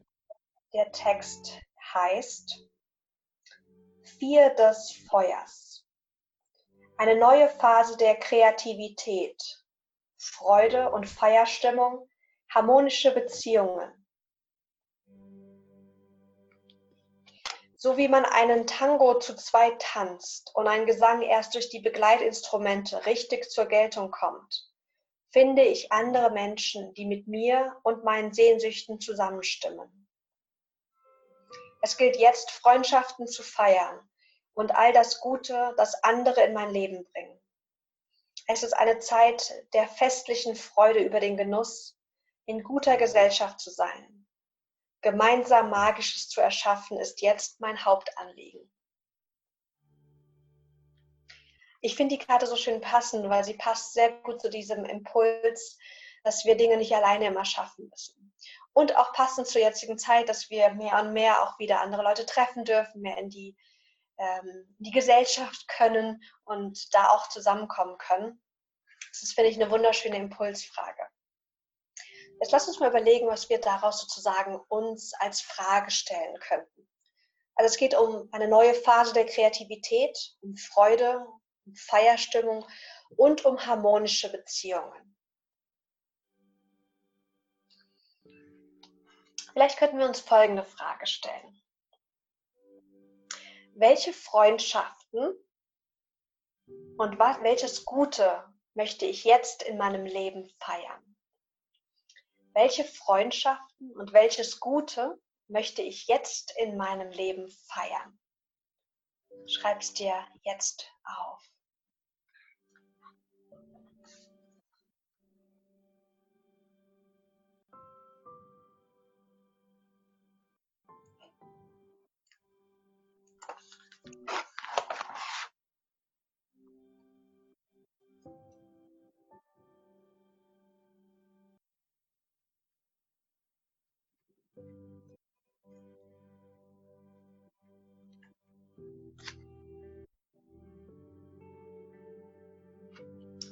der 0.74 0.92
Text 0.92 1.60
heißt 1.94 2.68
Vier 4.04 4.50
des 4.52 4.94
Feuers. 5.10 5.86
Eine 6.98 7.18
neue 7.18 7.50
Phase 7.50 7.98
der 7.98 8.16
Kreativität, 8.16 9.42
Freude 10.18 10.92
und 10.92 11.08
Feierstimmung, 11.08 12.10
harmonische 12.50 13.12
Beziehungen. 13.12 14.05
So 17.86 17.98
wie 17.98 18.08
man 18.08 18.26
einen 18.26 18.66
Tango 18.66 19.20
zu 19.20 19.36
zweit 19.36 19.80
tanzt 19.80 20.50
und 20.56 20.68
ein 20.68 20.88
Gesang 20.88 21.22
erst 21.22 21.54
durch 21.54 21.70
die 21.70 21.82
Begleitinstrumente 21.82 23.06
richtig 23.06 23.52
zur 23.52 23.68
Geltung 23.68 24.10
kommt, 24.10 24.74
finde 25.30 25.62
ich 25.62 25.92
andere 25.92 26.32
Menschen, 26.32 26.96
die 26.96 27.06
mit 27.06 27.28
mir 27.28 27.80
und 27.84 28.04
meinen 28.04 28.34
Sehnsüchten 28.34 29.00
zusammenstimmen. 29.00 30.10
Es 31.84 31.96
gilt 31.96 32.18
jetzt, 32.18 32.50
Freundschaften 32.50 33.28
zu 33.28 33.44
feiern 33.44 34.00
und 34.56 34.74
all 34.74 34.92
das 34.92 35.20
Gute, 35.20 35.76
das 35.78 36.04
andere 36.04 36.42
in 36.42 36.54
mein 36.54 36.72
Leben 36.72 37.06
bringen. 37.14 37.40
Es 38.48 38.64
ist 38.64 38.74
eine 38.74 38.98
Zeit 38.98 39.54
der 39.76 39.88
festlichen 39.88 40.56
Freude 40.56 41.04
über 41.04 41.20
den 41.20 41.38
Genuss, 41.38 41.96
in 42.48 42.64
guter 42.64 42.98
Gesellschaft 42.98 43.60
zu 43.60 43.70
sein. 43.70 44.25
Gemeinsam 45.06 45.70
Magisches 45.70 46.30
zu 46.30 46.42
erschaffen, 46.42 47.00
ist 47.00 47.22
jetzt 47.22 47.62
mein 47.62 47.86
Hauptanliegen. 47.86 48.72
Ich 51.80 51.96
finde 51.96 52.18
die 52.18 52.26
Karte 52.26 52.48
so 52.48 52.56
schön 52.56 52.82
passend, 52.82 53.30
weil 53.30 53.44
sie 53.44 53.54
passt 53.54 53.94
sehr 53.94 54.12
gut 54.24 54.42
zu 54.42 54.50
diesem 54.50 54.84
Impuls, 54.84 55.78
dass 56.24 56.44
wir 56.44 56.58
Dinge 56.58 56.78
nicht 56.78 56.96
alleine 56.96 57.28
immer 57.28 57.46
schaffen 57.46 57.88
müssen. 57.88 58.36
Und 58.74 58.98
auch 58.98 59.14
passend 59.14 59.46
zur 59.46 59.62
jetzigen 59.62 60.00
Zeit, 60.00 60.28
dass 60.28 60.50
wir 60.50 60.72
mehr 60.72 61.00
und 61.00 61.14
mehr 61.14 61.44
auch 61.44 61.60
wieder 61.60 61.82
andere 61.82 62.02
Leute 62.02 62.26
treffen 62.26 62.66
dürfen, 62.66 63.02
mehr 63.02 63.20
in 63.20 63.30
die 63.30 63.56
ähm, 64.18 64.76
die 64.80 64.90
Gesellschaft 64.90 65.68
können 65.68 66.24
und 66.46 66.96
da 66.96 67.10
auch 67.10 67.30
zusammenkommen 67.30 68.00
können. 68.00 68.42
Das 69.12 69.22
ist, 69.22 69.34
finde 69.36 69.52
ich, 69.52 69.62
eine 69.62 69.70
wunderschöne 69.70 70.18
Impulsfrage. 70.18 71.04
Jetzt 72.46 72.52
lass 72.52 72.68
uns 72.68 72.80
mal 72.80 72.92
überlegen, 72.92 73.26
was 73.26 73.50
wir 73.50 73.60
daraus 73.60 74.02
sozusagen 74.02 74.56
uns 74.70 75.16
als 75.16 75.42
Frage 75.42 75.90
stellen 75.90 76.38
könnten. 76.38 76.88
Also 77.56 77.74
es 77.74 77.78
geht 77.78 77.96
um 77.96 78.30
eine 78.32 78.48
neue 78.48 78.76
Phase 78.76 79.16
der 79.16 79.26
Kreativität, 79.26 80.16
um 80.42 80.56
Freude, 80.56 81.26
um 81.66 81.74
Feierstimmung 81.74 82.64
und 83.18 83.46
um 83.46 83.66
harmonische 83.66 84.32
Beziehungen. 84.32 85.18
Vielleicht 89.54 89.80
könnten 89.80 89.98
wir 89.98 90.06
uns 90.06 90.20
folgende 90.20 90.64
Frage 90.64 91.08
stellen. 91.08 91.64
Welche 93.74 94.14
Freundschaften 94.14 95.34
und 97.00 97.18
was, 97.18 97.42
welches 97.42 97.86
Gute 97.86 98.44
möchte 98.76 99.08
ich 99.08 99.24
jetzt 99.24 99.64
in 99.64 99.80
meinem 99.80 100.06
Leben 100.06 100.48
feiern? 100.60 101.15
Welche 102.56 102.86
Freundschaften 102.86 103.92
und 103.98 104.14
welches 104.14 104.62
Gute 104.62 105.22
möchte 105.50 105.82
ich 105.82 106.08
jetzt 106.08 106.54
in 106.58 106.78
meinem 106.78 107.12
Leben 107.12 107.50
feiern? 107.68 108.18
Schreib 109.46 109.82
es 109.82 109.94
dir 109.94 110.26
jetzt 110.44 110.90
auf. 111.04 111.44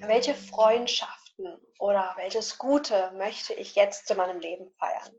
Welche 0.07 0.33
Freundschaften 0.33 1.59
oder 1.79 2.13
welches 2.17 2.57
Gute 2.57 3.11
möchte 3.17 3.53
ich 3.53 3.75
jetzt 3.75 4.09
in 4.11 4.17
meinem 4.17 4.39
Leben 4.39 4.69
feiern? 4.77 5.11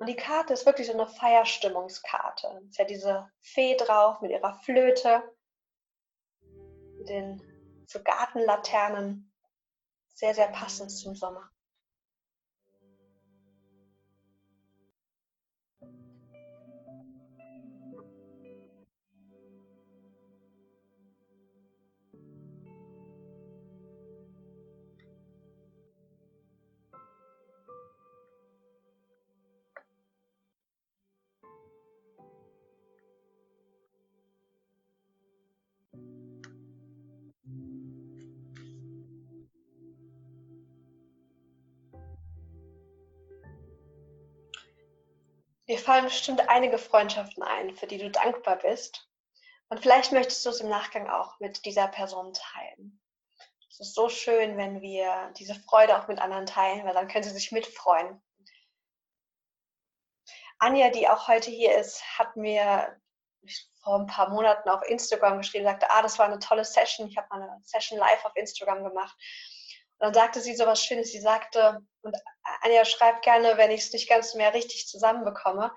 Und 0.00 0.06
die 0.06 0.16
Karte 0.16 0.54
ist 0.54 0.64
wirklich 0.64 0.86
so 0.86 0.94
eine 0.94 1.06
Feierstimmungskarte. 1.06 2.62
Es 2.62 2.70
ist 2.70 2.78
ja 2.78 2.84
diese 2.86 3.30
Fee 3.40 3.76
drauf 3.76 4.22
mit 4.22 4.30
ihrer 4.30 4.54
Flöte, 4.60 5.22
mit 6.96 7.08
den 7.10 7.42
so 7.86 8.02
Gartenlaternen. 8.02 9.30
Sehr, 10.14 10.34
sehr 10.34 10.48
passend 10.48 10.90
zum 10.90 11.14
Sommer. 11.14 11.50
Dir 45.70 45.78
fallen 45.78 46.06
bestimmt 46.06 46.48
einige 46.48 46.78
Freundschaften 46.78 47.44
ein, 47.44 47.76
für 47.76 47.86
die 47.86 47.98
du 47.98 48.10
dankbar 48.10 48.56
bist. 48.56 49.08
Und 49.68 49.80
vielleicht 49.80 50.10
möchtest 50.10 50.44
du 50.44 50.50
es 50.50 50.60
im 50.60 50.68
Nachgang 50.68 51.08
auch 51.08 51.38
mit 51.38 51.64
dieser 51.64 51.86
Person 51.86 52.32
teilen. 52.32 53.00
Es 53.68 53.78
ist 53.78 53.94
so 53.94 54.08
schön, 54.08 54.56
wenn 54.56 54.80
wir 54.80 55.32
diese 55.38 55.54
Freude 55.54 55.96
auch 55.96 56.08
mit 56.08 56.18
anderen 56.18 56.46
teilen, 56.46 56.84
weil 56.84 56.94
dann 56.94 57.06
können 57.06 57.22
sie 57.22 57.30
sich 57.30 57.52
mitfreuen. 57.52 58.20
Anja, 60.58 60.90
die 60.90 61.06
auch 61.06 61.28
heute 61.28 61.52
hier 61.52 61.78
ist, 61.78 62.02
hat 62.18 62.34
mir 62.34 63.00
vor 63.84 64.00
ein 64.00 64.08
paar 64.08 64.28
Monaten 64.28 64.68
auf 64.70 64.82
Instagram 64.82 65.38
geschrieben, 65.38 65.66
sagte, 65.66 65.88
ah, 65.88 66.02
das 66.02 66.18
war 66.18 66.26
eine 66.26 66.40
tolle 66.40 66.64
Session. 66.64 67.06
Ich 67.06 67.16
habe 67.16 67.28
mal 67.30 67.42
eine 67.42 67.60
Session 67.62 67.96
live 67.96 68.24
auf 68.24 68.34
Instagram 68.34 68.82
gemacht. 68.82 69.16
Dann 70.00 70.14
sagte 70.14 70.40
sie 70.40 70.56
so 70.56 70.66
was 70.66 70.82
Schönes. 70.84 71.12
Sie 71.12 71.20
sagte, 71.20 71.78
und 72.02 72.16
Anja 72.62 72.84
schreibt 72.84 73.22
gerne, 73.22 73.56
wenn 73.56 73.70
ich 73.70 73.82
es 73.82 73.92
nicht 73.92 74.08
ganz 74.08 74.34
mehr 74.34 74.54
richtig 74.54 74.88
zusammenbekomme. 74.88 75.72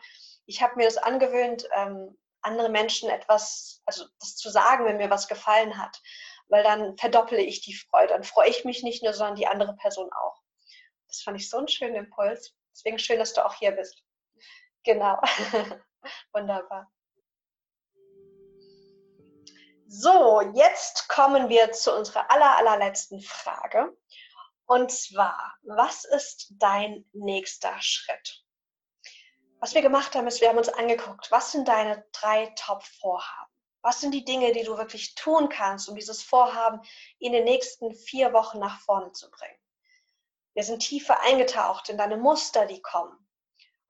Ich 0.45 0.61
habe 0.61 0.75
mir 0.77 0.85
das 0.85 0.97
angewöhnt, 0.97 1.67
ähm, 1.75 2.17
andere 2.41 2.69
Menschen 2.69 3.09
etwas, 3.09 3.81
also 3.85 4.05
das 4.19 4.35
zu 4.35 4.49
sagen, 4.49 4.85
wenn 4.85 4.97
mir 4.97 5.09
was 5.09 5.27
gefallen 5.27 5.77
hat, 5.77 6.01
weil 6.47 6.63
dann 6.63 6.97
verdopple 6.97 7.41
ich 7.41 7.61
die 7.61 7.75
Freude. 7.75 8.13
Dann 8.13 8.23
freue 8.23 8.49
ich 8.49 8.65
mich 8.65 8.81
nicht 8.83 9.03
nur, 9.03 9.13
sondern 9.13 9.35
die 9.35 9.47
andere 9.47 9.75
Person 9.75 10.09
auch. 10.13 10.41
Das 11.07 11.21
fand 11.21 11.37
ich 11.37 11.49
so 11.49 11.57
einen 11.57 11.67
schönen 11.67 11.95
Impuls. 11.95 12.53
Deswegen 12.73 12.99
schön, 12.99 13.19
dass 13.19 13.33
du 13.33 13.45
auch 13.45 13.55
hier 13.55 13.71
bist. 13.71 14.03
Genau. 14.83 15.19
Wunderbar. 16.33 16.91
So, 19.95 20.41
jetzt 20.55 21.07
kommen 21.07 21.49
wir 21.49 21.71
zu 21.71 21.95
unserer 21.95 22.31
aller, 22.31 22.57
allerletzten 22.57 23.21
Frage. 23.21 23.95
Und 24.65 24.91
zwar, 24.91 25.53
was 25.61 26.03
ist 26.03 26.47
dein 26.57 27.05
nächster 27.13 27.79
Schritt? 27.79 28.43
Was 29.59 29.75
wir 29.75 29.83
gemacht 29.83 30.15
haben, 30.15 30.25
ist, 30.25 30.41
wir 30.41 30.49
haben 30.49 30.57
uns 30.57 30.69
angeguckt, 30.69 31.29
was 31.29 31.51
sind 31.51 31.67
deine 31.67 32.03
drei 32.11 32.51
Top-Vorhaben? 32.55 33.51
Was 33.83 34.01
sind 34.01 34.15
die 34.15 34.25
Dinge, 34.25 34.51
die 34.53 34.63
du 34.63 34.79
wirklich 34.79 35.13
tun 35.13 35.47
kannst, 35.47 35.87
um 35.87 35.95
dieses 35.95 36.23
Vorhaben 36.23 36.81
in 37.19 37.31
den 37.31 37.43
nächsten 37.43 37.93
vier 37.93 38.33
Wochen 38.33 38.57
nach 38.57 38.79
vorne 38.79 39.11
zu 39.11 39.29
bringen? 39.29 39.59
Wir 40.55 40.63
sind 40.63 40.79
tiefer 40.79 41.21
eingetaucht 41.21 41.89
in 41.89 41.99
deine 41.99 42.17
Muster, 42.17 42.65
die 42.65 42.81
kommen. 42.81 43.15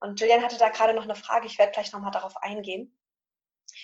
Und 0.00 0.20
Julian 0.20 0.42
hatte 0.42 0.58
da 0.58 0.68
gerade 0.68 0.92
noch 0.92 1.04
eine 1.04 1.16
Frage, 1.16 1.46
ich 1.46 1.58
werde 1.58 1.72
gleich 1.72 1.92
nochmal 1.92 2.10
darauf 2.10 2.36
eingehen 2.36 2.94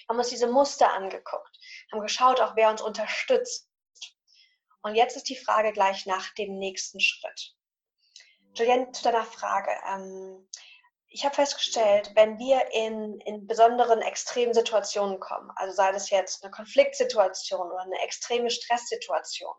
haben 0.09 0.18
uns 0.18 0.28
diese 0.28 0.47
Muster 0.47 0.93
angeguckt, 0.93 1.59
haben 1.93 2.01
geschaut, 2.01 2.41
auch 2.41 2.57
wer 2.57 2.70
uns 2.70 2.83
unterstützt. 2.83 3.68
Und 4.83 4.95
jetzt 4.95 5.16
ist 5.16 5.28
die 5.28 5.37
Frage 5.37 5.72
gleich 5.72 6.07
nach 6.07 6.33
dem 6.35 6.59
nächsten 6.59 7.01
Schritt. 7.01 7.55
Julienne, 8.55 8.91
zu 8.93 9.03
deiner 9.05 9.24
Frage. 9.24 9.70
Ähm, 9.87 10.49
ich 11.12 11.24
habe 11.24 11.35
festgestellt, 11.35 12.12
wenn 12.14 12.39
wir 12.39 12.72
in, 12.72 13.20
in 13.20 13.47
besonderen 13.47 14.01
extremen 14.01 14.55
Situationen 14.55 15.18
kommen, 15.18 15.51
also 15.57 15.74
sei 15.74 15.93
das 15.93 16.11
jetzt 16.11 16.45
eine 16.45 16.53
Konfliktsituation 16.53 17.70
oder 17.70 17.83
eine 17.83 18.01
extreme 18.03 18.49
Stresssituation, 18.49 19.55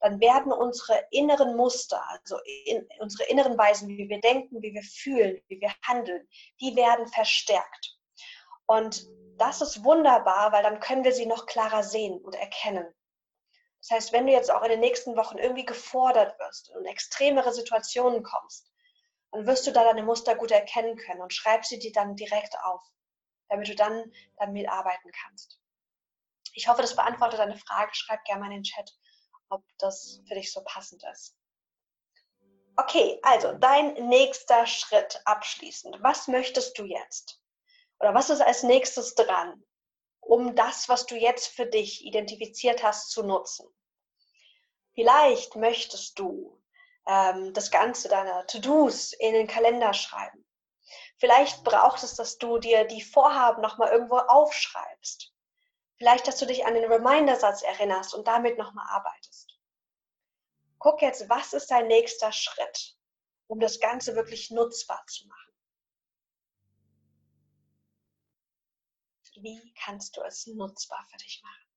dann 0.00 0.20
werden 0.20 0.52
unsere 0.52 1.04
inneren 1.10 1.56
Muster, 1.56 2.00
also 2.08 2.38
in, 2.66 2.88
unsere 3.00 3.24
inneren 3.24 3.58
Weisen, 3.58 3.88
wie 3.88 4.08
wir 4.08 4.20
denken, 4.20 4.62
wie 4.62 4.72
wir 4.72 4.82
fühlen, 4.82 5.42
wie 5.48 5.60
wir 5.60 5.74
handeln, 5.82 6.28
die 6.60 6.76
werden 6.76 7.08
verstärkt. 7.08 7.98
Und 8.66 9.04
das 9.38 9.60
ist 9.60 9.84
wunderbar, 9.84 10.52
weil 10.52 10.62
dann 10.62 10.80
können 10.80 11.04
wir 11.04 11.12
sie 11.12 11.26
noch 11.26 11.46
klarer 11.46 11.82
sehen 11.82 12.20
und 12.20 12.34
erkennen. 12.34 12.86
Das 13.80 13.90
heißt, 13.90 14.12
wenn 14.12 14.26
du 14.26 14.32
jetzt 14.32 14.50
auch 14.50 14.62
in 14.62 14.70
den 14.70 14.80
nächsten 14.80 15.16
Wochen 15.16 15.38
irgendwie 15.38 15.64
gefordert 15.64 16.38
wirst 16.38 16.70
und 16.70 16.80
in 16.80 16.86
extremere 16.86 17.52
Situationen 17.52 18.22
kommst, 18.22 18.70
dann 19.30 19.46
wirst 19.46 19.66
du 19.66 19.72
da 19.72 19.84
deine 19.84 20.02
Muster 20.02 20.34
gut 20.34 20.50
erkennen 20.50 20.96
können 20.96 21.20
und 21.20 21.32
schreib 21.32 21.64
sie 21.64 21.78
dir 21.78 21.92
dann 21.92 22.16
direkt 22.16 22.56
auf, 22.64 22.82
damit 23.48 23.68
du 23.68 23.74
dann 23.74 24.12
damit 24.36 24.68
arbeiten 24.68 25.10
kannst. 25.22 25.60
Ich 26.54 26.66
hoffe, 26.68 26.82
das 26.82 26.96
beantwortet 26.96 27.38
deine 27.38 27.56
Frage. 27.56 27.94
Schreib 27.94 28.24
gerne 28.24 28.40
mal 28.40 28.46
in 28.46 28.58
den 28.58 28.62
Chat, 28.64 28.90
ob 29.48 29.62
das 29.78 30.20
für 30.26 30.34
dich 30.34 30.52
so 30.52 30.62
passend 30.64 31.04
ist. 31.12 31.36
Okay, 32.76 33.18
also 33.22 33.52
dein 33.52 33.94
nächster 34.08 34.66
Schritt 34.66 35.20
abschließend. 35.24 36.02
Was 36.02 36.28
möchtest 36.28 36.78
du 36.78 36.84
jetzt? 36.84 37.40
Oder 38.00 38.14
was 38.14 38.30
ist 38.30 38.40
als 38.40 38.62
nächstes 38.62 39.14
dran, 39.14 39.64
um 40.20 40.54
das, 40.54 40.88
was 40.88 41.06
du 41.06 41.16
jetzt 41.16 41.48
für 41.48 41.66
dich 41.66 42.04
identifiziert 42.04 42.82
hast, 42.82 43.10
zu 43.10 43.22
nutzen? 43.22 43.66
Vielleicht 44.94 45.56
möchtest 45.56 46.18
du 46.18 46.60
ähm, 47.06 47.52
das 47.54 47.70
Ganze 47.70 48.08
deiner 48.08 48.46
To-Dos 48.46 49.12
in 49.12 49.32
den 49.32 49.46
Kalender 49.46 49.94
schreiben. 49.94 50.44
Vielleicht 51.18 51.64
braucht 51.64 52.02
es, 52.02 52.14
dass 52.14 52.38
du 52.38 52.58
dir 52.58 52.84
die 52.84 53.02
Vorhaben 53.02 53.60
nochmal 53.62 53.90
irgendwo 53.90 54.18
aufschreibst. 54.18 55.32
Vielleicht, 55.96 56.28
dass 56.28 56.38
du 56.38 56.46
dich 56.46 56.64
an 56.64 56.74
den 56.74 56.90
Reminder-Satz 56.90 57.62
erinnerst 57.62 58.14
und 58.14 58.28
damit 58.28 58.56
nochmal 58.56 58.86
arbeitest. 58.88 59.58
Guck 60.78 61.02
jetzt, 61.02 61.28
was 61.28 61.52
ist 61.52 61.70
dein 61.72 61.88
nächster 61.88 62.30
Schritt, 62.30 62.96
um 63.48 63.58
das 63.58 63.80
Ganze 63.80 64.14
wirklich 64.14 64.50
nutzbar 64.50 65.04
zu 65.08 65.26
machen. 65.26 65.47
Wie 69.40 69.72
kannst 69.84 70.16
du 70.16 70.22
es 70.22 70.46
nutzbar 70.46 71.06
für 71.10 71.16
dich 71.18 71.42
machen? 71.42 71.68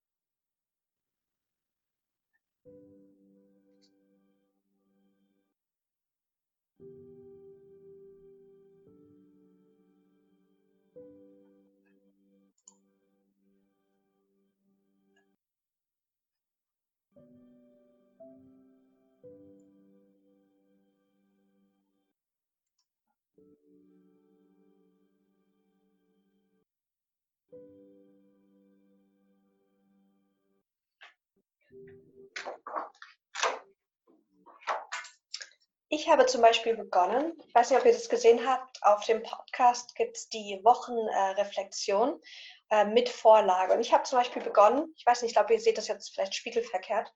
Ich 35.93 36.07
habe 36.07 36.25
zum 36.25 36.41
Beispiel 36.41 36.77
begonnen, 36.77 37.33
ich 37.45 37.53
weiß 37.53 37.69
nicht, 37.69 37.79
ob 37.79 37.85
ihr 37.85 37.91
das 37.91 38.07
gesehen 38.07 38.47
habt, 38.47 38.81
auf 38.81 39.03
dem 39.03 39.23
Podcast 39.23 39.93
gibt 39.95 40.15
es 40.15 40.29
die 40.29 40.61
Wochenreflexion 40.63 42.21
äh, 42.69 42.85
mit 42.85 43.09
Vorlage. 43.09 43.73
Und 43.73 43.81
ich 43.81 43.91
habe 43.91 44.03
zum 44.03 44.17
Beispiel 44.17 44.41
begonnen, 44.41 44.93
ich 44.95 45.05
weiß 45.05 45.21
nicht, 45.21 45.31
ich 45.31 45.35
glaube, 45.35 45.53
ihr 45.53 45.59
seht 45.59 45.77
das 45.77 45.89
jetzt 45.89 46.13
vielleicht 46.13 46.33
spiegelverkehrt, 46.33 47.11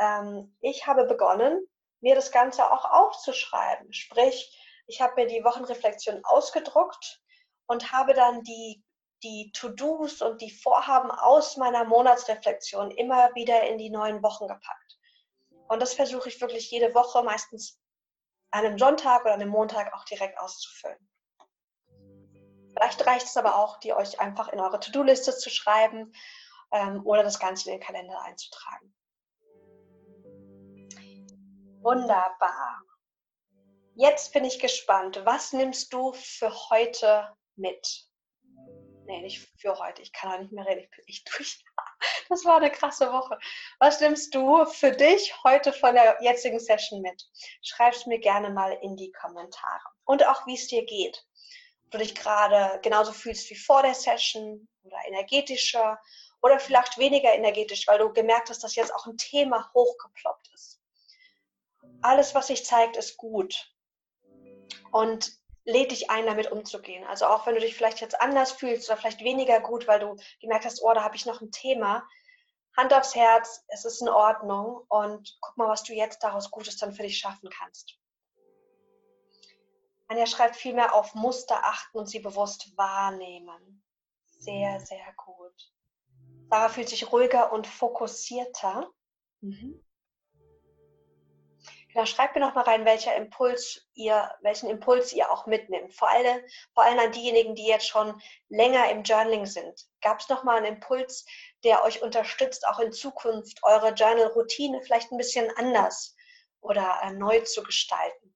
ähm, 0.00 0.56
ich 0.60 0.86
habe 0.86 1.06
begonnen, 1.06 1.66
mir 2.00 2.14
das 2.14 2.30
Ganze 2.30 2.70
auch 2.70 2.84
aufzuschreiben. 2.84 3.92
Sprich, 3.92 4.56
ich 4.86 5.00
habe 5.00 5.14
mir 5.16 5.26
die 5.26 5.42
Wochenreflexion 5.44 6.20
ausgedruckt 6.24 7.20
und 7.66 7.92
habe 7.92 8.14
dann 8.14 8.42
die, 8.42 8.84
die 9.24 9.50
To-Dos 9.52 10.22
und 10.22 10.40
die 10.40 10.50
Vorhaben 10.50 11.10
aus 11.10 11.56
meiner 11.56 11.84
Monatsreflexion 11.84 12.90
immer 12.92 13.34
wieder 13.34 13.66
in 13.68 13.78
die 13.78 13.90
neuen 13.90 14.22
Wochen 14.22 14.46
gepackt. 14.46 14.98
Und 15.68 15.80
das 15.80 15.94
versuche 15.94 16.28
ich 16.28 16.40
wirklich 16.40 16.70
jede 16.70 16.94
Woche, 16.94 17.22
meistens 17.22 17.80
an 18.50 18.64
einem 18.64 18.78
Sonntag 18.78 19.22
oder 19.22 19.34
an 19.34 19.40
einem 19.40 19.50
Montag 19.50 19.92
auch 19.94 20.04
direkt 20.04 20.38
auszufüllen. 20.38 21.10
Vielleicht 22.72 23.06
reicht 23.06 23.26
es 23.26 23.36
aber 23.36 23.56
auch, 23.56 23.78
die 23.78 23.94
euch 23.94 24.20
einfach 24.20 24.48
in 24.48 24.60
eure 24.60 24.78
To-Do-Liste 24.78 25.36
zu 25.36 25.48
schreiben 25.48 26.12
ähm, 26.72 27.04
oder 27.06 27.22
das 27.22 27.38
Ganze 27.38 27.70
in 27.70 27.78
den 27.78 27.84
Kalender 27.84 28.20
einzutragen. 28.22 28.94
Wunderbar. 31.82 32.82
Jetzt 33.94 34.32
bin 34.32 34.44
ich 34.44 34.58
gespannt. 34.58 35.20
Was 35.24 35.52
nimmst 35.52 35.92
du 35.92 36.12
für 36.12 36.52
heute 36.70 37.36
mit? 37.56 38.08
Nee, 39.06 39.20
nicht 39.20 39.46
für 39.58 39.78
heute. 39.78 40.02
Ich 40.02 40.12
kann 40.12 40.32
auch 40.32 40.38
nicht 40.38 40.52
mehr 40.52 40.66
reden. 40.66 40.80
Ich 40.80 40.90
bin 40.90 41.04
echt 41.06 41.30
durch. 41.36 41.62
Das 42.28 42.44
war 42.44 42.56
eine 42.56 42.70
krasse 42.70 43.12
Woche. 43.12 43.38
Was 43.78 44.00
nimmst 44.00 44.34
du 44.34 44.64
für 44.64 44.92
dich 44.92 45.34
heute 45.44 45.72
von 45.72 45.94
der 45.94 46.18
jetzigen 46.22 46.58
Session 46.58 47.02
mit? 47.02 47.22
Schreib 47.62 47.94
es 47.94 48.06
mir 48.06 48.18
gerne 48.18 48.50
mal 48.50 48.72
in 48.82 48.96
die 48.96 49.12
Kommentare. 49.12 49.82
Und 50.04 50.26
auch, 50.26 50.46
wie 50.46 50.54
es 50.54 50.68
dir 50.68 50.84
geht. 50.84 51.24
Ob 51.84 51.90
du 51.92 51.98
dich 51.98 52.14
gerade 52.14 52.80
genauso 52.82 53.12
fühlst 53.12 53.50
wie 53.50 53.56
vor 53.56 53.82
der 53.82 53.94
Session 53.94 54.68
oder 54.82 54.96
energetischer 55.06 56.00
oder 56.42 56.58
vielleicht 56.58 56.98
weniger 56.98 57.32
energetisch, 57.32 57.86
weil 57.86 57.98
du 57.98 58.12
gemerkt 58.12 58.50
hast, 58.50 58.64
dass 58.64 58.74
jetzt 58.74 58.94
auch 58.94 59.06
ein 59.06 59.16
Thema 59.16 59.70
hochgeploppt 59.74 60.48
ist. 60.54 60.80
Alles, 62.02 62.34
was 62.34 62.48
sich 62.48 62.64
zeigt, 62.64 62.96
ist 62.96 63.16
gut. 63.16 63.70
Und 64.92 65.32
lädt 65.64 65.90
dich 65.90 66.10
ein, 66.10 66.26
damit 66.26 66.50
umzugehen. 66.50 67.04
Also 67.04 67.26
auch 67.26 67.46
wenn 67.46 67.54
du 67.54 67.60
dich 67.60 67.74
vielleicht 67.74 68.00
jetzt 68.00 68.20
anders 68.20 68.52
fühlst 68.52 68.88
oder 68.88 68.98
vielleicht 68.98 69.20
weniger 69.20 69.60
gut, 69.60 69.86
weil 69.86 70.00
du 70.00 70.16
gemerkt 70.40 70.64
hast, 70.64 70.82
oh, 70.82 70.92
da 70.92 71.02
habe 71.02 71.16
ich 71.16 71.26
noch 71.26 71.40
ein 71.40 71.50
Thema. 71.50 72.06
Hand 72.76 72.92
aufs 72.92 73.14
Herz, 73.14 73.64
es 73.68 73.84
ist 73.84 74.02
in 74.02 74.08
Ordnung 74.08 74.84
und 74.88 75.36
guck 75.40 75.56
mal, 75.56 75.68
was 75.68 75.84
du 75.84 75.92
jetzt 75.92 76.22
daraus 76.24 76.50
Gutes 76.50 76.76
dann 76.76 76.92
für 76.92 77.02
dich 77.02 77.18
schaffen 77.18 77.48
kannst. 77.48 77.96
Anja 80.08 80.26
schreibt 80.26 80.56
vielmehr 80.56 80.94
auf 80.94 81.14
Muster 81.14 81.64
achten 81.64 81.98
und 81.98 82.08
sie 82.08 82.18
bewusst 82.18 82.76
wahrnehmen. 82.76 83.82
Sehr, 84.38 84.80
sehr 84.80 85.12
gut. 85.16 85.72
Sarah 86.50 86.68
fühlt 86.68 86.88
sich 86.88 87.10
ruhiger 87.10 87.52
und 87.52 87.66
fokussierter. 87.66 88.90
Mhm. 89.40 89.83
Genau, 91.94 92.06
schreibt 92.06 92.34
mir 92.34 92.40
noch 92.40 92.56
mal 92.56 92.62
rein, 92.62 92.84
welcher 92.84 93.14
Impuls 93.14 93.86
ihr, 93.94 94.28
welchen 94.40 94.68
Impuls 94.68 95.12
ihr 95.12 95.30
auch 95.30 95.46
mitnimmt. 95.46 95.94
Vor 95.94 96.10
allem, 96.10 96.40
vor 96.74 96.82
allem 96.82 96.98
an 96.98 97.12
diejenigen, 97.12 97.54
die 97.54 97.68
jetzt 97.68 97.86
schon 97.86 98.20
länger 98.48 98.90
im 98.90 99.04
Journaling 99.04 99.46
sind. 99.46 99.80
Gab 100.00 100.18
es 100.18 100.28
noch 100.28 100.42
mal 100.42 100.56
einen 100.56 100.74
Impuls, 100.74 101.24
der 101.62 101.84
euch 101.84 102.02
unterstützt, 102.02 102.66
auch 102.66 102.80
in 102.80 102.90
Zukunft 102.90 103.60
eure 103.62 103.90
Journal-Routine 103.90 104.82
vielleicht 104.82 105.12
ein 105.12 105.18
bisschen 105.18 105.48
anders 105.56 106.16
oder 106.60 106.98
äh, 107.04 107.12
neu 107.12 107.38
zu 107.42 107.62
gestalten? 107.62 108.34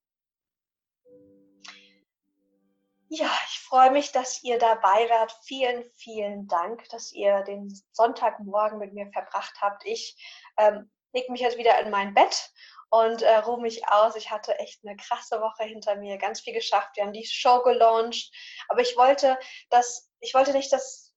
Ja, 3.08 3.30
ich 3.48 3.58
freue 3.58 3.90
mich, 3.90 4.12
dass 4.12 4.44
ihr 4.44 4.60
dabei 4.60 5.10
wart. 5.10 5.36
Vielen, 5.42 5.82
vielen 5.96 6.46
Dank, 6.46 6.88
dass 6.90 7.10
ihr 7.10 7.42
den 7.42 7.74
Sonntagmorgen 7.90 8.78
mit 8.78 8.92
mir 8.92 9.10
verbracht 9.10 9.56
habt. 9.60 9.84
Ich 9.84 10.16
ähm, 10.58 10.88
lege 11.12 11.32
mich 11.32 11.40
jetzt 11.40 11.58
wieder 11.58 11.80
in 11.80 11.90
mein 11.90 12.14
Bett 12.14 12.52
und 12.90 13.22
äh, 13.22 13.36
ruhe 13.36 13.60
mich 13.60 13.88
aus. 13.88 14.16
Ich 14.16 14.30
hatte 14.30 14.58
echt 14.58 14.80
eine 14.84 14.96
krasse 14.96 15.40
Woche 15.40 15.64
hinter 15.64 15.96
mir, 15.96 16.18
ganz 16.18 16.40
viel 16.40 16.54
geschafft. 16.54 16.96
Wir 16.96 17.04
haben 17.04 17.12
die 17.12 17.26
Show 17.26 17.62
gelauncht, 17.62 18.32
aber 18.68 18.80
ich 18.80 18.96
wollte, 18.96 19.38
dass 19.70 20.10
ich 20.20 20.34
wollte 20.34 20.52
nicht, 20.52 20.72
dass 20.72 21.08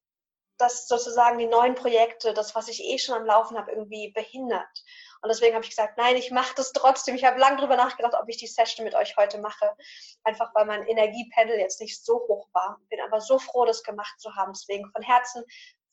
dass 0.62 0.88
sozusagen 0.88 1.40
die 1.40 1.48
neuen 1.48 1.74
Projekte, 1.74 2.34
das, 2.34 2.54
was 2.54 2.68
ich 2.68 2.84
eh 2.84 3.00
schon 3.00 3.16
am 3.16 3.26
Laufen 3.26 3.58
habe, 3.58 3.72
irgendwie 3.72 4.12
behindert. 4.12 4.84
Und 5.22 5.30
deswegen 5.30 5.56
habe 5.56 5.64
ich 5.64 5.72
gesagt, 5.72 5.98
nein, 5.98 6.16
ich 6.16 6.32
mache 6.32 6.54
das 6.56 6.72
trotzdem. 6.72 7.16
Ich 7.16 7.26
habe 7.26 7.40
lange 7.40 7.58
darüber 7.58 7.76
nachgedacht, 7.76 8.14
ob 8.14 8.30
ich 8.30 8.38
die 8.38 8.48
Session 8.48 8.86
mit 8.86 8.96
euch 8.96 9.18
heute 9.18 9.40
mache. 9.40 9.76
Einfach 10.24 10.54
weil 10.54 10.66
mein 10.66 10.86
Energiependel 10.88 11.60
jetzt 11.60 11.82
nicht 11.82 12.04
so 12.04 12.16
hoch 12.28 12.48
war. 12.54 12.80
Bin 12.90 13.02
aber 13.02 13.22
so 13.22 13.40
froh, 13.40 13.66
das 13.66 13.84
gemacht 13.84 14.20
zu 14.20 14.36
haben. 14.36 14.54
Deswegen 14.54 14.90
von 14.92 15.02
Herzen 15.02 15.44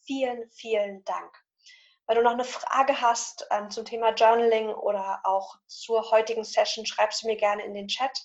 vielen, 0.04 0.48
vielen 0.50 1.04
Dank. 1.04 1.34
Wenn 2.08 2.16
du 2.16 2.22
noch 2.22 2.32
eine 2.32 2.44
Frage 2.44 3.02
hast 3.02 3.46
ähm, 3.50 3.70
zum 3.70 3.84
Thema 3.84 4.14
Journaling 4.14 4.70
oder 4.70 5.20
auch 5.24 5.58
zur 5.66 6.10
heutigen 6.10 6.42
Session, 6.42 6.86
schreib 6.86 7.12
sie 7.12 7.26
mir 7.26 7.36
gerne 7.36 7.62
in 7.62 7.74
den 7.74 7.86
Chat. 7.86 8.18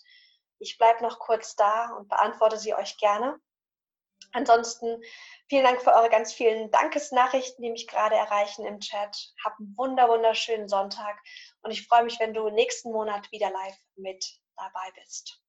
Ich 0.59 0.77
bleibe 0.77 1.03
noch 1.03 1.19
kurz 1.19 1.57
da 1.57 1.91
und 1.97 2.07
beantworte 2.07 2.57
sie 2.57 2.73
euch 2.73 2.97
gerne. 2.97 3.37
Ansonsten 4.31 5.03
vielen 5.49 5.65
Dank 5.65 5.81
für 5.81 5.93
eure 5.93 6.09
ganz 6.09 6.31
vielen 6.31 6.71
Dankesnachrichten, 6.71 7.61
die 7.61 7.71
mich 7.71 7.87
gerade 7.87 8.15
erreichen 8.15 8.65
im 8.65 8.79
Chat. 8.79 9.33
Hab 9.43 9.59
einen 9.59 9.75
wunder 9.75 10.07
wunderschönen 10.07 10.69
Sonntag 10.69 11.19
und 11.61 11.71
ich 11.71 11.85
freue 11.85 12.03
mich, 12.03 12.17
wenn 12.21 12.33
du 12.33 12.49
nächsten 12.49 12.89
Monat 12.89 13.29
wieder 13.33 13.51
live 13.51 13.77
mit 13.97 14.25
dabei 14.55 14.91
bist. 14.95 15.42